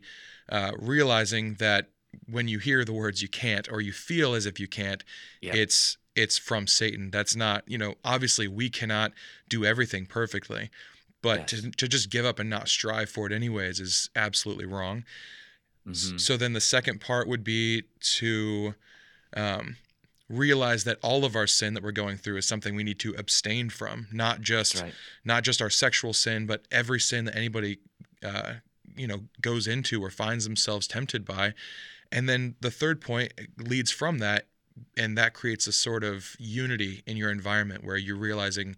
uh, 0.50 0.72
realizing 0.78 1.54
that 1.54 1.88
when 2.28 2.48
you 2.48 2.58
hear 2.58 2.84
the 2.84 2.92
words 2.92 3.22
"you 3.22 3.28
can't" 3.28 3.70
or 3.72 3.80
you 3.80 3.92
feel 3.92 4.34
as 4.34 4.44
if 4.46 4.58
you 4.60 4.68
can't, 4.68 5.02
Yeah. 5.40 5.54
it's 5.54 5.96
it's 6.16 6.36
from 6.38 6.66
Satan. 6.66 7.10
That's 7.10 7.34
not 7.36 7.64
you 7.66 7.78
know 7.78 7.94
obviously 8.04 8.48
we 8.48 8.68
cannot 8.68 9.12
do 9.48 9.64
everything 9.64 10.06
perfectly 10.06 10.70
but 11.22 11.52
Yes. 11.52 11.60
to, 11.62 11.70
to 11.72 11.86
just 11.86 12.08
give 12.10 12.24
up 12.24 12.38
and 12.38 12.48
not 12.48 12.66
strive 12.66 13.10
for 13.10 13.26
it 13.26 13.32
anyways 13.32 13.78
is 13.78 14.08
absolutely 14.16 14.64
wrong 14.64 15.04
Mhm. 15.92 16.20
so 16.20 16.36
then 16.36 16.52
the 16.52 16.60
second 16.60 17.00
part 17.00 17.28
would 17.28 17.44
be 17.44 17.84
to 18.00 18.74
um, 19.34 19.76
realize 20.28 20.84
that 20.84 20.98
all 21.02 21.24
of 21.24 21.34
our 21.36 21.46
sin 21.46 21.74
that 21.74 21.82
we're 21.82 21.90
going 21.92 22.16
through 22.16 22.36
is 22.36 22.46
something 22.46 22.74
we 22.74 22.84
need 22.84 22.98
to 23.00 23.14
abstain 23.14 23.68
from 23.68 24.06
not 24.12 24.40
just 24.40 24.80
right. 24.80 24.94
not 25.24 25.42
just 25.42 25.60
our 25.60 25.70
sexual 25.70 26.12
sin 26.12 26.46
but 26.46 26.66
every 26.70 27.00
sin 27.00 27.24
that 27.24 27.36
anybody 27.36 27.78
uh, 28.24 28.54
you 28.96 29.06
know 29.06 29.20
goes 29.40 29.66
into 29.66 30.02
or 30.02 30.10
finds 30.10 30.44
themselves 30.44 30.86
tempted 30.86 31.24
by 31.24 31.52
and 32.12 32.28
then 32.28 32.54
the 32.60 32.70
third 32.70 33.00
point 33.00 33.32
leads 33.58 33.90
from 33.90 34.18
that 34.18 34.46
and 34.96 35.18
that 35.18 35.34
creates 35.34 35.66
a 35.66 35.72
sort 35.72 36.04
of 36.04 36.36
unity 36.38 37.02
in 37.06 37.16
your 37.16 37.30
environment 37.30 37.84
where 37.84 37.96
you're 37.96 38.16
realizing 38.16 38.76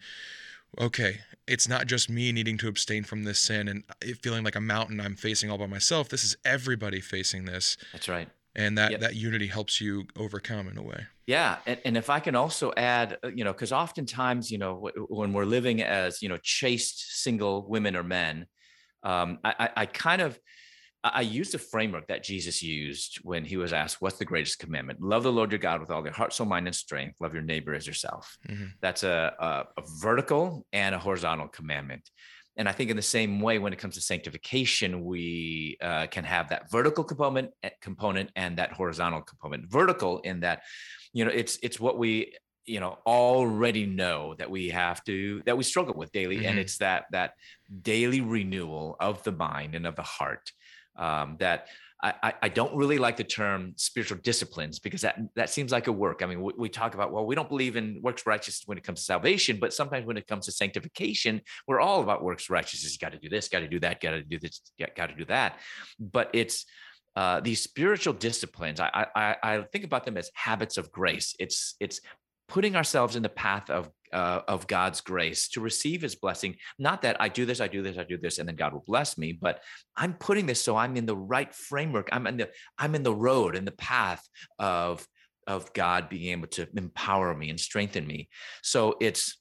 okay 0.81 1.21
it's 1.47 1.69
not 1.69 1.87
just 1.87 2.09
me 2.09 2.33
needing 2.33 2.57
to 2.59 2.69
abstain 2.69 3.05
from 3.05 3.25
this 3.25 3.39
sin 3.39 3.69
and 3.69 3.85
it 4.01 4.19
feeling 4.23 4.45
like 4.45 4.57
a 4.57 4.61
mountain 4.61 5.01
i'm 5.01 5.17
facing 5.17 5.51
all 5.51 5.59
by 5.59 5.67
myself 5.67 6.09
this 6.09 6.25
is 6.25 6.37
everybody 6.45 7.01
facing 7.01 7.45
this 7.45 7.77
That's 7.93 8.09
right. 8.09 8.29
and 8.55 8.79
that 8.79 8.93
Yep. 8.93 9.01
that 9.01 9.15
unity 9.17 9.47
helps 9.49 9.81
you 9.81 10.05
overcome 10.17 10.69
in 10.69 10.79
a 10.79 10.83
way 10.83 11.07
Yeah, 11.27 11.59
and, 11.67 11.81
and 11.85 11.97
if 11.97 12.11
I 12.11 12.21
can 12.21 12.35
also 12.35 12.73
add, 12.77 13.17
uh, 13.23 13.29
you 13.29 13.45
know, 13.45 13.53
because 13.53 13.73
oftentimes, 13.73 14.51
you 14.51 14.59
know, 14.59 14.91
when 15.09 15.33
we're 15.33 15.45
living 15.45 15.81
as 15.81 16.21
you 16.21 16.29
know 16.29 16.39
chaste 16.43 17.23
single 17.23 17.69
women 17.69 17.95
or 17.97 18.03
men, 18.03 18.47
um, 19.05 19.39
I, 19.45 19.55
I, 19.59 19.69
I 19.83 19.87
kind 19.87 20.21
of 20.21 20.39
I 21.05 21.23
used 21.23 21.55
a 21.55 21.59
framework 21.59 22.07
that 22.09 22.23
Jesus 22.23 22.63
used 22.63 23.19
when 23.23 23.45
he 23.45 23.57
was 23.57 23.73
asked, 23.73 24.01
"What's 24.01 24.19
the 24.19 24.25
greatest 24.25 24.59
commandment?" 24.59 25.01
Love 25.01 25.25
the 25.25 25.33
Lord 25.33 25.51
your 25.51 25.59
God 25.59 25.81
with 25.81 25.91
all 25.91 26.03
your 26.05 26.13
heart, 26.13 26.33
soul, 26.33 26.47
mind, 26.47 26.67
and 26.69 26.77
strength. 26.77 27.21
Love 27.21 27.35
your 27.35 27.43
neighbor 27.43 27.75
as 27.75 27.87
yourself. 27.87 28.37
Mhm. 28.49 28.73
That's 28.81 29.03
a, 29.03 29.35
a, 29.39 29.81
a 29.81 29.85
vertical 30.01 30.67
and 30.73 30.95
a 30.95 30.99
horizontal 30.99 31.49
commandment. 31.49 32.09
And 32.57 32.69
I 32.69 32.73
think 32.73 32.91
in 32.91 32.97
the 32.97 33.03
same 33.03 33.41
way, 33.41 33.59
when 33.59 33.73
it 33.73 33.79
comes 33.79 33.95
to 33.95 34.01
sanctification, 34.03 35.05
we 35.05 35.79
uh, 35.81 36.07
can 36.09 36.25
have 36.25 36.51
that 36.51 36.71
vertical 36.71 37.03
component, 37.03 37.51
eh, 37.63 37.71
component 37.81 38.31
and 38.37 38.59
that 38.59 38.73
horizontal 38.73 39.23
component. 39.23 39.71
Vertical 39.71 40.19
in 40.21 40.41
that, 40.41 40.63
you 41.13 41.25
know, 41.25 41.31
it's 41.31 41.59
it's 41.63 41.81
what 41.81 41.99
we 41.99 42.37
you 42.65 42.79
know 42.79 42.99
already 43.07 43.87
know 43.87 44.35
that 44.37 44.51
we 44.51 44.69
have 44.69 45.03
to 45.05 45.43
that 45.47 45.57
we 45.57 45.65
struggle 45.65 45.95
with 45.95 46.13
daily, 46.13 46.45
and 46.45 46.59
Mhm. 46.59 46.61
it's 46.61 46.79
that 46.79 47.07
that 47.11 47.33
daily 47.81 48.21
renewal 48.21 48.97
of 49.01 49.23
the 49.25 49.33
mind 49.33 49.75
and 49.75 49.87
of 49.87 49.97
the 49.97 50.03
heart. 50.03 50.53
Um, 50.97 51.37
that 51.41 51.69
I, 52.03 52.35
I- 52.43 52.49
don't 52.49 52.75
really 52.75 52.99
like 52.99 53.17
the 53.17 53.25
term 53.25 53.75
spiritual 53.77 54.19
disciplines 54.19 54.79
because 54.81 55.03
that 55.03 55.19
that 55.37 55.51
seems 55.51 55.71
like 55.71 55.87
a 55.87 55.93
work. 55.93 56.21
I 56.23 56.27
mean, 56.27 56.43
we, 56.43 56.53
we 56.59 56.69
talk 56.69 56.95
about 56.95 57.13
well, 57.13 57.25
we 57.25 57.35
don't 57.35 57.49
believe 57.49 57.77
in 57.77 58.01
works 58.03 58.27
righteousness 58.27 58.65
when 58.67 58.77
it 58.77 58.85
comes 58.85 58.99
to 59.01 59.05
salvation, 59.05 59.59
but 59.61 59.73
sometimes 59.73 60.05
when 60.07 60.17
it 60.17 60.27
comes 60.27 60.47
to 60.47 60.53
sanctification, 60.53 61.41
we're 61.69 61.81
all 61.81 62.03
about 62.03 62.23
works 62.23 62.51
righteousness. 62.51 62.93
You 62.93 62.99
got 62.99 63.13
to 63.13 63.19
do 63.19 63.29
this, 63.29 63.49
got 63.49 63.61
to 63.61 63.69
do 63.69 63.79
that, 63.81 64.01
got 64.01 64.11
to 64.11 64.23
do 64.23 64.39
this, 64.39 64.61
got 64.97 65.07
to 65.07 65.15
do 65.15 65.25
that. 65.27 65.59
But 66.01 66.31
it's 66.33 66.67
uh, 67.15 67.41
these 67.41 67.63
spiritual 67.63 68.15
disciplines. 68.15 68.81
I, 68.81 69.07
I 69.15 69.37
I 69.43 69.63
think 69.73 69.85
about 69.85 70.05
them 70.05 70.17
as 70.17 70.31
habits 70.35 70.79
of 70.79 70.91
grace. 70.91 71.35
It's 71.39 71.77
it's 71.79 72.01
putting 72.49 72.75
ourselves 72.75 73.17
in 73.17 73.23
the 73.23 73.29
path 73.29 73.71
of 73.71 73.89
uh, 74.13 74.43
of 74.49 74.67
God's 74.67 75.01
grace 75.01 75.49
to 75.49 75.61
receive 75.61 76.03
his 76.03 76.15
blessing. 76.15 76.57
Not 76.79 77.03
that 77.03 77.21
I 77.21 77.29
do 77.29 77.47
this, 77.47 77.61
I 77.61 77.69
do 77.69 77.83
this, 77.83 77.99
I 77.99 78.05
do 78.05 78.19
this, 78.19 78.39
and 78.39 78.49
then 78.49 78.57
God 78.57 78.73
will 78.73 78.85
bless 78.87 79.17
me, 79.17 79.33
but 79.33 79.61
I'm 79.97 80.15
putting 80.15 80.47
this 80.47 80.61
so 80.61 80.77
I'm 80.77 80.97
in 80.97 81.07
the 81.07 81.17
right 81.17 81.53
framework. 81.55 82.09
I'm 82.13 82.27
in 82.27 82.37
the 82.37 82.51
I'm 82.79 82.95
in 82.95 83.03
the 83.03 83.15
road 83.15 83.57
and 83.57 83.67
the 83.67 83.73
path 83.73 84.27
of 84.59 85.07
of 85.47 85.73
God 85.73 86.09
being 86.09 86.31
able 86.33 86.49
to 86.49 86.69
empower 86.77 87.35
me 87.35 87.51
and 87.51 87.59
strengthen 87.59 88.07
me. 88.07 88.29
So 88.63 88.97
it's 89.01 89.39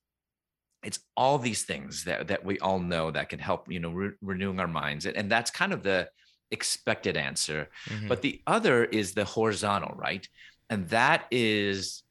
it's 0.83 0.99
all 1.15 1.37
these 1.37 1.63
things 1.63 2.05
that 2.05 2.27
that 2.27 2.43
we 2.43 2.59
all 2.59 2.79
know 2.79 3.11
that 3.11 3.29
can 3.29 3.39
help 3.39 3.71
you 3.71 3.79
know 3.79 3.91
re- 3.91 4.13
renewing 4.21 4.59
our 4.59 4.67
minds 4.67 5.05
and, 5.05 5.15
and 5.15 5.31
that's 5.31 5.51
kind 5.51 5.73
of 5.73 5.83
the 5.83 6.07
expected 6.49 7.15
answer 7.15 7.69
mm-hmm. 7.87 8.07
but 8.07 8.21
the 8.21 8.41
other 8.47 8.83
is 8.83 9.13
the 9.13 9.23
horizontal 9.23 9.93
right 9.95 10.27
and 10.69 10.89
that 10.89 11.25
is 11.31 12.03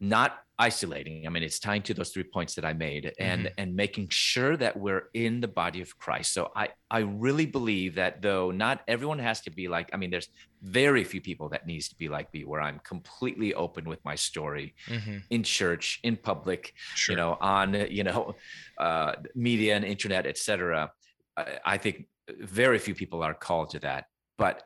not 0.00 0.38
isolating 0.68 1.26
i 1.26 1.30
mean 1.30 1.42
it's 1.42 1.58
tying 1.58 1.82
to 1.82 1.92
those 1.92 2.10
three 2.10 2.28
points 2.36 2.54
that 2.54 2.64
i 2.64 2.72
made 2.72 3.04
and 3.18 3.42
mm-hmm. 3.46 3.60
and 3.60 3.74
making 3.84 4.06
sure 4.10 4.56
that 4.56 4.74
we're 4.84 5.04
in 5.12 5.40
the 5.40 5.48
body 5.48 5.80
of 5.80 5.98
christ 5.98 6.32
so 6.32 6.52
i 6.54 6.68
i 6.90 7.00
really 7.26 7.46
believe 7.46 7.96
that 7.96 8.22
though 8.22 8.52
not 8.52 8.76
everyone 8.86 9.18
has 9.18 9.40
to 9.40 9.50
be 9.50 9.66
like 9.66 9.90
i 9.92 9.96
mean 9.96 10.10
there's 10.10 10.28
very 10.62 11.02
few 11.02 11.20
people 11.20 11.48
that 11.48 11.66
needs 11.66 11.88
to 11.88 11.96
be 11.96 12.08
like 12.08 12.32
me 12.32 12.44
where 12.44 12.62
i'm 12.68 12.78
completely 12.92 13.52
open 13.54 13.84
with 13.92 14.02
my 14.04 14.14
story 14.14 14.74
mm-hmm. 14.86 15.18
in 15.30 15.42
church 15.42 15.98
in 16.04 16.16
public 16.16 16.74
sure. 16.94 17.12
you 17.12 17.16
know 17.16 17.36
on 17.40 17.74
you 17.90 18.04
know 18.04 18.34
uh, 18.78 19.12
media 19.34 19.74
and 19.74 19.84
internet 19.84 20.26
etc 20.26 20.90
I, 21.36 21.44
I 21.74 21.76
think 21.78 22.06
very 22.40 22.78
few 22.78 22.94
people 22.94 23.20
are 23.22 23.34
called 23.34 23.70
to 23.70 23.80
that 23.80 24.04
but 24.38 24.62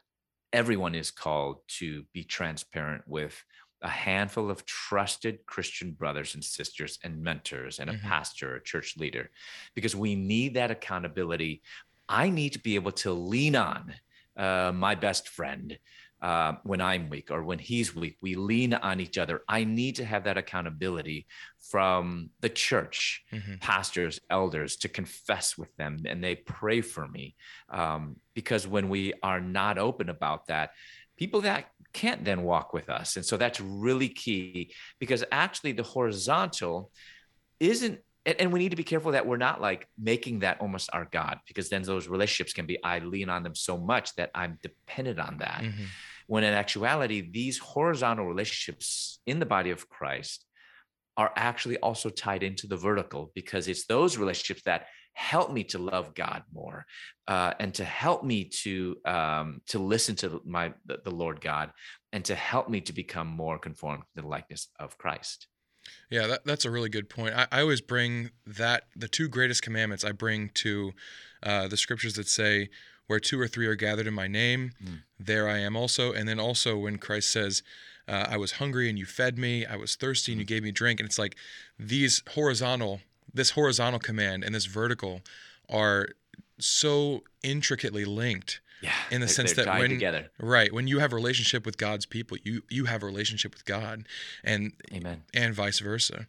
everyone 0.53 0.95
is 0.95 1.11
called 1.11 1.57
to 1.69 2.05
be 2.13 2.23
transparent 2.25 3.03
with 3.07 3.35
a 3.83 3.89
handful 3.89 4.51
of 4.51 4.65
trusted 4.65 5.45
Christian 5.47 5.93
brothers 5.93 6.35
and 6.35 6.43
sisters 6.43 6.99
and 7.05 7.23
mentors 7.23 7.79
and 7.79 7.91
a 7.91 7.95
mm-hmm. 7.95 8.07
pastor, 8.07 8.57
a 8.57 8.63
church 8.63 8.97
leader, 8.97 9.31
because 9.75 9.95
we 9.95 10.15
need 10.15 10.55
that 10.55 10.71
accountability. 10.71 11.63
I 12.09 12.31
need 12.31 12.53
to 12.55 12.59
be 12.59 12.75
able 12.77 12.93
to 12.93 13.13
lean 13.13 13.57
on 13.57 13.95
uh, 14.37 14.73
my 14.75 14.95
best 14.95 15.29
friend 15.29 15.79
uh, 16.23 16.55
when 16.63 16.81
I'm 16.81 17.11
weak 17.11 17.31
or 17.31 17.43
when 17.45 17.59
he's 17.59 17.95
weak. 17.95 18.17
We 18.21 18.35
lean 18.35 18.75
on 18.75 19.01
each 19.01 19.19
other. 19.19 19.43
I 19.49 19.65
need 19.65 19.97
to 19.97 20.05
have 20.05 20.25
that 20.25 20.39
accountability 20.39 21.27
from 21.71 22.31
the 22.41 22.49
church, 22.49 23.23
mm-hmm. 23.33 23.57
pastors, 23.61 24.21
elders, 24.31 24.77
to 24.77 24.89
confess 24.89 25.59
with 25.59 25.75
them 25.77 25.99
and 26.07 26.23
they 26.25 26.37
pray 26.37 26.81
for 26.81 27.07
me. 27.07 27.35
Um, 27.69 28.17
because 28.35 28.67
when 28.67 28.89
we 28.89 29.13
are 29.23 29.41
not 29.41 29.79
open 29.79 30.09
about 30.09 30.47
that, 30.47 30.71
people 31.17 31.43
that 31.43 31.67
can't 31.97 32.25
then 32.27 32.43
walk 32.43 32.75
with 32.75 32.91
us. 32.91 33.17
And 33.17 33.25
so 33.25 33.39
that's 33.39 33.59
really 33.59 34.11
key 34.11 34.75
because 35.01 35.25
actually 35.33 35.73
the 35.73 35.83
horizontal 35.83 36.91
isn't 37.59 38.01
and, 38.27 38.53
we 38.53 38.59
need 38.59 38.71
to 38.71 38.77
be 38.77 38.83
careful 38.83 39.13
that 39.13 39.25
we're 39.25 39.37
not 39.37 39.61
like 39.61 39.89
making 39.97 40.41
that 40.41 40.61
almost 40.61 40.91
our 40.93 41.07
god 41.13 41.39
because 41.47 41.69
then 41.69 41.83
those 41.83 42.09
relationships 42.09 42.53
can 42.53 42.67
be 42.67 42.77
i 42.83 42.99
lean 42.99 43.29
on 43.31 43.45
them 43.45 43.55
so 43.55 43.79
much 43.79 44.15
that 44.17 44.31
i'm 44.35 44.59
dependent 44.63 45.21
on 45.21 45.39
that 45.39 45.63
mm-hmm. 45.63 45.85
when 46.27 46.43
in 46.43 46.53
actuality 46.53 47.31
these 47.31 47.57
horizontal 47.59 48.27
relationships 48.27 49.21
in 49.27 49.39
the 49.39 49.47
body 49.47 49.71
of 49.71 49.89
christ 49.89 50.45
are 51.17 51.33
actually 51.37 51.79
also 51.79 52.11
tied 52.11 52.43
into 52.43 52.67
the 52.67 52.77
vertical 52.77 53.31
because 53.35 53.69
it's 53.69 53.87
those 53.87 54.19
relationships 54.19 54.63
that 54.65 54.87
help 55.17 55.51
me 55.51 55.65
to 55.65 55.79
love 55.79 56.15
God 56.15 56.43
more, 56.53 56.85
uh, 57.27 57.55
and 57.59 57.73
to 57.75 57.85
help 57.85 58.23
me 58.23 58.45
to 58.45 58.97
um, 59.07 59.63
to 59.69 59.79
listen 59.79 60.15
to 60.17 60.43
my 60.45 60.75
the, 60.85 61.11
Lord 61.11 61.41
God, 61.41 61.71
and 62.13 62.23
to 62.27 62.35
help 62.35 62.69
me 62.69 62.83
to 62.83 62.93
become 62.93 63.27
more 63.27 63.59
conformed 63.59 64.03
to 64.03 64.23
the 64.23 64.29
likeness 64.29 64.69
of 64.79 64.99
Christ. 64.99 65.49
Yeah, 66.11 66.27
that, 66.27 66.45
that's 66.45 66.67
a 66.67 66.71
really 66.71 66.91
good 66.91 67.09
point. 67.09 67.35
I, 67.35 67.47
I, 67.51 67.61
always 67.63 67.81
bring 67.81 68.31
that 68.45 68.85
the 68.95 69.09
two 69.09 69.29
greatest 69.29 69.63
commandments 69.63 70.05
I 70.05 70.13
bring 70.13 70.51
to 70.55 70.93
uh, 71.43 71.69
the 71.69 71.77
scriptures 71.79 72.15
that 72.15 72.29
say, 72.29 72.69
"Where 73.07 73.19
two 73.19 73.41
or 73.41 73.49
three 73.49 73.67
are 73.67 73.75
gathered 73.75 74.07
in 74.07 74.15
my 74.15 74.29
name, 74.29 74.73
mm. 74.85 75.03
there 75.19 75.49
I 75.49 75.59
am 75.59 75.77
also." 75.77 76.13
And 76.13 76.29
then 76.29 76.39
also 76.39 76.77
when 76.77 76.99
Christ 76.99 77.31
says, 77.31 77.63
uh, 78.07 78.27
"I 78.29 78.37
was 78.37 78.53
hungry 78.53 78.91
and 78.91 78.99
you 78.99 79.07
fed 79.07 79.39
me; 79.39 79.65
I 79.65 79.77
was 79.77 79.97
thirsty 79.97 80.33
and 80.33 80.41
you 80.41 80.45
mm. 80.45 80.49
gave 80.49 80.63
me 80.63 80.73
drink," 80.73 81.01
and 81.01 81.09
it's 81.09 81.19
like 81.19 81.37
these 81.79 82.23
horizontal 82.35 83.01
this 83.37 83.51
horizontal 83.51 84.01
command 84.01 84.45
and 84.45 84.55
this 84.55 84.67
vertical 84.67 85.21
are 85.69 86.09
so 86.59 87.23
intricately 87.43 88.05
linked 88.05 88.61
yeah, 88.83 88.93
in 89.11 89.21
the 89.21 89.29
sense 89.29 89.53
that 89.55 89.67
when 89.67 89.91
together. 89.91 90.31
right 90.39 90.73
when 90.73 90.87
you 90.87 90.99
have 90.99 91.13
a 91.13 91.17
relationship 91.17 91.65
with 91.65 91.79
God's 91.79 92.07
people, 92.07 92.37
you 92.45 92.63
you 92.69 92.85
have 92.85 93.03
a 93.03 93.07
relationship 93.07 93.55
with 93.55 93.65
God, 93.65 94.07
and 94.45 94.73
amen, 94.93 95.23
and 95.33 95.55
vice 95.55 95.79
versa. 95.79 96.27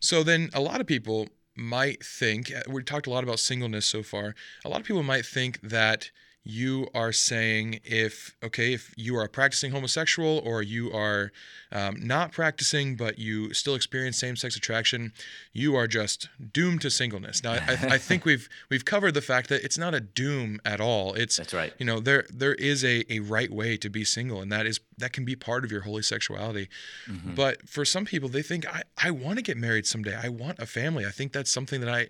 So 0.00 0.22
then, 0.22 0.50
a 0.52 0.60
lot 0.60 0.80
of 0.80 0.86
people 0.86 1.28
might 1.54 2.04
think 2.04 2.52
uh, 2.54 2.62
we 2.68 2.82
talked 2.82 3.06
a 3.06 3.10
lot 3.10 3.24
about 3.24 3.38
singleness 3.38 3.86
so 3.86 4.02
far. 4.02 4.34
A 4.64 4.68
lot 4.68 4.80
of 4.80 4.86
people 4.86 5.02
might 5.02 5.24
think 5.24 5.60
that 5.62 6.10
you 6.44 6.88
are 6.92 7.12
saying 7.12 7.78
if 7.84 8.34
okay 8.42 8.72
if 8.72 8.92
you 8.96 9.16
are 9.16 9.24
a 9.24 9.28
practicing 9.28 9.70
homosexual 9.70 10.40
or 10.44 10.60
you 10.60 10.92
are 10.92 11.30
um, 11.70 11.96
not 12.00 12.32
practicing 12.32 12.96
but 12.96 13.18
you 13.18 13.54
still 13.54 13.76
experience 13.76 14.18
same-sex 14.18 14.56
attraction 14.56 15.12
you 15.52 15.76
are 15.76 15.86
just 15.86 16.28
doomed 16.52 16.80
to 16.80 16.90
singleness. 16.90 17.44
Now 17.44 17.52
I, 17.52 17.78
I, 17.82 17.98
think 17.98 18.24
we've 18.24 18.48
we've 18.70 18.84
covered 18.84 19.14
the 19.14 19.22
fact 19.22 19.48
that 19.50 19.62
it's 19.62 19.78
not 19.78 19.94
a 19.94 20.00
doom 20.00 20.60
at 20.64 20.80
all. 20.80 21.14
It's 21.14 21.36
that's 21.36 21.54
right. 21.54 21.72
you 21.78 21.86
know 21.86 22.00
there 22.00 22.26
there 22.28 22.54
is 22.54 22.84
a, 22.84 23.04
a 23.12 23.20
right 23.20 23.50
way 23.50 23.76
to 23.76 23.88
be 23.88 24.04
single 24.04 24.40
and 24.40 24.50
that 24.50 24.66
is 24.66 24.80
that 24.98 25.12
can 25.12 25.24
be 25.24 25.36
part 25.36 25.64
of 25.64 25.70
your 25.70 25.82
holy 25.82 26.02
sexuality. 26.02 26.68
Mm-hmm. 27.08 27.34
but 27.34 27.68
for 27.68 27.84
some 27.84 28.04
people 28.04 28.28
they 28.28 28.42
think 28.42 28.66
i 28.66 28.82
i 29.02 29.10
want 29.10 29.36
to 29.38 29.42
get 29.42 29.56
married 29.56 29.86
someday. 29.86 30.16
I 30.20 30.28
want 30.28 30.58
a 30.58 30.66
family. 30.66 31.06
I 31.06 31.10
think 31.10 31.32
that's 31.32 31.52
something 31.52 31.80
that 31.80 31.88
i 31.88 32.08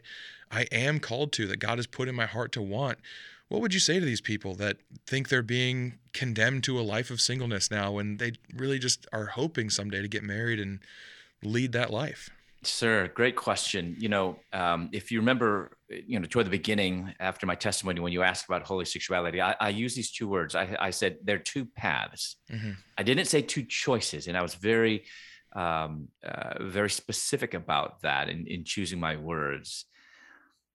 i 0.51 0.63
am 0.73 1.01
called 1.01 1.33
to 1.33 1.47
that 1.47 1.59
god 1.59 1.79
has 1.79 1.87
put 1.87 2.09
in 2.09 2.15
my 2.15 2.27
heart 2.27 2.53
to 2.53 2.63
want 2.63 2.99
what 3.53 3.61
would 3.61 3.75
you 3.75 3.81
say 3.81 4.01
to 4.01 4.07
these 4.07 4.23
people 4.23 4.55
that 4.55 4.79
think 5.07 5.29
they're 5.29 5.43
being 5.43 5.99
condemned 6.15 6.65
to 6.65 6.81
a 6.81 6.81
life 6.81 7.11
of 7.11 7.21
singleness 7.21 7.71
now 7.71 7.93
when 7.93 8.17
they 8.17 8.33
really 8.55 8.79
just 8.79 9.07
are 9.13 9.27
hoping 9.27 9.69
someday 9.69 10.01
to 10.01 10.09
get 10.09 10.23
married 10.23 10.59
and 10.59 10.81
lead 11.45 11.73
that 11.73 11.91
life? 11.91 12.31
Sir, 12.63 13.11
great 13.15 13.37
question. 13.37 13.95
You 13.99 14.09
know, 14.09 14.39
um, 14.55 14.89
if 14.93 15.13
you 15.13 15.19
remember, 15.21 15.77
you 15.91 16.19
know, 16.19 16.25
toward 16.25 16.47
the 16.47 16.51
beginning 16.51 17.13
after 17.21 17.45
my 17.45 17.55
testimony, 17.55 18.01
when 18.01 18.15
you 18.15 18.23
asked 18.23 18.47
about 18.47 18.63
holy 18.63 18.87
sexuality, 18.87 19.43
I, 19.43 19.55
I 19.61 19.69
use 19.69 19.95
these 19.95 20.13
two 20.13 20.29
words. 20.29 20.55
I, 20.55 20.75
I 20.81 20.89
said 20.89 21.19
there 21.23 21.37
are 21.37 21.41
two 21.41 21.67
paths. 21.67 22.37
Mm-hmm. 22.51 22.71
I 22.97 23.03
didn't 23.03 23.27
say 23.27 23.43
two 23.43 23.65
choices, 23.65 24.29
and 24.29 24.37
I 24.37 24.41
was 24.41 24.55
very, 24.55 25.05
um, 25.55 26.09
uh, 26.25 26.63
very 26.63 26.89
specific 26.89 27.53
about 27.53 28.01
that 28.01 28.31
in, 28.31 28.47
in 28.47 28.65
choosing 28.65 28.99
my 28.99 29.17
words 29.17 29.85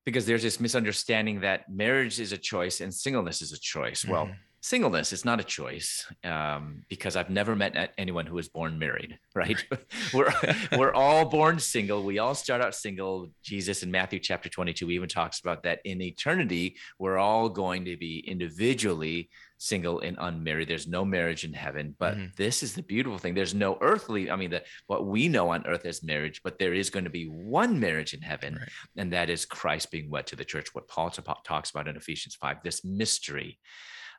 because 0.07 0.25
there's 0.25 0.41
this 0.41 0.61
misunderstanding 0.61 1.41
that 1.41 1.69
marriage 1.69 2.17
is 2.21 2.31
a 2.31 2.37
choice 2.37 2.79
and 2.79 2.93
singleness 2.93 3.41
is 3.41 3.51
a 3.51 3.59
choice. 3.59 4.03
Mm-hmm. 4.03 4.11
Well, 4.13 4.29
singleness 4.67 5.13
is 5.13 5.23
not 5.23 5.39
a 5.39 5.43
choice 5.43 6.05
um, 6.25 6.83
because 6.89 7.15
I've 7.15 7.29
never 7.29 7.55
met 7.55 7.93
anyone 7.97 8.25
who 8.25 8.35
was 8.35 8.49
born 8.49 8.77
married. 8.77 9.17
Right? 9.37 9.63
we're 10.15 10.33
we're 10.79 10.93
all 10.93 11.23
born 11.25 11.59
single. 11.59 12.01
We 12.01 12.17
all 12.17 12.33
start 12.33 12.59
out 12.59 12.73
single. 12.73 13.29
Jesus 13.43 13.83
in 13.83 13.91
Matthew 13.91 14.17
chapter 14.19 14.49
22 14.49 14.89
even 14.89 15.07
talks 15.07 15.39
about 15.39 15.61
that 15.61 15.79
in 15.85 16.01
eternity 16.01 16.77
we're 16.97 17.19
all 17.19 17.47
going 17.47 17.85
to 17.85 17.97
be 17.97 18.25
individually 18.27 19.29
single 19.59 19.99
and 19.99 20.17
unmarried. 20.19 20.67
There's 20.67 20.87
no 20.87 21.05
marriage 21.05 21.43
in 21.43 21.53
heaven, 21.53 21.95
but 21.99 22.15
mm-hmm. 22.15 22.27
this 22.35 22.63
is 22.63 22.73
the 22.73 22.81
beautiful 22.81 23.19
thing. 23.19 23.35
There's 23.35 23.53
no 23.53 23.77
earthly, 23.81 24.31
I 24.31 24.35
mean, 24.35 24.51
the, 24.51 24.63
what 24.87 25.05
we 25.05 25.27
know 25.27 25.49
on 25.49 25.65
earth 25.67 25.85
as 25.85 26.03
marriage, 26.03 26.41
but 26.43 26.57
there 26.57 26.73
is 26.73 26.89
going 26.89 27.05
to 27.05 27.11
be 27.11 27.25
one 27.25 27.79
marriage 27.79 28.13
in 28.13 28.21
heaven, 28.21 28.55
right. 28.55 28.69
and 28.97 29.13
that 29.13 29.29
is 29.29 29.45
Christ 29.45 29.91
being 29.91 30.09
wed 30.09 30.27
to 30.27 30.35
the 30.35 30.45
church, 30.45 30.73
what 30.73 30.87
Paul 30.87 31.09
talks 31.09 31.69
about 31.69 31.87
in 31.87 31.95
Ephesians 31.95 32.35
5, 32.35 32.57
this 32.63 32.83
mystery. 32.83 33.59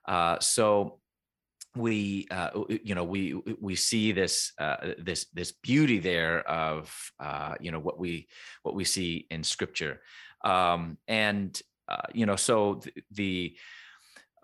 Uh, 0.09 0.41
so 0.41 0.99
we 1.77 2.27
uh, 2.31 2.51
you 2.83 2.95
know 2.95 3.05
we 3.05 3.35
we 3.61 3.77
see 3.77 4.11
this 4.11 4.53
uh, 4.59 4.95
this 4.99 5.27
this 5.35 5.53
beauty 5.63 5.99
there 5.99 6.41
of 6.49 6.93
uh, 7.21 7.55
you 7.61 7.71
know 7.71 7.79
what 7.79 7.99
we 7.99 8.27
what 8.63 8.75
we 8.75 8.85
see 8.85 9.27
in 9.31 9.45
scripture 9.45 10.01
um, 10.45 10.97
and 11.07 11.61
uh, 11.89 12.09
you 12.15 12.25
know 12.25 12.37
so 12.37 12.81
the, 12.83 12.93
the 13.13 13.57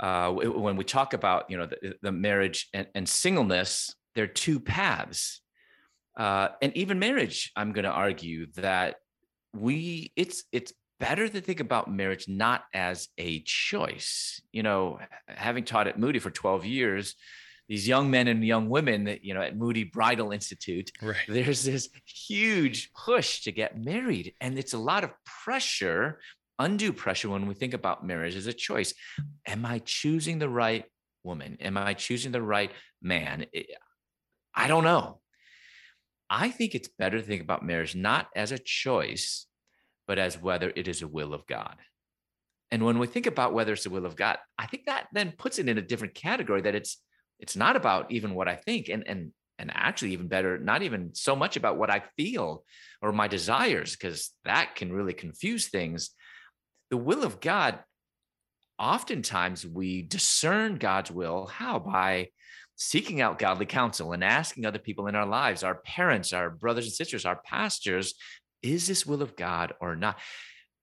uh, 0.00 0.30
when 0.30 0.76
we 0.76 0.84
talk 0.84 1.14
about 1.14 1.50
you 1.50 1.56
know 1.56 1.66
the, 1.66 1.94
the 2.02 2.12
marriage 2.12 2.68
and, 2.74 2.86
and, 2.94 3.08
singleness, 3.08 3.94
there 4.14 4.24
are 4.24 4.28
two 4.28 4.60
paths, 4.60 5.40
and 6.16 6.76
even 6.76 6.98
marriage. 6.98 7.52
I'm 7.56 7.72
going 7.72 7.84
to 7.84 7.90
argue 7.90 8.48
that 8.56 8.96
we 9.54 10.12
it's 10.16 10.44
it's 10.52 10.72
better 11.00 11.28
to 11.28 11.40
think 11.40 11.60
about 11.60 11.90
marriage 11.90 12.28
not 12.28 12.64
as 12.72 13.08
a 13.18 13.40
choice. 13.40 14.40
You 14.52 14.62
know, 14.62 14.98
having 15.28 15.64
taught 15.64 15.88
at 15.88 15.98
Moody 15.98 16.18
for 16.18 16.30
12 16.30 16.64
years, 16.64 17.14
these 17.68 17.88
young 17.88 18.10
men 18.10 18.28
and 18.28 18.44
young 18.44 18.68
women 18.68 19.04
that 19.04 19.24
you 19.24 19.32
know 19.32 19.40
at 19.40 19.56
Moody 19.56 19.84
Bible 19.84 20.32
Institute, 20.32 20.90
right. 21.00 21.16
there's 21.28 21.64
this 21.64 21.88
huge 22.06 22.92
push 22.92 23.42
to 23.42 23.52
get 23.52 23.82
married, 23.82 24.34
and 24.40 24.58
it's 24.58 24.74
a 24.74 24.78
lot 24.78 25.04
of 25.04 25.10
pressure 25.24 26.18
undue 26.58 26.92
pressure 26.92 27.28
when 27.28 27.46
we 27.46 27.54
think 27.54 27.74
about 27.74 28.06
marriage 28.06 28.36
as 28.36 28.46
a 28.46 28.52
choice. 28.52 28.94
Am 29.46 29.66
I 29.66 29.80
choosing 29.80 30.38
the 30.38 30.48
right 30.48 30.84
woman? 31.22 31.56
Am 31.60 31.76
I 31.76 31.94
choosing 31.94 32.32
the 32.32 32.42
right 32.42 32.70
man? 33.02 33.46
I 34.54 34.68
don't 34.68 34.84
know. 34.84 35.20
I 36.30 36.50
think 36.50 36.74
it's 36.74 36.88
better 36.88 37.18
to 37.18 37.26
think 37.26 37.42
about 37.42 37.64
marriage 37.64 37.94
not 37.94 38.28
as 38.34 38.52
a 38.52 38.58
choice, 38.58 39.46
but 40.06 40.18
as 40.18 40.40
whether 40.40 40.72
it 40.74 40.88
is 40.88 41.02
a 41.02 41.08
will 41.08 41.34
of 41.34 41.46
God. 41.46 41.76
And 42.70 42.84
when 42.84 42.98
we 42.98 43.06
think 43.06 43.26
about 43.26 43.54
whether 43.54 43.72
it's 43.72 43.84
the 43.84 43.90
will 43.90 44.06
of 44.06 44.16
God, 44.16 44.38
I 44.58 44.66
think 44.66 44.86
that 44.86 45.06
then 45.12 45.34
puts 45.36 45.58
it 45.58 45.68
in 45.68 45.78
a 45.78 45.82
different 45.82 46.14
category 46.14 46.62
that 46.62 46.74
it's 46.74 47.00
it's 47.38 47.56
not 47.56 47.76
about 47.76 48.10
even 48.10 48.34
what 48.34 48.48
I 48.48 48.56
think 48.56 48.88
and 48.88 49.06
and 49.06 49.32
and 49.58 49.70
actually 49.72 50.12
even 50.12 50.26
better, 50.26 50.58
not 50.58 50.82
even 50.82 51.14
so 51.14 51.36
much 51.36 51.56
about 51.56 51.78
what 51.78 51.90
I 51.90 52.02
feel 52.16 52.64
or 53.00 53.12
my 53.12 53.28
desires, 53.28 53.92
because 53.92 54.30
that 54.44 54.74
can 54.74 54.92
really 54.92 55.12
confuse 55.12 55.68
things. 55.68 56.10
The 56.90 56.96
will 56.96 57.22
of 57.22 57.40
God, 57.40 57.78
oftentimes 58.78 59.64
we 59.64 60.02
discern 60.02 60.76
God's 60.76 61.10
will. 61.10 61.46
How? 61.46 61.78
By 61.78 62.30
seeking 62.76 63.20
out 63.20 63.38
godly 63.38 63.66
counsel 63.66 64.12
and 64.12 64.24
asking 64.24 64.66
other 64.66 64.80
people 64.80 65.06
in 65.06 65.14
our 65.14 65.26
lives, 65.26 65.62
our 65.62 65.76
parents, 65.76 66.32
our 66.32 66.50
brothers 66.50 66.86
and 66.86 66.92
sisters, 66.92 67.24
our 67.24 67.40
pastors, 67.44 68.14
is 68.64 68.86
this 68.86 69.06
will 69.06 69.22
of 69.22 69.36
God 69.36 69.74
or 69.80 69.94
not? 69.94 70.18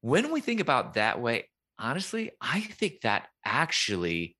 When 0.02 0.32
we 0.32 0.40
think 0.40 0.60
about 0.60 0.94
that 0.94 1.20
way, 1.20 1.50
honestly, 1.78 2.32
I 2.40 2.62
think 2.62 3.02
that 3.02 3.28
actually 3.44 4.38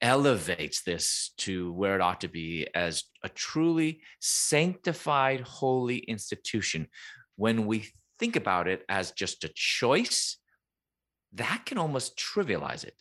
elevates 0.00 0.82
this 0.82 1.32
to 1.38 1.72
where 1.72 1.94
it 1.94 2.00
ought 2.00 2.20
to 2.20 2.28
be 2.28 2.68
as 2.74 3.04
a 3.22 3.28
truly 3.28 4.02
sanctified, 4.20 5.40
holy 5.40 5.98
institution. 5.98 6.86
When 7.36 7.66
we 7.66 7.88
think 8.18 8.36
about 8.36 8.68
it 8.68 8.84
as 8.88 9.10
just 9.10 9.44
a 9.44 9.50
choice, 9.54 10.38
that 11.32 11.62
can 11.66 11.78
almost 11.78 12.18
trivialize 12.18 12.84
it. 12.84 12.94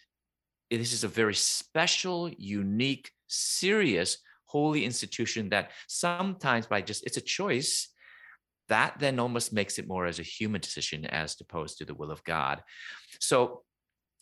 This 0.72 0.94
is 0.94 1.04
a 1.04 1.10
very 1.10 1.36
special, 1.36 2.30
unique, 2.38 3.12
serious, 3.28 4.18
holy 4.46 4.86
institution 4.86 5.50
that 5.50 5.72
sometimes 5.88 6.66
by 6.66 6.82
just 6.82 7.06
it's 7.06 7.18
a 7.18 7.22
choice 7.22 7.90
that 8.70 8.96
then 9.00 9.20
almost 9.20 9.54
makes 9.54 9.78
it 9.78 9.88
more 9.88 10.06
as 10.06 10.20
a 10.20 10.24
human 10.24 10.62
decision 10.62 11.06
as 11.06 11.36
opposed 11.40 11.78
to 11.78 11.86
the 11.86 11.94
will 11.94 12.12
of 12.12 12.24
God. 12.24 12.64
So, 13.20 13.64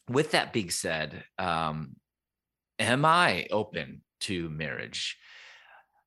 with 0.09 0.31
that 0.31 0.51
being 0.51 0.69
said, 0.69 1.23
um, 1.37 1.95
am 2.77 3.05
I 3.05 3.47
open 3.51 4.01
to 4.21 4.49
marriage? 4.49 5.17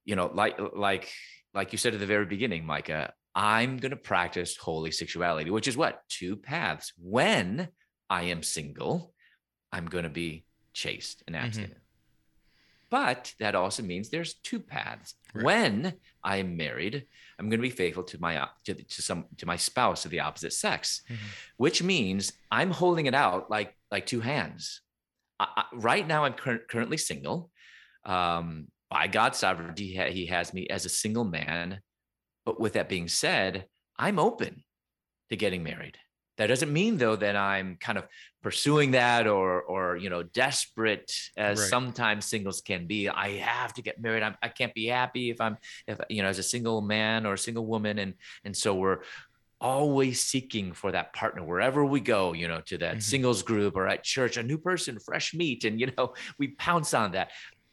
You 0.04 0.16
know, 0.16 0.30
like 0.32 0.58
like 0.74 1.10
like 1.54 1.72
you 1.72 1.78
said 1.78 1.94
at 1.94 2.00
the 2.00 2.06
very 2.06 2.26
beginning, 2.26 2.66
Micah, 2.66 3.12
I'm 3.34 3.78
going 3.78 3.90
to 3.90 3.96
practice 3.96 4.56
holy 4.56 4.90
sexuality, 4.90 5.50
which 5.50 5.68
is 5.68 5.76
what 5.76 6.00
two 6.08 6.36
paths. 6.36 6.92
When 6.98 7.68
I 8.08 8.24
am 8.24 8.42
single, 8.42 9.12
I'm 9.72 9.86
going 9.86 10.04
to 10.04 10.10
be 10.10 10.44
chaste 10.72 11.22
and 11.26 11.34
mm-hmm. 11.34 11.44
abstinent. 11.46 11.72
Mm-hmm. 11.72 11.85
But 12.90 13.34
that 13.40 13.54
also 13.54 13.82
means 13.82 14.08
there's 14.08 14.34
two 14.34 14.60
paths. 14.60 15.14
Right. 15.34 15.44
When 15.44 15.94
I 16.22 16.36
am 16.36 16.56
married, 16.56 17.06
I'm 17.38 17.48
going 17.48 17.58
to 17.58 17.68
be 17.68 17.70
faithful 17.70 18.04
to 18.04 18.20
my 18.20 18.46
to, 18.64 18.74
to 18.74 19.02
some 19.02 19.26
to 19.38 19.46
my 19.46 19.56
spouse 19.56 20.04
of 20.04 20.10
the 20.10 20.20
opposite 20.20 20.52
sex, 20.52 21.02
mm-hmm. 21.08 21.26
which 21.56 21.82
means 21.82 22.32
I'm 22.50 22.70
holding 22.70 23.06
it 23.06 23.14
out 23.14 23.50
like 23.50 23.74
like 23.90 24.06
two 24.06 24.20
hands. 24.20 24.82
I, 25.40 25.48
I, 25.56 25.64
right 25.74 26.06
now, 26.06 26.24
I'm 26.24 26.34
cur- 26.34 26.64
currently 26.68 26.96
single. 26.96 27.50
Um, 28.04 28.68
by 28.88 29.08
God's 29.08 29.38
sovereignty, 29.38 29.88
he, 29.88 30.10
he 30.12 30.26
has 30.26 30.54
me 30.54 30.68
as 30.68 30.84
a 30.84 30.90
single 30.90 31.24
man. 31.24 31.80
But 32.44 32.60
with 32.60 32.74
that 32.74 32.88
being 32.88 33.08
said, 33.08 33.66
I'm 33.98 34.20
open 34.20 34.62
to 35.30 35.36
getting 35.36 35.64
married. 35.64 35.98
That 36.36 36.48
doesn't 36.48 36.72
mean 36.72 36.98
though 36.98 37.16
that 37.16 37.36
I'm 37.36 37.76
kind 37.76 37.98
of 37.98 38.06
pursuing 38.42 38.92
that 38.92 39.26
or 39.26 39.62
or 39.62 39.96
you 39.96 40.10
know 40.10 40.22
desperate 40.22 41.12
as 41.36 41.58
right. 41.58 41.68
sometimes 41.68 42.26
singles 42.26 42.60
can 42.60 42.86
be. 42.86 43.08
I 43.08 43.30
have 43.38 43.74
to 43.74 43.82
get 43.82 44.00
married. 44.00 44.22
I'm, 44.22 44.36
I 44.42 44.48
can't 44.48 44.74
be 44.74 44.86
happy 44.86 45.30
if 45.30 45.40
I'm 45.40 45.56
if 45.86 45.98
you 46.08 46.22
know 46.22 46.28
as 46.28 46.38
a 46.38 46.44
single 46.44 46.80
man 46.80 47.26
or 47.26 47.34
a 47.34 47.38
single 47.38 47.66
woman 47.66 47.98
and 47.98 48.14
and 48.44 48.56
so 48.56 48.74
we're 48.74 49.00
always 49.60 50.20
seeking 50.20 50.72
for 50.72 50.92
that 50.92 51.14
partner 51.14 51.42
wherever 51.42 51.82
we 51.82 51.98
go 51.98 52.34
you 52.34 52.46
know 52.46 52.60
to 52.60 52.76
that 52.76 52.92
mm-hmm. 52.92 53.00
singles 53.00 53.42
group 53.42 53.74
or 53.74 53.88
at 53.88 54.04
church 54.04 54.36
a 54.36 54.42
new 54.42 54.58
person 54.58 54.98
fresh 54.98 55.32
meat 55.32 55.64
and 55.64 55.80
you 55.80 55.90
know 55.96 56.12
we 56.38 56.48
pounce 56.48 56.92
on 56.92 57.12
that 57.12 57.30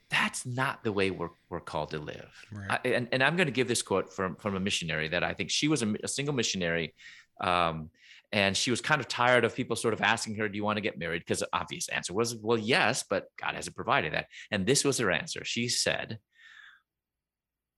that's 0.09 0.45
not 0.45 0.81
the 0.83 0.91
way 0.91 1.11
we're, 1.11 1.29
we're 1.49 1.59
called 1.59 1.89
to 1.89 1.99
live 1.99 2.31
right. 2.53 2.79
I, 2.85 2.87
and, 2.87 3.09
and 3.11 3.21
i'm 3.21 3.35
going 3.35 3.47
to 3.47 3.51
give 3.51 3.67
this 3.67 3.81
quote 3.81 4.13
from 4.13 4.37
from 4.37 4.55
a 4.55 4.61
missionary 4.61 5.09
that 5.09 5.25
i 5.25 5.33
think 5.33 5.49
she 5.49 5.67
was 5.67 5.83
a, 5.83 5.93
a 6.03 6.07
single 6.07 6.33
missionary 6.33 6.93
um, 7.41 7.89
and 8.33 8.57
she 8.57 8.71
was 8.71 8.81
kind 8.81 8.99
of 8.99 9.07
tired 9.07 9.45
of 9.45 9.55
people 9.55 9.75
sort 9.75 9.93
of 9.93 10.01
asking 10.01 10.35
her 10.35 10.49
do 10.49 10.57
you 10.57 10.63
want 10.63 10.77
to 10.77 10.81
get 10.81 10.97
married? 10.97 11.19
Because 11.19 11.39
the 11.39 11.47
obvious 11.53 11.87
answer 11.87 12.13
was 12.13 12.35
well 12.35 12.57
yes 12.57 13.05
but 13.09 13.27
god 13.39 13.55
hasn't 13.55 13.75
provided 13.75 14.13
that. 14.13 14.25
And 14.51 14.65
this 14.65 14.83
was 14.83 14.97
her 14.97 15.11
answer. 15.11 15.45
She 15.45 15.69
said 15.69 16.19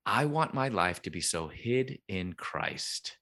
i 0.08 0.26
want 0.26 0.54
my 0.54 0.68
life 0.68 1.02
to 1.02 1.10
be 1.10 1.22
so 1.22 1.48
hid 1.48 1.98
in 2.08 2.32
christ 2.34 3.18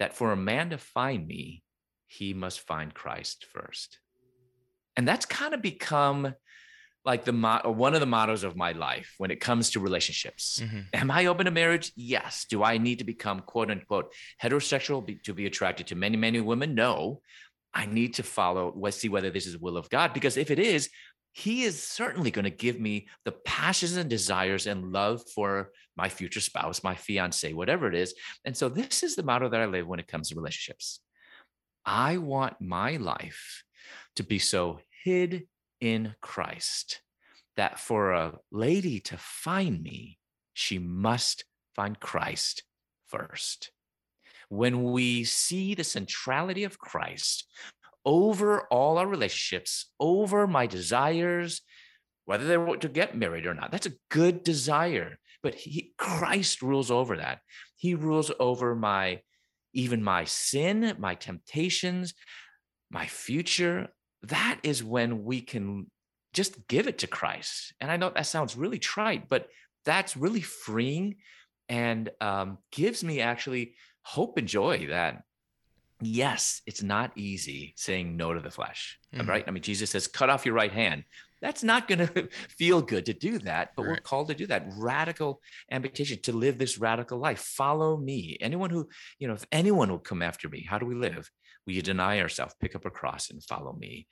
that 0.00 0.12
for 0.12 0.32
a 0.32 0.36
man 0.36 0.70
to 0.70 0.76
find 0.76 1.24
me 1.24 1.62
he 2.08 2.34
must 2.34 2.60
find 2.60 2.92
christ 2.92 3.46
first. 3.52 3.98
And 4.96 5.06
that's 5.06 5.24
kind 5.24 5.54
of 5.54 5.62
become 5.62 6.34
like 7.04 7.24
the 7.24 7.32
one 7.64 7.94
of 7.94 8.00
the 8.00 8.06
mottos 8.06 8.44
of 8.44 8.56
my 8.56 8.72
life 8.72 9.14
when 9.18 9.30
it 9.30 9.40
comes 9.40 9.70
to 9.70 9.80
relationships. 9.80 10.60
Mm-hmm. 10.62 10.80
Am 10.92 11.10
I 11.10 11.26
open 11.26 11.46
to 11.46 11.50
marriage? 11.50 11.92
Yes. 11.96 12.46
Do 12.48 12.62
I 12.62 12.78
need 12.78 12.98
to 12.98 13.04
become 13.04 13.40
quote 13.40 13.70
unquote 13.70 14.12
heterosexual 14.42 15.04
be, 15.04 15.16
to 15.24 15.32
be 15.32 15.46
attracted 15.46 15.88
to 15.88 15.94
many 15.94 16.16
many 16.16 16.40
women? 16.40 16.74
No. 16.74 17.20
I 17.72 17.86
need 17.86 18.14
to 18.14 18.22
follow. 18.22 18.72
Let's 18.76 18.96
see 18.96 19.08
whether 19.08 19.30
this 19.30 19.46
is 19.46 19.54
the 19.54 19.60
will 19.60 19.76
of 19.76 19.88
God 19.88 20.12
because 20.12 20.36
if 20.36 20.50
it 20.50 20.58
is, 20.58 20.90
He 21.32 21.62
is 21.62 21.82
certainly 21.82 22.30
going 22.30 22.44
to 22.44 22.50
give 22.50 22.78
me 22.78 23.08
the 23.24 23.32
passions 23.32 23.96
and 23.96 24.10
desires 24.10 24.66
and 24.66 24.92
love 24.92 25.22
for 25.34 25.70
my 25.96 26.08
future 26.08 26.40
spouse, 26.40 26.82
my 26.82 26.96
fiance, 26.96 27.52
whatever 27.52 27.86
it 27.86 27.94
is. 27.94 28.14
And 28.44 28.56
so 28.56 28.68
this 28.68 29.02
is 29.02 29.16
the 29.16 29.22
motto 29.22 29.48
that 29.48 29.60
I 29.60 29.66
live 29.66 29.86
when 29.86 30.00
it 30.00 30.08
comes 30.08 30.28
to 30.28 30.34
relationships. 30.34 31.00
I 31.84 32.18
want 32.18 32.60
my 32.60 32.96
life 32.96 33.62
to 34.16 34.22
be 34.22 34.38
so 34.38 34.80
hid 35.04 35.46
in 35.80 36.14
Christ 36.20 37.00
that 37.56 37.78
for 37.78 38.12
a 38.12 38.38
lady 38.50 39.00
to 39.00 39.16
find 39.16 39.82
me, 39.82 40.18
she 40.54 40.78
must 40.78 41.44
find 41.74 41.98
Christ 41.98 42.62
first. 43.06 43.70
When 44.48 44.82
we 44.92 45.24
see 45.24 45.74
the 45.74 45.84
centrality 45.84 46.64
of 46.64 46.78
Christ 46.78 47.46
over 48.04 48.62
all 48.68 48.98
our 48.98 49.06
relationships, 49.06 49.86
over 50.00 50.46
my 50.46 50.66
desires, 50.66 51.62
whether 52.24 52.46
they 52.46 52.58
want 52.58 52.80
to 52.82 52.88
get 52.88 53.16
married 53.16 53.46
or 53.46 53.54
not, 53.54 53.70
that's 53.70 53.86
a 53.86 53.96
good 54.10 54.42
desire. 54.42 55.18
But 55.42 55.54
he, 55.54 55.92
Christ 55.96 56.62
rules 56.62 56.90
over 56.90 57.16
that. 57.16 57.40
He 57.76 57.94
rules 57.94 58.30
over 58.38 58.74
my 58.74 59.20
even 59.72 60.02
my 60.02 60.24
sin, 60.24 60.96
my 60.98 61.14
temptations, 61.14 62.14
my 62.90 63.06
future, 63.06 63.88
that 64.24 64.60
is 64.62 64.84
when 64.84 65.24
we 65.24 65.40
can 65.40 65.90
just 66.32 66.68
give 66.68 66.86
it 66.86 66.98
to 66.98 67.06
Christ. 67.06 67.74
And 67.80 67.90
I 67.90 67.96
know 67.96 68.10
that 68.10 68.26
sounds 68.26 68.56
really 68.56 68.78
trite, 68.78 69.28
but 69.28 69.48
that's 69.84 70.16
really 70.16 70.42
freeing 70.42 71.16
and 71.68 72.10
um, 72.20 72.58
gives 72.72 73.02
me 73.02 73.20
actually 73.20 73.74
hope 74.02 74.38
and 74.38 74.48
joy 74.48 74.86
that 74.88 75.22
yes, 76.02 76.62
it's 76.66 76.82
not 76.82 77.12
easy 77.16 77.74
saying 77.76 78.16
no 78.16 78.32
to 78.32 78.40
the 78.40 78.50
flesh, 78.50 78.98
mm-hmm. 79.14 79.28
right? 79.28 79.44
I 79.46 79.50
mean, 79.50 79.62
Jesus 79.62 79.90
says, 79.90 80.06
cut 80.06 80.30
off 80.30 80.46
your 80.46 80.54
right 80.54 80.72
hand. 80.72 81.04
That's 81.40 81.62
not 81.62 81.88
going 81.88 81.98
to 82.06 82.28
feel 82.48 82.82
good 82.82 83.06
to 83.06 83.14
do 83.14 83.38
that, 83.40 83.70
but 83.76 83.82
right. 83.82 83.90
we're 83.90 84.00
called 84.00 84.28
to 84.28 84.34
do 84.34 84.46
that 84.46 84.66
radical 84.76 85.40
amputation, 85.70 86.20
to 86.22 86.32
live 86.32 86.58
this 86.58 86.78
radical 86.78 87.18
life. 87.18 87.40
Follow 87.40 87.96
me. 87.96 88.36
Anyone 88.40 88.70
who, 88.70 88.88
you 89.18 89.28
know, 89.28 89.34
if 89.34 89.46
anyone 89.52 89.90
will 89.90 89.98
come 89.98 90.22
after 90.22 90.48
me, 90.48 90.66
how 90.68 90.78
do 90.78 90.86
we 90.86 90.94
live? 90.94 91.30
We 91.66 91.80
deny 91.82 92.20
ourselves, 92.20 92.54
pick 92.60 92.74
up 92.74 92.84
a 92.84 92.90
cross 92.90 93.30
and 93.30 93.42
follow 93.42 93.72
me. 93.72 94.06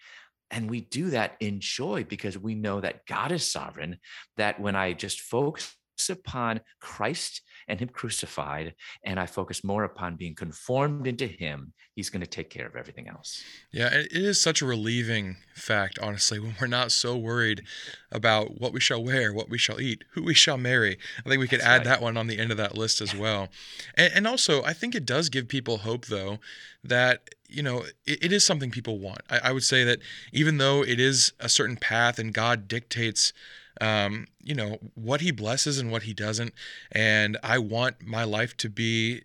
And 0.50 0.70
we 0.70 0.80
do 0.80 1.10
that 1.10 1.36
in 1.40 1.60
joy 1.60 2.04
because 2.04 2.38
we 2.38 2.54
know 2.54 2.80
that 2.80 3.06
God 3.06 3.32
is 3.32 3.50
sovereign, 3.50 3.98
that 4.36 4.60
when 4.60 4.76
I 4.76 4.92
just 4.94 5.20
focus 5.20 5.74
upon 6.08 6.60
Christ 6.80 7.42
and 7.66 7.78
Him 7.78 7.88
crucified, 7.88 8.74
and 9.04 9.20
I 9.20 9.26
focus 9.26 9.62
more 9.64 9.84
upon 9.84 10.16
being 10.16 10.34
conformed 10.34 11.06
into 11.06 11.26
Him, 11.26 11.72
He's 11.94 12.10
going 12.10 12.20
to 12.20 12.26
take 12.26 12.48
care 12.48 12.66
of 12.66 12.76
everything 12.76 13.08
else. 13.08 13.42
Yeah, 13.72 13.88
it 13.92 14.12
is 14.12 14.40
such 14.40 14.62
a 14.62 14.66
relieving 14.66 15.36
fact, 15.54 15.98
honestly, 16.00 16.38
when 16.38 16.54
we're 16.60 16.68
not 16.68 16.92
so 16.92 17.16
worried 17.16 17.64
about 18.12 18.60
what 18.60 18.72
we 18.72 18.80
shall 18.80 19.02
wear, 19.02 19.32
what 19.32 19.50
we 19.50 19.58
shall 19.58 19.80
eat, 19.80 20.04
who 20.12 20.22
we 20.22 20.34
shall 20.34 20.56
marry. 20.56 20.96
I 21.24 21.28
think 21.28 21.40
we 21.40 21.48
could 21.48 21.60
That's 21.60 21.68
add 21.68 21.76
right. 21.78 21.84
that 21.86 22.02
one 22.02 22.16
on 22.16 22.28
the 22.28 22.38
end 22.38 22.52
of 22.52 22.56
that 22.56 22.78
list 22.78 23.00
as 23.00 23.14
well. 23.14 23.48
And, 23.96 24.12
and 24.14 24.26
also, 24.26 24.62
I 24.62 24.72
think 24.72 24.94
it 24.94 25.04
does 25.04 25.28
give 25.28 25.48
people 25.48 25.78
hope, 25.78 26.06
though, 26.06 26.38
that 26.84 27.30
you 27.48 27.62
know 27.62 27.84
it, 28.06 28.24
it 28.24 28.32
is 28.32 28.44
something 28.44 28.70
people 28.70 28.98
want. 28.98 29.22
I, 29.28 29.40
I 29.44 29.52
would 29.52 29.64
say 29.64 29.84
that 29.84 29.98
even 30.32 30.58
though 30.58 30.82
it 30.82 31.00
is 31.00 31.32
a 31.40 31.48
certain 31.48 31.76
path 31.76 32.18
and 32.18 32.32
God 32.32 32.68
dictates 32.68 33.32
um, 33.80 34.26
you 34.42 34.54
know, 34.54 34.78
what 34.94 35.20
he 35.20 35.30
blesses 35.30 35.78
and 35.78 35.90
what 35.90 36.04
he 36.04 36.14
doesn't. 36.14 36.52
And 36.92 37.36
I 37.42 37.58
want 37.58 38.06
my 38.06 38.24
life 38.24 38.56
to 38.58 38.68
be 38.68 39.22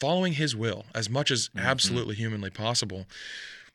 following 0.00 0.34
his 0.34 0.54
will 0.56 0.84
as 0.94 1.08
much 1.08 1.30
as 1.30 1.48
mm-hmm. 1.48 1.66
absolutely 1.66 2.14
humanly 2.14 2.50
possible. 2.50 3.06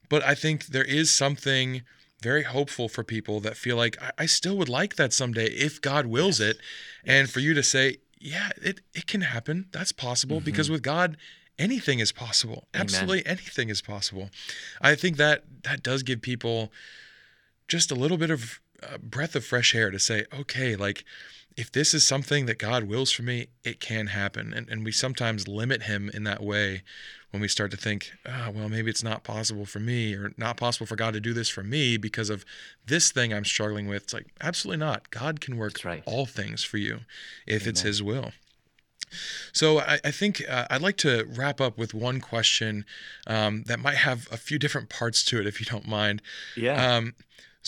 But 0.09 0.23
I 0.23 0.35
think 0.35 0.67
there 0.67 0.83
is 0.83 1.11
something 1.11 1.83
very 2.21 2.43
hopeful 2.43 2.89
for 2.89 3.03
people 3.03 3.39
that 3.41 3.55
feel 3.55 3.77
like 3.77 4.01
I, 4.01 4.11
I 4.19 4.25
still 4.25 4.57
would 4.57 4.69
like 4.69 4.95
that 4.95 5.13
someday 5.13 5.45
if 5.45 5.81
God 5.81 6.05
wills 6.05 6.39
yes. 6.39 6.49
it. 6.49 6.57
Yes. 7.05 7.15
And 7.15 7.29
for 7.29 7.39
you 7.39 7.53
to 7.53 7.63
say, 7.63 7.97
yeah, 8.19 8.49
it 8.61 8.81
it 8.93 9.07
can 9.07 9.21
happen. 9.21 9.67
That's 9.71 9.91
possible 9.91 10.37
Mm-hmm. 10.37 10.45
because 10.45 10.69
with 10.69 10.83
God, 10.83 11.17
anything 11.57 11.99
is 11.99 12.11
possible. 12.11 12.67
Amen. 12.73 12.83
Absolutely 12.83 13.25
anything 13.25 13.69
is 13.69 13.81
possible. 13.81 14.29
I 14.81 14.95
think 14.95 15.17
that 15.17 15.43
that 15.63 15.83
does 15.83 16.03
give 16.03 16.21
people 16.21 16.71
just 17.67 17.91
a 17.91 17.95
little 17.95 18.17
bit 18.17 18.31
of 18.31 18.59
uh, 18.83 18.97
breath 18.97 19.35
of 19.35 19.45
fresh 19.45 19.75
air 19.75 19.91
to 19.91 19.99
say, 19.99 20.25
okay, 20.33 20.75
like 20.75 21.03
if 21.57 21.71
this 21.71 21.93
is 21.93 22.07
something 22.07 22.45
that 22.45 22.57
God 22.57 22.85
wills 22.85 23.11
for 23.11 23.23
me, 23.23 23.47
it 23.63 23.79
can 23.79 24.07
happen. 24.07 24.53
And 24.53 24.69
and 24.69 24.85
we 24.85 24.91
sometimes 24.91 25.47
limit 25.47 25.83
Him 25.83 26.09
in 26.13 26.23
that 26.23 26.41
way 26.41 26.83
when 27.31 27.41
we 27.41 27.47
start 27.47 27.69
to 27.71 27.77
think, 27.77 28.11
oh, 28.25 28.51
well, 28.51 28.69
maybe 28.69 28.89
it's 28.89 29.03
not 29.03 29.23
possible 29.23 29.65
for 29.65 29.79
me 29.79 30.15
or 30.15 30.31
not 30.37 30.57
possible 30.57 30.87
for 30.87 30.95
God 30.95 31.13
to 31.13 31.19
do 31.19 31.33
this 31.33 31.49
for 31.49 31.63
me 31.63 31.97
because 31.97 32.29
of 32.29 32.43
this 32.87 33.11
thing 33.11 33.33
I'm 33.33 33.45
struggling 33.45 33.87
with. 33.87 34.03
It's 34.03 34.13
like, 34.13 34.27
absolutely 34.41 34.79
not. 34.79 35.11
God 35.11 35.39
can 35.39 35.57
work 35.57 35.83
right. 35.83 36.01
all 36.05 36.25
things 36.25 36.63
for 36.63 36.77
you 36.77 37.01
if 37.45 37.67
it's 37.67 37.81
His 37.81 38.01
will. 38.01 38.31
So 39.53 39.79
I, 39.79 39.99
I 40.03 40.11
think 40.11 40.43
uh, 40.47 40.65
I'd 40.69 40.81
like 40.81 40.97
to 40.97 41.25
wrap 41.35 41.59
up 41.59 41.77
with 41.77 41.93
one 41.93 42.19
question 42.21 42.85
um, 43.27 43.63
that 43.63 43.79
might 43.79 43.97
have 43.97 44.27
a 44.31 44.37
few 44.37 44.59
different 44.59 44.89
parts 44.89 45.23
to 45.25 45.39
it, 45.39 45.47
if 45.47 45.59
you 45.59 45.65
don't 45.65 45.87
mind. 45.87 46.21
Yeah. 46.55 46.95
Um, 46.95 47.15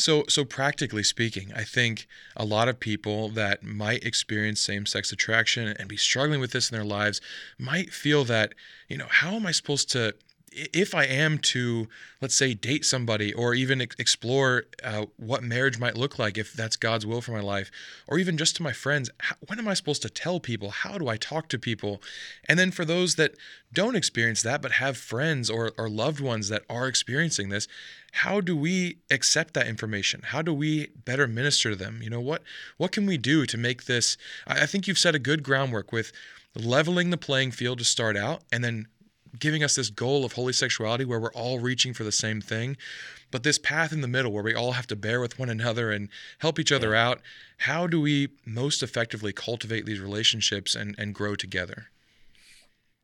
so, 0.01 0.25
so 0.27 0.43
practically 0.43 1.03
speaking, 1.03 1.51
I 1.55 1.63
think 1.63 2.07
a 2.35 2.45
lot 2.45 2.67
of 2.67 2.79
people 2.79 3.29
that 3.29 3.63
might 3.63 4.03
experience 4.03 4.59
same-sex 4.59 5.11
attraction 5.11 5.67
and 5.67 5.87
be 5.87 5.97
struggling 5.97 6.39
with 6.39 6.51
this 6.51 6.69
in 6.69 6.75
their 6.75 6.85
lives 6.85 7.21
might 7.57 7.93
feel 7.93 8.23
that, 8.25 8.53
you 8.89 8.97
know, 8.97 9.07
how 9.09 9.33
am 9.35 9.45
I 9.45 9.51
supposed 9.51 9.89
to, 9.91 10.15
if 10.51 10.93
I 10.93 11.05
am 11.05 11.37
to, 11.37 11.87
let's 12.19 12.35
say, 12.35 12.53
date 12.53 12.85
somebody 12.85 13.33
or 13.33 13.53
even 13.53 13.79
explore 13.79 14.65
uh, 14.83 15.05
what 15.15 15.43
marriage 15.43 15.79
might 15.79 15.95
look 15.95 16.19
like 16.19 16.37
if 16.37 16.51
that's 16.53 16.75
God's 16.75 17.05
will 17.05 17.21
for 17.21 17.31
my 17.31 17.39
life, 17.39 17.71
or 18.07 18.19
even 18.19 18.37
just 18.37 18.57
to 18.57 18.63
my 18.63 18.73
friends, 18.73 19.09
how, 19.19 19.35
when 19.47 19.59
am 19.59 19.67
I 19.67 19.73
supposed 19.73 20.01
to 20.01 20.09
tell 20.09 20.39
people? 20.39 20.69
How 20.69 20.97
do 20.97 21.07
I 21.07 21.15
talk 21.15 21.47
to 21.49 21.59
people? 21.59 22.01
And 22.45 22.59
then 22.59 22.71
for 22.71 22.83
those 22.83 23.15
that 23.15 23.35
don't 23.71 23.95
experience 23.95 24.41
that 24.41 24.61
but 24.61 24.73
have 24.73 24.97
friends 24.97 25.49
or, 25.49 25.71
or 25.77 25.89
loved 25.89 26.19
ones 26.19 26.49
that 26.49 26.63
are 26.69 26.87
experiencing 26.87 27.49
this, 27.49 27.67
how 28.11 28.41
do 28.41 28.55
we 28.55 28.97
accept 29.09 29.53
that 29.53 29.67
information? 29.67 30.21
How 30.25 30.41
do 30.41 30.53
we 30.53 30.87
better 31.05 31.27
minister 31.27 31.69
to 31.69 31.75
them? 31.77 32.01
You 32.01 32.09
know, 32.09 32.19
what 32.19 32.43
what 32.75 32.91
can 32.91 33.05
we 33.05 33.17
do 33.17 33.45
to 33.45 33.57
make 33.57 33.85
this? 33.85 34.17
I, 34.45 34.63
I 34.63 34.65
think 34.65 34.87
you've 34.87 34.99
set 34.99 35.15
a 35.15 35.19
good 35.19 35.43
groundwork 35.43 35.93
with 35.93 36.11
leveling 36.53 37.09
the 37.09 37.17
playing 37.17 37.51
field 37.51 37.77
to 37.77 37.85
start 37.85 38.17
out 38.17 38.41
and 38.51 38.61
then 38.61 38.87
giving 39.39 39.63
us 39.63 39.75
this 39.75 39.89
goal 39.89 40.25
of 40.25 40.33
holy 40.33 40.53
sexuality 40.53 41.05
where 41.05 41.19
we're 41.19 41.33
all 41.33 41.59
reaching 41.59 41.93
for 41.93 42.03
the 42.03 42.11
same 42.11 42.41
thing. 42.41 42.77
But 43.31 43.43
this 43.43 43.57
path 43.57 43.93
in 43.93 44.01
the 44.01 44.07
middle 44.07 44.31
where 44.31 44.43
we 44.43 44.53
all 44.53 44.73
have 44.73 44.87
to 44.87 44.95
bear 44.95 45.21
with 45.21 45.39
one 45.39 45.49
another 45.49 45.91
and 45.91 46.09
help 46.39 46.59
each 46.59 46.71
other 46.71 46.93
out, 46.93 47.21
how 47.59 47.87
do 47.87 48.01
we 48.01 48.29
most 48.45 48.83
effectively 48.83 49.31
cultivate 49.31 49.85
these 49.85 49.99
relationships 49.99 50.75
and, 50.75 50.95
and 50.97 51.15
grow 51.15 51.35
together? 51.35 51.87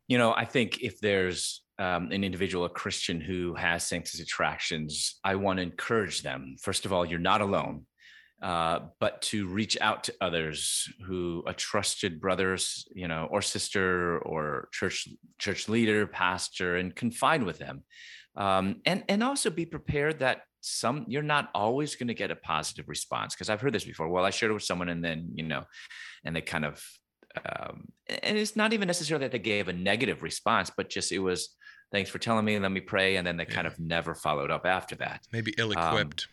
you 0.07 0.17
know, 0.17 0.33
I 0.33 0.45
think 0.45 0.81
if 0.81 0.99
there's 0.99 1.61
um, 1.79 2.11
an 2.11 2.23
individual, 2.23 2.65
a 2.65 2.69
Christian 2.69 3.21
who 3.21 3.53
has 3.55 3.85
same-sex 3.85 4.19
attractions, 4.19 5.19
I 5.23 5.35
want 5.35 5.57
to 5.57 5.63
encourage 5.63 6.21
them. 6.21 6.55
First 6.59 6.85
of 6.85 6.93
all, 6.93 7.05
you're 7.05 7.19
not 7.19 7.41
alone, 7.41 7.85
uh, 8.41 8.79
but 8.99 9.21
to 9.23 9.47
reach 9.47 9.77
out 9.81 10.03
to 10.03 10.13
others 10.21 10.87
who 11.05 11.43
a 11.47 11.53
trusted 11.53 12.21
brothers, 12.21 12.87
you 12.93 13.07
know, 13.07 13.27
or 13.31 13.41
sister, 13.41 14.19
or 14.19 14.69
church 14.71 15.07
church 15.39 15.67
leader, 15.67 16.05
pastor, 16.05 16.77
and 16.77 16.95
confide 16.95 17.43
with 17.43 17.57
them, 17.57 17.83
um, 18.35 18.81
and 18.85 19.03
and 19.09 19.23
also 19.23 19.49
be 19.49 19.65
prepared 19.65 20.19
that 20.19 20.41
some 20.61 21.05
you're 21.07 21.23
not 21.23 21.49
always 21.55 21.95
going 21.95 22.07
to 22.07 22.13
get 22.13 22.31
a 22.31 22.35
positive 22.35 22.87
response 22.87 23.33
because 23.33 23.49
I've 23.49 23.61
heard 23.61 23.73
this 23.73 23.85
before. 23.85 24.07
Well, 24.09 24.25
I 24.25 24.29
shared 24.29 24.51
it 24.51 24.53
with 24.53 24.63
someone, 24.63 24.89
and 24.89 25.03
then 25.03 25.31
you 25.33 25.43
know, 25.43 25.63
and 26.23 26.35
they 26.35 26.41
kind 26.41 26.65
of 26.65 26.83
um, 27.45 27.85
and 28.07 28.37
it's 28.37 28.55
not 28.55 28.73
even 28.73 28.87
necessarily 28.87 29.25
that 29.25 29.31
they 29.31 29.39
gave 29.39 29.67
a 29.67 29.73
negative 29.73 30.21
response, 30.23 30.71
but 30.75 30.89
just 30.89 31.11
it 31.11 31.19
was 31.19 31.55
thanks 31.91 32.09
for 32.09 32.19
telling 32.19 32.45
me, 32.45 32.59
let 32.59 32.71
me 32.71 32.81
pray, 32.81 33.15
and 33.15 33.25
then 33.25 33.37
they 33.37 33.45
kind 33.45 33.65
of 33.65 33.79
never 33.79 34.13
followed 34.13 34.51
up 34.51 34.65
after 34.65 34.95
that. 34.97 35.25
Maybe 35.31 35.53
ill-equipped. 35.57 36.27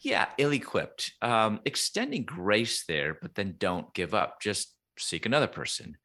Yeah, 0.00 0.26
ill-equipped, 0.38 1.12
um, 1.22 1.60
extending 1.64 2.24
grace 2.24 2.84
there, 2.86 3.16
but 3.20 3.34
then 3.34 3.54
don't 3.58 3.92
give 3.94 4.14
up. 4.14 4.40
Just 4.40 4.74
seek 4.98 5.26
another 5.26 5.46
person. 5.46 5.96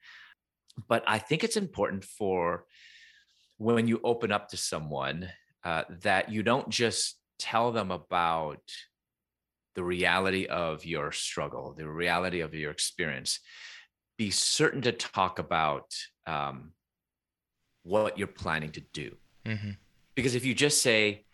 But 0.87 1.03
I 1.07 1.19
think 1.19 1.43
it's 1.43 1.57
important 1.57 2.03
for 2.05 2.65
when 3.57 3.87
you 3.87 3.99
open 4.03 4.31
up 4.31 4.49
to 4.49 4.57
someone 4.57 5.29
uh, 5.63 5.83
that 6.01 6.31
you 6.31 6.41
don't 6.41 6.69
just 6.69 7.17
tell 7.37 7.71
them 7.71 7.91
about 7.91 8.61
the 9.75 9.83
reality 9.83 10.45
of 10.47 10.85
your 10.85 11.11
struggle, 11.11 11.73
the 11.77 11.87
reality 11.87 12.39
of 12.41 12.53
your 12.53 12.71
experience. 12.71 13.39
Be 14.17 14.31
certain 14.31 14.81
to 14.81 14.91
talk 14.91 15.39
about 15.39 15.93
um, 16.27 16.73
what 17.83 18.17
you're 18.17 18.27
planning 18.27 18.71
to 18.71 18.81
do 18.93 19.15
hmm 19.45 19.71
because 20.15 20.35
if 20.35 20.45
you 20.45 20.53
just 20.53 20.81
say 20.81 21.25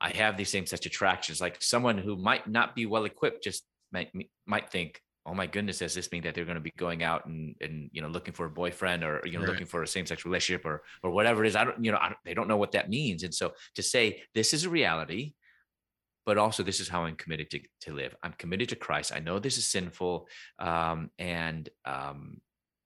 i 0.00 0.10
have 0.10 0.36
these 0.36 0.48
same 0.50 0.66
sex 0.66 0.84
attractions 0.86 1.40
like 1.40 1.62
someone 1.62 1.98
who 1.98 2.16
might 2.16 2.46
not 2.48 2.74
be 2.74 2.86
well 2.86 3.04
equipped 3.04 3.42
just 3.44 3.64
might 3.92 4.10
might 4.46 4.70
think 4.70 5.00
oh 5.26 5.34
my 5.34 5.46
goodness 5.46 5.78
does 5.80 5.94
this 5.94 6.10
mean 6.12 6.22
that 6.22 6.34
they're 6.34 6.44
going 6.44 6.54
to 6.56 6.60
be 6.60 6.72
going 6.76 7.02
out 7.02 7.26
and 7.26 7.54
and 7.60 7.90
you 7.92 8.00
know 8.00 8.08
looking 8.08 8.32
for 8.32 8.46
a 8.46 8.50
boyfriend 8.50 9.02
or 9.02 9.20
you 9.24 9.32
know 9.32 9.40
Right. 9.40 9.48
looking 9.48 9.66
for 9.66 9.82
a 9.82 9.86
same 9.86 10.06
sex 10.06 10.24
relationship 10.24 10.64
or 10.64 10.82
or 11.02 11.10
whatever 11.10 11.44
it 11.44 11.48
is? 11.48 11.56
I 11.56 11.64
don't 11.64 11.84
you 11.84 11.90
know 11.90 11.98
I 12.00 12.08
don't, 12.10 12.18
they 12.24 12.34
don't 12.34 12.48
know 12.48 12.56
what 12.56 12.72
that 12.72 12.88
means. 12.88 13.24
And 13.24 13.34
so 13.34 13.52
to 13.74 13.82
say 13.82 14.22
this 14.34 14.54
is 14.54 14.64
a 14.64 14.70
reality 14.70 15.34
but 16.24 16.38
also 16.38 16.62
this 16.64 16.80
is 16.80 16.88
how 16.88 17.04
i'm 17.04 17.14
committed 17.16 17.48
to, 17.50 17.60
to 17.82 17.92
live. 17.92 18.14
I'm 18.22 18.32
committed 18.38 18.68
to 18.70 18.76
christ. 18.76 19.12
I 19.14 19.20
know 19.20 19.38
this 19.38 19.58
is 19.58 19.66
sinful 19.66 20.28
um 20.58 21.10
and 21.18 21.68
um 21.84 22.40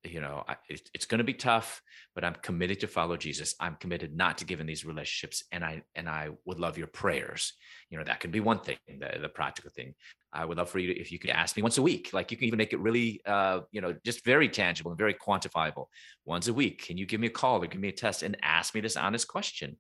you 0.05 0.21
know 0.21 0.43
I, 0.49 0.57
it, 0.69 0.89
it's 0.95 1.05
going 1.05 1.19
to 1.19 1.25
be 1.25 1.35
tough 1.35 1.83
but 2.15 2.25
i'm 2.25 2.35
committed 2.43 2.81
to 2.81 2.87
follow 2.87 3.17
jesus. 3.17 3.55
I'm 3.61 3.77
committed 3.77 4.17
not 4.17 4.39
to 4.39 4.45
give 4.45 4.61
in 4.61 4.67
these 4.67 4.85
relationships 4.85 5.45
and 5.53 5.65
i 5.65 5.83
and 5.95 6.09
i 6.09 6.31
would 6.45 6.59
love 6.59 6.79
your 6.79 6.87
prayers. 6.87 7.53
You 7.91 7.99
know 7.99 8.05
that 8.05 8.21
could 8.21 8.31
be 8.31 8.41
one 8.41 8.61
thing 8.61 8.79
the, 8.89 9.19
the 9.21 9.29
practical 9.29 9.71
thing. 9.71 9.95
I 10.33 10.45
would 10.45 10.59
love 10.59 10.71
for 10.71 10.79
you 10.79 10.95
to, 10.95 11.01
if 11.01 11.11
you 11.11 11.19
could 11.19 11.31
ask 11.31 11.57
me 11.57 11.63
once 11.63 11.79
a 11.79 11.83
week 11.83 12.11
like 12.13 12.31
you 12.31 12.37
can 12.37 12.47
even 12.47 12.59
make 12.59 12.73
it 12.73 12.81
really 12.81 13.21
uh 13.27 13.61
you 13.73 13.81
know 13.81 13.95
just 14.05 14.25
very 14.25 14.49
tangible 14.49 14.91
and 14.91 14.99
very 14.99 15.15
quantifiable. 15.15 15.87
Once 16.25 16.49
a 16.49 16.55
week 16.55 16.85
can 16.87 16.97
you 16.97 17.07
give 17.07 17.21
me 17.21 17.27
a 17.27 17.31
call 17.31 17.63
or 17.63 17.67
give 17.67 17.81
me 17.81 17.89
a 17.89 17.93
test 17.93 18.23
and 18.23 18.37
ask 18.43 18.75
me 18.75 18.81
this 18.81 18.97
honest 18.97 19.29
question? 19.29 19.77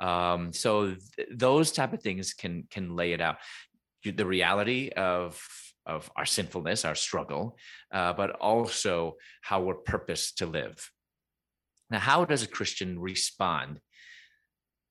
Um 0.00 0.52
so 0.52 0.94
th- 1.16 1.28
those 1.32 1.72
type 1.72 1.92
of 1.92 2.02
things 2.02 2.34
can 2.34 2.64
can 2.70 2.94
lay 2.94 3.12
it 3.12 3.20
out. 3.20 3.38
The 4.04 4.26
reality 4.26 4.90
of 4.90 5.42
of 5.86 6.10
our 6.16 6.26
sinfulness 6.26 6.84
our 6.84 6.94
struggle 6.94 7.56
uh, 7.92 8.12
but 8.12 8.30
also 8.32 9.14
how 9.42 9.60
we're 9.60 9.74
purposed 9.74 10.38
to 10.38 10.46
live 10.46 10.90
now, 11.90 11.98
how 11.98 12.24
does 12.24 12.42
a 12.42 12.48
Christian 12.48 12.98
respond? 12.98 13.80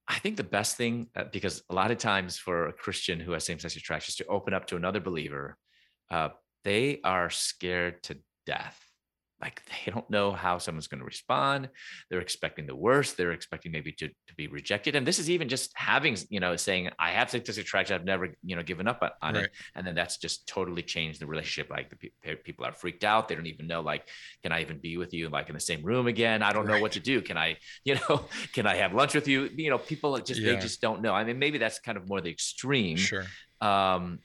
I 0.07 0.19
think 0.19 0.37
the 0.37 0.43
best 0.43 0.77
thing, 0.77 1.07
uh, 1.15 1.25
because 1.31 1.63
a 1.69 1.73
lot 1.73 1.91
of 1.91 1.97
times 1.97 2.37
for 2.37 2.67
a 2.67 2.73
Christian 2.73 3.19
who 3.19 3.31
has 3.31 3.43
same 3.43 3.59
sex 3.59 3.75
attractions 3.75 4.15
to 4.17 4.25
open 4.27 4.53
up 4.53 4.67
to 4.67 4.75
another 4.75 4.99
believer, 4.99 5.57
uh, 6.11 6.29
they 6.63 7.01
are 7.03 7.29
scared 7.29 8.03
to 8.03 8.17
death. 8.45 8.79
Like 9.41 9.61
they 9.85 9.91
don't 9.91 10.09
know 10.09 10.31
how 10.31 10.57
someone's 10.57 10.87
going 10.87 10.99
to 10.99 11.05
respond. 11.05 11.69
They're 12.09 12.21
expecting 12.21 12.65
the 12.67 12.75
worst. 12.75 13.17
They're 13.17 13.31
expecting 13.31 13.71
maybe 13.71 13.91
to, 13.93 14.07
to 14.07 14.35
be 14.37 14.47
rejected. 14.47 14.95
And 14.95 15.05
this 15.05 15.19
is 15.19 15.29
even 15.29 15.49
just 15.49 15.71
having, 15.75 16.17
you 16.29 16.39
know, 16.39 16.55
saying, 16.55 16.89
I 16.97 17.11
have 17.11 17.29
sex 17.29 17.57
attraction. 17.57 17.95
I've 17.95 18.05
never, 18.05 18.29
you 18.43 18.55
know, 18.55 18.63
given 18.63 18.87
up 18.87 18.99
on, 19.01 19.11
on 19.21 19.35
Right. 19.35 19.43
it. 19.45 19.51
And 19.75 19.85
then 19.85 19.95
that's 19.95 20.17
just 20.17 20.47
totally 20.47 20.81
changed 20.81 21.19
the 21.21 21.27
relationship. 21.27 21.69
Like 21.69 21.89
the 21.89 22.11
pe- 22.23 22.35
people 22.35 22.65
are 22.65 22.71
freaked 22.73 23.03
out. 23.03 23.27
They 23.27 23.35
don't 23.35 23.47
even 23.47 23.67
know, 23.67 23.81
like, 23.81 24.07
can 24.43 24.51
I 24.51 24.61
even 24.61 24.79
be 24.79 24.97
with 24.97 25.13
you 25.13 25.29
like 25.29 25.49
in 25.49 25.53
the 25.53 25.59
same 25.59 25.83
room 25.83 26.07
again? 26.07 26.41
I 26.41 26.51
don't 26.53 26.67
know 26.67 26.79
what 26.79 26.93
to 26.93 26.99
do. 26.99 27.21
Can 27.21 27.37
I, 27.37 27.57
you 27.83 27.95
know, 27.95 28.25
can 28.53 28.65
I 28.65 28.75
have 28.75 28.93
lunch 28.93 29.13
with 29.13 29.27
you? 29.27 29.49
You 29.55 29.69
know, 29.69 29.77
people 29.77 30.17
just 30.19 30.41
they 30.41 30.55
just 30.57 30.81
don't 30.81 31.01
know. 31.01 31.13
I 31.13 31.23
mean, 31.23 31.39
maybe 31.39 31.57
that's 31.57 31.79
kind 31.79 31.97
of 31.97 32.07
more 32.07 32.21
the 32.21 32.29
extreme. 32.29 32.97
Sure. 32.97 33.25
Um, 33.61 34.19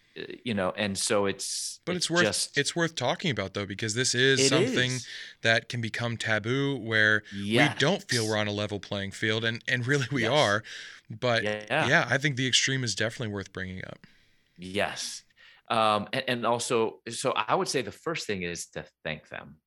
you 0.44 0.54
know, 0.54 0.70
and 0.76 0.96
so 0.98 1.26
it's 1.26 1.80
But 1.84 1.96
it's, 1.96 2.10
worth 2.10 2.22
just 2.24 2.56
it's 2.56 2.76
worth 2.76 2.94
talking 2.94 3.30
about 3.30 3.54
though 3.54 3.66
because 3.66 3.94
this 3.94 4.14
is 4.14 4.44
something 4.44 4.92
is. 4.92 5.06
that 5.42 5.68
can 5.68 5.80
become 5.80 6.16
taboo 6.16 6.76
where 6.76 7.22
we 7.52 7.68
don't 7.68 8.02
feel 8.08 8.26
we're 8.26 8.36
on 8.36 8.46
a 8.48 8.52
level 8.52 8.80
playing 8.80 9.12
field 9.12 9.44
and 9.44 9.62
and 9.66 9.86
really 9.86 10.06
we 10.12 10.22
Yes. 10.22 10.32
are. 10.32 10.62
But 11.08 11.42
Yeah. 11.42 11.64
yeah, 11.78 12.06
I 12.08 12.18
think 12.18 12.36
the 12.36 12.46
extreme 12.46 12.84
is 12.84 12.94
definitely 12.94 13.32
worth 13.34 13.52
bringing 13.52 13.84
up. 13.84 14.06
Yes. 14.56 15.24
Um, 15.68 16.08
and, 16.12 16.24
and 16.28 16.46
also, 16.46 17.00
so 17.08 17.32
I 17.32 17.54
would 17.54 17.68
say 17.68 17.82
the 17.82 17.92
first 17.92 18.26
thing 18.26 18.42
is 18.42 18.66
to 18.70 18.84
thank 19.04 19.28
them. 19.28 19.60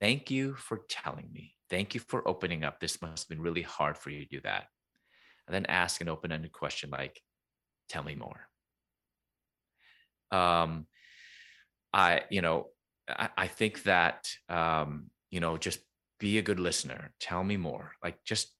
Thank 0.00 0.30
you 0.30 0.54
for 0.54 0.84
telling 0.88 1.30
me. 1.32 1.56
Thank 1.70 1.94
you 1.94 2.00
for 2.00 2.26
opening 2.26 2.64
up. 2.64 2.80
This 2.80 3.00
must 3.02 3.24
have 3.24 3.28
been 3.28 3.42
really 3.42 3.62
hard 3.62 3.96
for 3.98 4.10
you 4.10 4.20
to 4.20 4.28
do 4.28 4.40
that. 4.42 4.68
And 5.46 5.54
then 5.54 5.66
ask 5.66 6.00
an 6.00 6.08
open 6.08 6.32
ended 6.32 6.52
question 6.52 6.90
like, 6.90 7.22
tell 7.88 8.02
me 8.02 8.14
more. 8.14 8.47
Um, 10.30 10.86
I, 11.92 12.22
you 12.30 12.42
know, 12.42 12.68
I, 13.08 13.28
I 13.36 13.46
think 13.46 13.84
that, 13.84 14.28
um, 14.48 15.10
you 15.30 15.40
know, 15.40 15.56
just 15.56 15.80
be 16.20 16.38
a 16.38 16.42
good 16.42 16.60
listener. 16.60 17.12
Tell 17.20 17.42
me 17.42 17.56
more. 17.56 17.92
Like, 18.02 18.22
just 18.24 18.52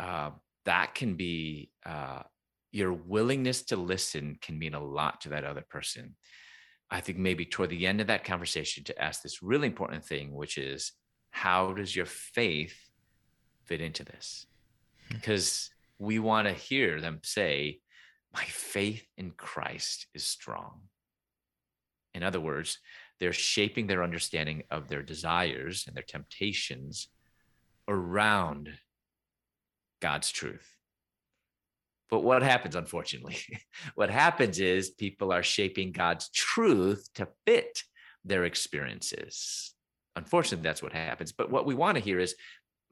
uh, 0.00 0.30
that 0.64 0.94
can 0.94 1.14
be 1.14 1.70
uh, 1.84 2.22
your 2.70 2.92
willingness 2.92 3.64
to 3.64 3.76
listen 3.76 4.38
can 4.40 4.58
mean 4.58 4.74
a 4.74 4.82
lot 4.82 5.20
to 5.22 5.30
that 5.30 5.44
other 5.44 5.64
person. 5.68 6.16
I 6.90 7.00
think 7.00 7.18
maybe 7.18 7.44
toward 7.44 7.70
the 7.70 7.86
end 7.86 8.00
of 8.00 8.08
that 8.08 8.24
conversation 8.24 8.84
to 8.84 9.02
ask 9.02 9.22
this 9.22 9.42
really 9.42 9.66
important 9.66 10.04
thing, 10.04 10.34
which 10.34 10.58
is 10.58 10.92
how 11.30 11.72
does 11.72 11.94
your 11.96 12.06
faith 12.06 12.76
fit 13.64 13.80
into 13.80 14.04
this? 14.04 14.46
Hmm. 15.08 15.16
Because 15.16 15.70
we 15.98 16.18
want 16.18 16.48
to 16.48 16.54
hear 16.54 17.00
them 17.00 17.20
say, 17.22 17.80
My 18.34 18.44
faith 18.44 19.06
in 19.16 19.32
Christ 19.32 20.06
is 20.14 20.24
strong. 20.24 20.82
In 22.14 22.22
other 22.22 22.40
words, 22.40 22.78
they're 23.20 23.32
shaping 23.32 23.86
their 23.86 24.02
understanding 24.02 24.64
of 24.70 24.88
their 24.88 25.02
desires 25.02 25.84
and 25.86 25.96
their 25.96 26.02
temptations 26.02 27.08
around 27.88 28.70
God's 30.00 30.30
truth. 30.30 30.76
But 32.10 32.20
what 32.20 32.42
happens, 32.42 32.76
unfortunately? 32.76 33.38
what 33.94 34.10
happens 34.10 34.60
is 34.60 34.90
people 34.90 35.32
are 35.32 35.42
shaping 35.42 35.92
God's 35.92 36.28
truth 36.30 37.08
to 37.14 37.28
fit 37.46 37.82
their 38.24 38.44
experiences. 38.44 39.72
Unfortunately, 40.14 40.62
that's 40.62 40.82
what 40.82 40.92
happens. 40.92 41.32
But 41.32 41.50
what 41.50 41.64
we 41.64 41.74
want 41.74 41.96
to 41.96 42.04
hear 42.04 42.18
is 42.18 42.34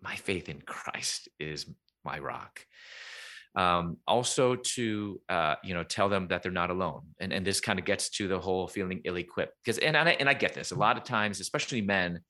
my 0.01 0.17
faith 0.17 0.49
in 0.49 0.63
Christ 0.63 1.29
is 1.39 1.67
my 2.05 2.19
rock. 2.19 2.65
Um, 3.57 3.97
also 4.07 4.55
to 4.55 5.21
uh, 5.29 5.57
you 5.65 5.75
know 5.75 5.83
tell 5.83 6.09
them 6.09 6.29
that 6.29 6.43
they're 6.43 6.53
not 6.53 6.71
alone, 6.71 7.03
and 7.19 7.33
and 7.33 7.45
this 7.45 7.61
kind 7.61 7.79
of 7.81 7.85
gets 7.85 8.09
to 8.11 8.29
the 8.29 8.39
whole 8.39 8.69
feeling 8.69 9.01
ill-equipped 9.05 9.55
because 9.65 9.79
and 9.79 9.97
and 9.97 10.09
I, 10.09 10.13
and 10.21 10.29
I 10.29 10.35
get 10.35 10.55
this 10.55 10.71
a 10.71 10.77
lot 10.77 10.97
of 10.97 11.03
times, 11.03 11.41
especially 11.41 11.81
men 11.81 12.21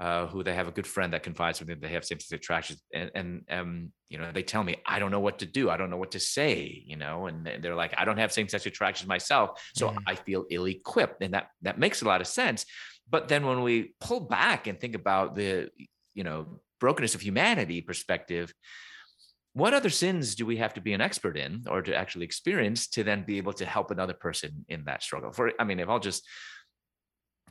uh, 0.00 0.26
who 0.26 0.44
they 0.44 0.54
have 0.54 0.68
a 0.68 0.70
good 0.70 0.86
friend 0.86 1.12
that 1.12 1.24
confides 1.24 1.58
with 1.58 1.68
them. 1.68 1.80
They 1.80 1.88
have 1.88 2.04
same-sex 2.04 2.30
attractions, 2.30 2.80
and, 2.94 3.10
and 3.14 3.42
um, 3.50 3.92
you 4.08 4.18
know, 4.18 4.30
they 4.32 4.44
tell 4.44 4.62
me, 4.62 4.76
I 4.86 5.00
don't 5.00 5.10
know 5.10 5.20
what 5.20 5.40
to 5.40 5.46
do. 5.46 5.68
I 5.68 5.76
don't 5.76 5.90
know 5.90 5.96
what 5.96 6.12
to 6.12 6.20
say. 6.20 6.82
You 6.86 6.96
know, 6.96 7.26
and 7.26 7.50
they're 7.60 7.74
like, 7.74 7.94
I 7.98 8.04
don't 8.04 8.18
have 8.18 8.32
same-sex 8.32 8.64
attractions 8.66 9.08
myself, 9.08 9.60
so 9.74 9.88
mm. 9.88 9.98
I 10.06 10.14
feel 10.14 10.44
ill-equipped, 10.48 11.22
and 11.22 11.34
that 11.34 11.48
that 11.62 11.78
makes 11.78 12.02
a 12.02 12.04
lot 12.04 12.20
of 12.20 12.28
sense. 12.28 12.64
But 13.10 13.26
then 13.26 13.46
when 13.46 13.62
we 13.62 13.94
pull 14.00 14.20
back 14.20 14.66
and 14.66 14.78
think 14.78 14.94
about 14.94 15.34
the, 15.34 15.70
you 16.14 16.24
know, 16.24 16.60
brokenness 16.78 17.14
of 17.14 17.20
humanity 17.20 17.80
perspective, 17.80 18.52
what 19.58 19.74
other 19.74 19.90
sins 19.90 20.36
do 20.36 20.46
we 20.46 20.56
have 20.58 20.74
to 20.74 20.80
be 20.80 20.92
an 20.92 21.00
expert 21.00 21.36
in 21.36 21.64
or 21.68 21.82
to 21.82 21.94
actually 21.94 22.24
experience 22.24 22.86
to 22.88 23.02
then 23.02 23.24
be 23.24 23.38
able 23.38 23.52
to 23.54 23.66
help 23.66 23.90
another 23.90 24.14
person 24.14 24.64
in 24.68 24.84
that 24.84 25.02
struggle? 25.02 25.32
For 25.32 25.52
I 25.58 25.64
mean, 25.64 25.80
if 25.80 25.88
I'll 25.88 25.98
just 25.98 26.26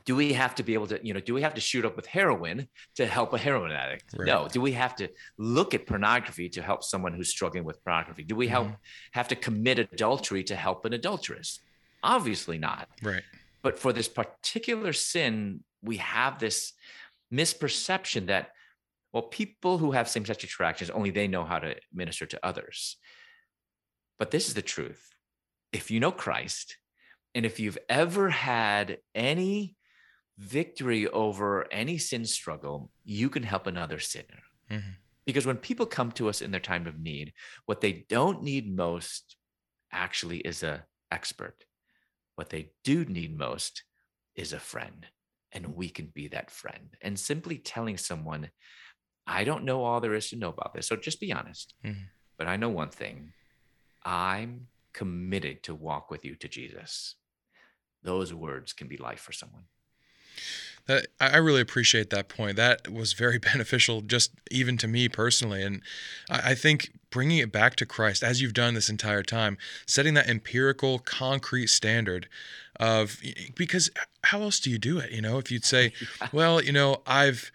do 0.06 0.16
we 0.16 0.32
have 0.32 0.54
to 0.54 0.62
be 0.62 0.72
able 0.72 0.86
to 0.86 0.98
you 1.02 1.12
know 1.12 1.20
do 1.20 1.34
we 1.34 1.42
have 1.42 1.52
to 1.52 1.60
shoot 1.60 1.84
up 1.84 1.94
with 1.94 2.06
heroin 2.06 2.66
to 2.94 3.04
help 3.04 3.34
a 3.34 3.38
heroin 3.38 3.72
addict 3.72 4.04
right. 4.16 4.26
no 4.26 4.48
do 4.50 4.60
we 4.60 4.72
have 4.72 4.96
to 4.96 5.06
look 5.36 5.74
at 5.74 5.86
pornography 5.86 6.48
to 6.48 6.62
help 6.62 6.82
someone 6.82 7.12
who's 7.12 7.28
struggling 7.28 7.62
with 7.62 7.82
pornography 7.84 8.22
do 8.22 8.34
we 8.34 8.48
help 8.48 8.68
mm-hmm. 8.68 8.76
have 9.12 9.28
to 9.28 9.36
commit 9.36 9.78
adultery 9.78 10.42
to 10.42 10.56
help 10.56 10.86
an 10.86 10.94
adulteress 10.94 11.60
obviously 12.02 12.56
not 12.56 12.88
right 13.02 13.22
but 13.62 13.78
for 13.78 13.92
this 13.92 14.08
particular 14.08 14.94
sin 14.94 15.62
we 15.82 15.98
have 15.98 16.38
this 16.38 16.72
misperception 17.30 18.28
that 18.28 18.52
well 19.12 19.22
people 19.22 19.78
who 19.78 19.92
have 19.92 20.08
same-sex 20.08 20.44
attractions 20.44 20.90
only 20.90 21.10
they 21.10 21.28
know 21.28 21.44
how 21.44 21.58
to 21.58 21.74
minister 21.92 22.26
to 22.26 22.44
others 22.44 22.96
but 24.18 24.30
this 24.30 24.48
is 24.48 24.54
the 24.54 24.62
truth 24.62 25.14
if 25.72 25.90
you 25.90 26.00
know 26.00 26.12
christ 26.12 26.76
and 27.34 27.44
if 27.44 27.60
you've 27.60 27.78
ever 27.88 28.30
had 28.30 28.98
any 29.14 29.76
victory 30.38 31.08
over 31.08 31.70
any 31.72 31.98
sin 31.98 32.24
struggle, 32.24 32.90
you 33.04 33.28
can 33.28 33.42
help 33.42 33.66
another 33.66 33.98
sinner. 33.98 34.42
Mm-hmm. 34.70 34.90
Because 35.26 35.44
when 35.44 35.56
people 35.56 35.84
come 35.84 36.12
to 36.12 36.28
us 36.28 36.40
in 36.40 36.52
their 36.52 36.60
time 36.60 36.86
of 36.86 36.98
need, 36.98 37.34
what 37.66 37.80
they 37.80 38.06
don't 38.08 38.42
need 38.42 38.74
most 38.74 39.36
actually 39.92 40.38
is 40.38 40.62
a 40.62 40.84
expert. 41.10 41.64
What 42.36 42.48
they 42.48 42.70
do 42.84 43.04
need 43.04 43.36
most 43.36 43.82
is 44.36 44.52
a 44.52 44.60
friend. 44.60 45.04
And 45.52 45.74
we 45.74 45.88
can 45.88 46.06
be 46.06 46.28
that 46.28 46.50
friend. 46.50 46.96
And 47.02 47.18
simply 47.18 47.58
telling 47.58 47.98
someone, 47.98 48.50
I 49.28 49.44
don't 49.44 49.64
know 49.64 49.84
all 49.84 50.00
there 50.00 50.14
is 50.14 50.30
to 50.30 50.36
know 50.36 50.48
about 50.48 50.74
this. 50.74 50.86
So 50.86 50.96
just 50.96 51.20
be 51.20 51.32
honest. 51.32 51.74
Mm-hmm. 51.84 52.04
But 52.38 52.46
I 52.46 52.56
know 52.56 52.70
one 52.70 52.88
thing 52.88 53.32
I'm 54.04 54.68
committed 54.92 55.62
to 55.64 55.74
walk 55.74 56.10
with 56.10 56.24
you 56.24 56.34
to 56.36 56.48
Jesus. 56.48 57.16
Those 58.02 58.32
words 58.32 58.72
can 58.72 58.88
be 58.88 58.96
life 58.96 59.20
for 59.20 59.32
someone. 59.32 59.64
That 60.86 61.08
I 61.20 61.36
really 61.36 61.60
appreciate 61.60 62.08
that 62.10 62.28
point. 62.28 62.56
That 62.56 62.90
was 62.90 63.12
very 63.12 63.38
beneficial, 63.52 64.00
just 64.00 64.32
even 64.50 64.78
to 64.78 64.88
me 64.88 65.08
personally. 65.08 65.62
And 65.62 65.82
I 66.30 66.54
think 66.54 66.92
bringing 67.10 67.38
it 67.38 67.52
back 67.52 67.76
to 67.76 67.86
Christ, 67.86 68.22
as 68.22 68.40
you've 68.40 68.54
done 68.54 68.72
this 68.72 68.88
entire 68.88 69.22
time, 69.22 69.58
setting 69.86 70.14
that 70.14 70.28
empirical, 70.28 71.00
concrete 71.00 71.68
standard 71.68 72.28
of 72.80 73.20
because 73.56 73.90
how 74.24 74.40
else 74.40 74.60
do 74.60 74.70
you 74.70 74.78
do 74.78 74.98
it? 74.98 75.10
You 75.10 75.20
know, 75.20 75.38
if 75.38 75.50
you'd 75.50 75.64
say, 75.64 75.92
well, 76.32 76.62
you 76.62 76.72
know, 76.72 77.02
I've 77.06 77.52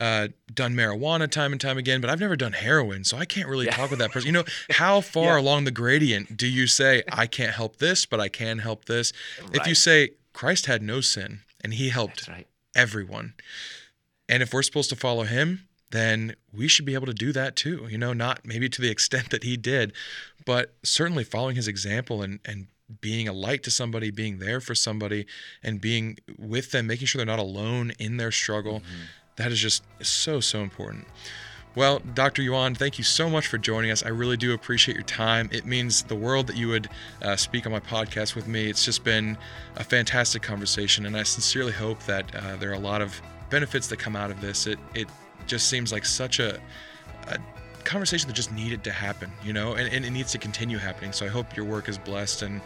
uh, 0.00 0.28
done 0.52 0.74
marijuana 0.74 1.30
time 1.30 1.52
and 1.52 1.60
time 1.60 1.78
again, 1.78 2.00
but 2.00 2.10
I've 2.10 2.20
never 2.20 2.36
done 2.36 2.52
heroin, 2.52 3.04
so 3.04 3.16
I 3.16 3.24
can't 3.24 3.48
really 3.48 3.66
yeah. 3.66 3.72
talk 3.72 3.90
with 3.90 3.98
that 3.98 4.12
person. 4.12 4.26
You 4.26 4.32
know, 4.32 4.44
how 4.70 5.00
far 5.00 5.36
yeah. 5.36 5.40
along 5.40 5.64
the 5.64 5.70
gradient 5.70 6.36
do 6.36 6.46
you 6.46 6.66
say 6.66 7.02
I 7.10 7.26
can't 7.26 7.52
help 7.52 7.76
this, 7.76 8.06
but 8.06 8.20
I 8.20 8.28
can 8.28 8.58
help 8.58 8.86
this? 8.86 9.12
Right. 9.40 9.56
If 9.56 9.66
you 9.66 9.74
say 9.74 10.10
Christ 10.32 10.66
had 10.66 10.82
no 10.82 11.00
sin, 11.00 11.40
and 11.62 11.74
he 11.74 11.88
helped 11.88 12.28
right. 12.28 12.46
everyone. 12.74 13.34
And 14.28 14.42
if 14.42 14.52
we're 14.52 14.62
supposed 14.62 14.90
to 14.90 14.96
follow 14.96 15.24
him, 15.24 15.66
then 15.90 16.36
we 16.52 16.68
should 16.68 16.84
be 16.84 16.94
able 16.94 17.06
to 17.06 17.14
do 17.14 17.32
that 17.32 17.56
too. 17.56 17.86
You 17.90 17.98
know, 17.98 18.12
not 18.12 18.44
maybe 18.44 18.68
to 18.68 18.80
the 18.80 18.90
extent 18.90 19.30
that 19.30 19.44
he 19.44 19.56
did, 19.56 19.92
but 20.44 20.74
certainly 20.82 21.24
following 21.24 21.56
his 21.56 21.68
example 21.68 22.22
and 22.22 22.40
and 22.44 22.68
being 23.00 23.26
a 23.26 23.32
light 23.32 23.64
to 23.64 23.70
somebody, 23.70 24.10
being 24.10 24.38
there 24.38 24.60
for 24.60 24.74
somebody, 24.74 25.26
and 25.62 25.80
being 25.80 26.18
with 26.38 26.70
them, 26.70 26.86
making 26.86 27.06
sure 27.08 27.18
they're 27.18 27.26
not 27.26 27.40
alone 27.40 27.92
in 27.98 28.16
their 28.16 28.30
struggle. 28.30 28.80
Mm-hmm. 28.80 29.02
That 29.36 29.52
is 29.52 29.60
just 29.60 29.84
so 30.00 30.40
so 30.40 30.60
important. 30.60 31.06
Well, 31.74 32.00
Dr. 32.14 32.40
Yuan, 32.40 32.74
thank 32.74 32.96
you 32.96 33.04
so 33.04 33.28
much 33.28 33.48
for 33.48 33.58
joining 33.58 33.90
us. 33.90 34.02
I 34.02 34.08
really 34.08 34.38
do 34.38 34.54
appreciate 34.54 34.94
your 34.94 35.04
time. 35.04 35.50
It 35.52 35.66
means 35.66 36.02
the 36.04 36.14
world 36.14 36.46
that 36.46 36.56
you 36.56 36.68
would 36.68 36.88
uh, 37.20 37.36
speak 37.36 37.66
on 37.66 37.72
my 37.72 37.80
podcast 37.80 38.34
with 38.34 38.48
me. 38.48 38.70
It's 38.70 38.82
just 38.82 39.04
been 39.04 39.36
a 39.76 39.84
fantastic 39.84 40.40
conversation, 40.40 41.04
and 41.04 41.14
I 41.14 41.22
sincerely 41.22 41.72
hope 41.72 42.02
that 42.04 42.34
uh, 42.34 42.56
there 42.56 42.70
are 42.70 42.74
a 42.74 42.78
lot 42.78 43.02
of 43.02 43.20
benefits 43.50 43.88
that 43.88 43.98
come 43.98 44.16
out 44.16 44.30
of 44.30 44.40
this. 44.40 44.66
It 44.66 44.78
it 44.94 45.06
just 45.46 45.68
seems 45.68 45.92
like 45.92 46.06
such 46.06 46.40
a, 46.40 46.58
a 47.28 47.38
conversation 47.86 48.26
that 48.28 48.34
just 48.34 48.52
needed 48.52 48.84
to 48.84 48.92
happen, 48.92 49.30
you 49.42 49.52
know, 49.52 49.74
and, 49.74 49.92
and, 49.92 50.04
it 50.04 50.10
needs 50.10 50.32
to 50.32 50.38
continue 50.38 50.76
happening. 50.76 51.12
So 51.12 51.24
I 51.24 51.28
hope 51.28 51.56
your 51.56 51.64
work 51.64 51.88
is 51.88 51.96
blessed 51.96 52.42
and 52.42 52.60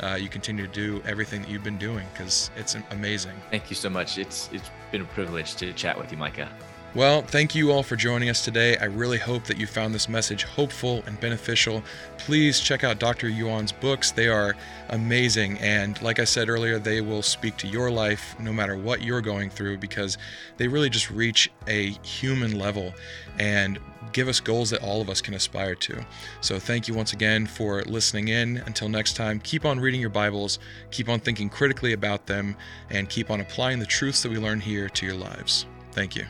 uh, 0.00 0.18
you 0.20 0.28
continue 0.28 0.66
to 0.66 0.72
do 0.72 1.02
everything 1.06 1.42
that 1.42 1.50
you've 1.50 1.62
been 1.62 1.78
doing 1.78 2.06
because 2.12 2.50
it's 2.56 2.76
amazing. 2.90 3.34
Thank 3.50 3.70
you 3.70 3.76
so 3.76 3.90
much. 3.90 4.18
It's 4.18 4.48
it's 4.52 4.70
been 4.90 5.02
a 5.02 5.06
privilege 5.06 5.54
to 5.56 5.72
chat 5.74 5.96
with 5.98 6.10
you, 6.10 6.18
Micah. 6.18 6.48
Well, 6.94 7.22
thank 7.22 7.54
you 7.54 7.72
all 7.72 7.82
for 7.82 7.96
joining 7.96 8.28
us 8.28 8.44
today. 8.44 8.76
I 8.76 8.84
really 8.84 9.16
hope 9.16 9.44
that 9.44 9.56
you 9.56 9.66
found 9.66 9.94
this 9.94 10.10
message 10.10 10.44
hopeful 10.44 11.02
and 11.06 11.18
beneficial. 11.18 11.82
Please 12.18 12.60
check 12.60 12.84
out 12.84 12.98
Dr. 12.98 13.30
Yuan's 13.30 13.72
books. 13.72 14.10
They 14.10 14.28
are 14.28 14.54
amazing. 14.90 15.56
And 15.60 16.00
like 16.02 16.18
I 16.18 16.24
said 16.24 16.50
earlier, 16.50 16.78
they 16.78 17.00
will 17.00 17.22
speak 17.22 17.56
to 17.58 17.66
your 17.66 17.90
life 17.90 18.38
no 18.38 18.52
matter 18.52 18.76
what 18.76 19.00
you're 19.00 19.22
going 19.22 19.48
through 19.48 19.78
because 19.78 20.18
they 20.58 20.68
really 20.68 20.90
just 20.90 21.10
reach 21.10 21.50
a 21.66 21.92
human 22.02 22.58
level 22.58 22.92
and 23.38 23.78
give 24.12 24.28
us 24.28 24.38
goals 24.38 24.68
that 24.68 24.82
all 24.82 25.00
of 25.00 25.08
us 25.08 25.22
can 25.22 25.32
aspire 25.32 25.74
to. 25.76 26.04
So 26.42 26.58
thank 26.58 26.88
you 26.88 26.92
once 26.92 27.14
again 27.14 27.46
for 27.46 27.80
listening 27.84 28.28
in. 28.28 28.58
Until 28.66 28.90
next 28.90 29.14
time, 29.14 29.40
keep 29.40 29.64
on 29.64 29.80
reading 29.80 30.02
your 30.02 30.10
Bibles, 30.10 30.58
keep 30.90 31.08
on 31.08 31.20
thinking 31.20 31.48
critically 31.48 31.94
about 31.94 32.26
them, 32.26 32.54
and 32.90 33.08
keep 33.08 33.30
on 33.30 33.40
applying 33.40 33.78
the 33.78 33.86
truths 33.86 34.22
that 34.22 34.30
we 34.30 34.36
learn 34.36 34.60
here 34.60 34.90
to 34.90 35.06
your 35.06 35.16
lives. 35.16 35.64
Thank 35.92 36.16
you. 36.16 36.26